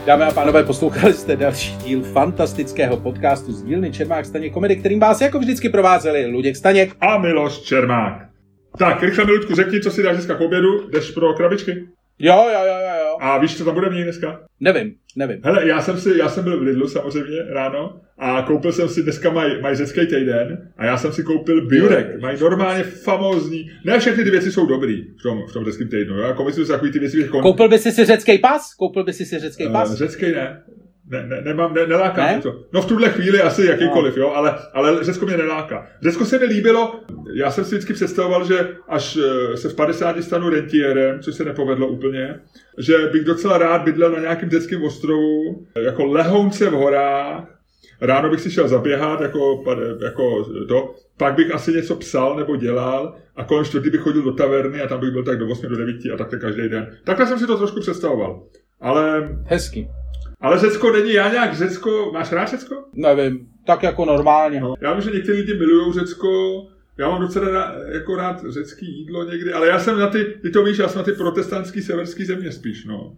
Dámy 0.05 0.23
a 0.23 0.31
pánové, 0.31 0.63
poslouchali 0.63 1.13
jste 1.13 1.35
další 1.35 1.77
díl 1.77 2.01
fantastického 2.01 2.97
podcastu 2.97 3.51
z 3.51 3.63
dílny 3.63 3.91
Čermák 3.91 4.25
Staněk 4.25 4.53
komedy, 4.53 4.75
kterým 4.75 4.99
vás 4.99 5.21
jako 5.21 5.39
vždycky 5.39 5.69
provázeli 5.69 6.25
Luděk 6.25 6.55
Staněk 6.55 6.95
a 7.01 7.17
Miloš 7.17 7.59
Čermák. 7.59 8.13
Tak, 8.77 9.03
rychle 9.03 9.25
Milutku, 9.25 9.55
řekni, 9.55 9.79
co 9.81 9.91
si 9.91 10.03
dáš 10.03 10.15
dneska 10.15 10.35
k 10.35 10.41
obědu, 10.41 10.89
jdeš 10.89 11.11
pro 11.11 11.33
krabičky? 11.33 11.87
Jo, 12.19 12.45
jo, 12.53 12.59
jo, 12.65 12.65
jo, 12.65 12.73
jo. 12.81 12.90
A 13.23 13.37
víš, 13.37 13.57
co 13.57 13.65
tam 13.65 13.73
bude 13.73 13.89
ní 13.95 14.03
dneska? 14.03 14.39
Nevím, 14.59 14.93
nevím. 15.15 15.41
Hele, 15.43 15.67
já 15.67 15.81
jsem, 15.81 15.99
si, 15.99 16.17
já 16.17 16.29
jsem 16.29 16.43
byl 16.43 16.59
v 16.59 16.61
Lidlu 16.61 16.87
samozřejmě 16.87 17.37
ráno 17.49 18.01
a 18.17 18.41
koupil 18.41 18.71
jsem 18.71 18.89
si, 18.89 19.03
dneska 19.03 19.31
mají 19.31 19.61
maj 19.61 19.75
řecký 19.75 20.01
týden 20.07 20.71
a 20.77 20.85
já 20.85 20.97
jsem 20.97 21.11
si 21.13 21.23
koupil 21.23 21.67
biurek. 21.67 22.21
Mají 22.21 22.39
normálně 22.41 22.83
famózní, 22.83 23.71
ne 23.85 23.99
všechny 23.99 24.23
ty 24.23 24.29
věci 24.29 24.51
jsou 24.51 24.65
dobrý 24.65 25.03
v 25.19 25.23
tom, 25.23 25.39
v 25.49 25.53
tom 25.53 25.65
řeckém 25.65 25.87
týdnu. 25.87 26.15
Jo? 26.15 26.21
Jako 26.27 26.43
myslím 26.43 26.65
si 26.65 26.71
takový 26.71 26.91
ty 26.91 26.99
věci, 26.99 27.23
kon... 27.23 27.41
Koupil 27.41 27.69
by 27.69 27.79
si 27.79 27.91
si 27.91 28.05
řecký 28.05 28.37
pas? 28.37 28.73
Koupil 28.73 29.03
by 29.03 29.13
si 29.13 29.25
si 29.25 29.39
řecký 29.39 29.69
pas? 29.71 29.89
Uh, 29.89 29.95
řecký 29.95 30.31
ne. 30.31 30.63
Ne, 31.11 31.27
ne, 31.27 31.41
nemám, 31.41 31.73
ne, 31.73 31.87
neláká 31.87 32.25
ne? 32.25 32.39
to. 32.41 32.55
No 32.73 32.81
v 32.81 32.85
tuhle 32.85 33.09
chvíli 33.09 33.41
asi 33.41 33.65
jakýkoliv, 33.65 34.15
no. 34.15 34.23
jo, 34.23 34.31
ale, 34.35 34.55
ale 34.73 35.03
Řecko 35.03 35.25
mě 35.25 35.37
neláká. 35.37 35.87
Řecko 36.01 36.25
se 36.25 36.39
mi 36.39 36.45
líbilo, 36.45 36.99
já 37.33 37.51
jsem 37.51 37.65
si 37.65 37.75
vždycky 37.75 37.93
představoval, 37.93 38.45
že 38.45 38.69
až 38.87 39.17
eh, 39.17 39.57
se 39.57 39.69
v 39.69 39.75
50 39.75 40.23
stanu 40.23 40.49
rentierem, 40.49 41.19
což 41.19 41.35
se 41.35 41.45
nepovedlo 41.45 41.87
úplně, 41.87 42.39
že 42.77 42.97
bych 43.11 43.23
docela 43.23 43.57
rád 43.57 43.81
bydlel 43.81 44.11
na 44.11 44.19
nějakém 44.19 44.49
řeckém 44.49 44.83
ostrovu, 44.83 45.67
jako 45.75 46.05
lehounce 46.05 46.69
v 46.69 46.73
horách, 46.73 47.43
ráno 48.01 48.29
bych 48.29 48.41
si 48.41 48.51
šel 48.51 48.67
zaběhat, 48.67 49.21
jako, 49.21 49.63
jako 50.03 50.45
to, 50.67 50.95
pak 51.17 51.35
bych 51.35 51.55
asi 51.55 51.73
něco 51.73 51.95
psal 51.95 52.35
nebo 52.35 52.55
dělal 52.55 53.15
a 53.35 53.43
kolem 53.43 53.65
čtvrtý 53.65 53.89
bych 53.89 54.01
chodil 54.01 54.21
do 54.21 54.33
taverny 54.33 54.81
a 54.81 54.87
tam 54.87 54.99
bych 54.99 55.11
byl 55.11 55.23
tak 55.23 55.37
do 55.37 55.47
8 55.47 55.69
do 55.69 55.75
9 55.75 55.95
a 56.13 56.17
takhle 56.17 56.39
každý 56.39 56.69
den. 56.69 56.97
Takhle 57.03 57.27
jsem 57.27 57.39
si 57.39 57.47
to 57.47 57.57
trošku 57.57 57.79
představoval. 57.79 58.43
Ale... 58.81 59.29
Hezky. 59.45 59.87
Ale 60.41 60.59
Řecko 60.59 60.91
není, 60.91 61.13
já 61.13 61.29
nějak 61.31 61.53
Řecko, 61.53 62.09
máš 62.13 62.31
rád 62.31 62.45
Řecko? 62.49 62.75
Nevím, 62.93 63.47
tak 63.65 63.83
jako 63.83 64.05
normálně. 64.05 64.61
No. 64.61 64.73
Já 64.81 64.93
vím, 64.93 65.01
že 65.01 65.11
někteří 65.11 65.37
lidi 65.41 65.53
milují 65.53 65.93
Řecko, 65.93 66.61
já 66.97 67.09
mám 67.09 67.21
docela 67.21 67.49
rád, 67.49 67.75
jako 67.93 68.15
rád 68.15 68.43
řecký 68.49 68.97
jídlo 68.99 69.23
někdy, 69.23 69.53
ale 69.53 69.67
já 69.67 69.79
jsem 69.79 69.99
na 69.99 70.07
ty, 70.07 70.25
ty 70.41 70.49
to 70.49 70.63
víš, 70.63 70.77
já 70.77 70.87
jsem 70.87 70.97
na 70.99 71.03
ty 71.03 71.11
protestantský 71.11 71.81
severský 71.81 72.25
země 72.25 72.51
spíš, 72.51 72.85
no. 72.85 73.15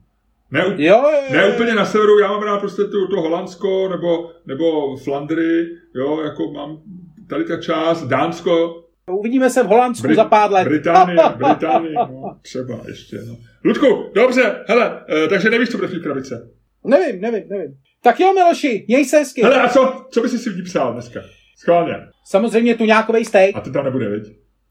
Ne, 0.52 0.60
jo, 0.60 0.74
jo, 0.78 1.04
jo. 1.30 1.36
ne 1.36 1.48
úplně 1.54 1.76
na 1.76 1.86
severu, 1.86 2.20
já 2.20 2.28
mám 2.28 2.44
rád 2.44 2.60
prostě 2.60 2.84
to, 2.84 3.08
to 3.08 3.22
Holandsko 3.22 3.90
nebo, 3.90 4.32
nebo 4.46 4.98
Flandry, 4.98 5.68
jo, 5.96 6.22
jako 6.22 6.52
mám 6.52 6.78
tady 7.28 7.44
ta 7.44 7.58
část, 7.58 8.08
Dánsko. 8.08 8.84
Uvidíme 9.12 9.50
se 9.50 9.64
v 9.64 9.68
Holandsku 9.68 10.08
Brit- 10.08 10.16
za 10.16 10.26
pár 10.26 10.52
let. 10.52 10.68
Británie, 10.68 11.18
Británie, 11.38 11.94
no, 11.94 12.38
třeba 12.42 12.80
ještě, 12.88 13.18
no. 13.28 13.38
Ludku, 13.66 14.12
dobře, 14.16 14.56
hele, 14.68 15.02
e, 15.10 15.28
takže 15.28 15.50
nevíš, 15.50 15.70
co 15.70 15.78
bude 15.78 15.88
v 15.88 16.04
krabice. 16.04 16.50
Nevím, 16.86 17.22
nevím, 17.22 17.44
nevím. 17.50 17.74
Tak 18.04 18.20
jo, 18.20 18.34
Miloši, 18.34 18.86
měj 18.88 19.06
se 19.06 19.18
hezky. 19.18 19.42
Hele, 19.42 19.62
a 19.62 19.70
co, 19.70 20.06
co 20.12 20.22
bys 20.22 20.44
si 20.44 20.50
v 20.50 20.56
ní 20.56 20.64
psal 20.64 20.94
dneska? 20.94 21.20
Schválně. 21.58 21.94
Samozřejmě 22.26 22.76
tu 22.76 22.86
nějakovej 22.86 23.26
steak. 23.26 23.56
A 23.56 23.62
ten 23.62 23.74
tam 23.74 23.86
nebude, 23.86 24.10
viď? 24.10 24.24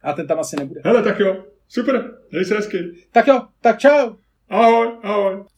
A 0.02 0.12
ten 0.12 0.26
tam 0.26 0.38
asi 0.40 0.56
nebude. 0.56 0.80
Hele, 0.84 1.02
tak 1.02 1.20
jo. 1.20 1.44
Super, 1.68 2.10
měj 2.30 2.44
se 2.44 2.54
hezky. 2.54 2.78
Tak 3.12 3.26
jo, 3.26 3.40
tak 3.60 3.78
čau. 3.78 4.12
Ahoj, 4.48 4.88
ahoj. 5.02 5.44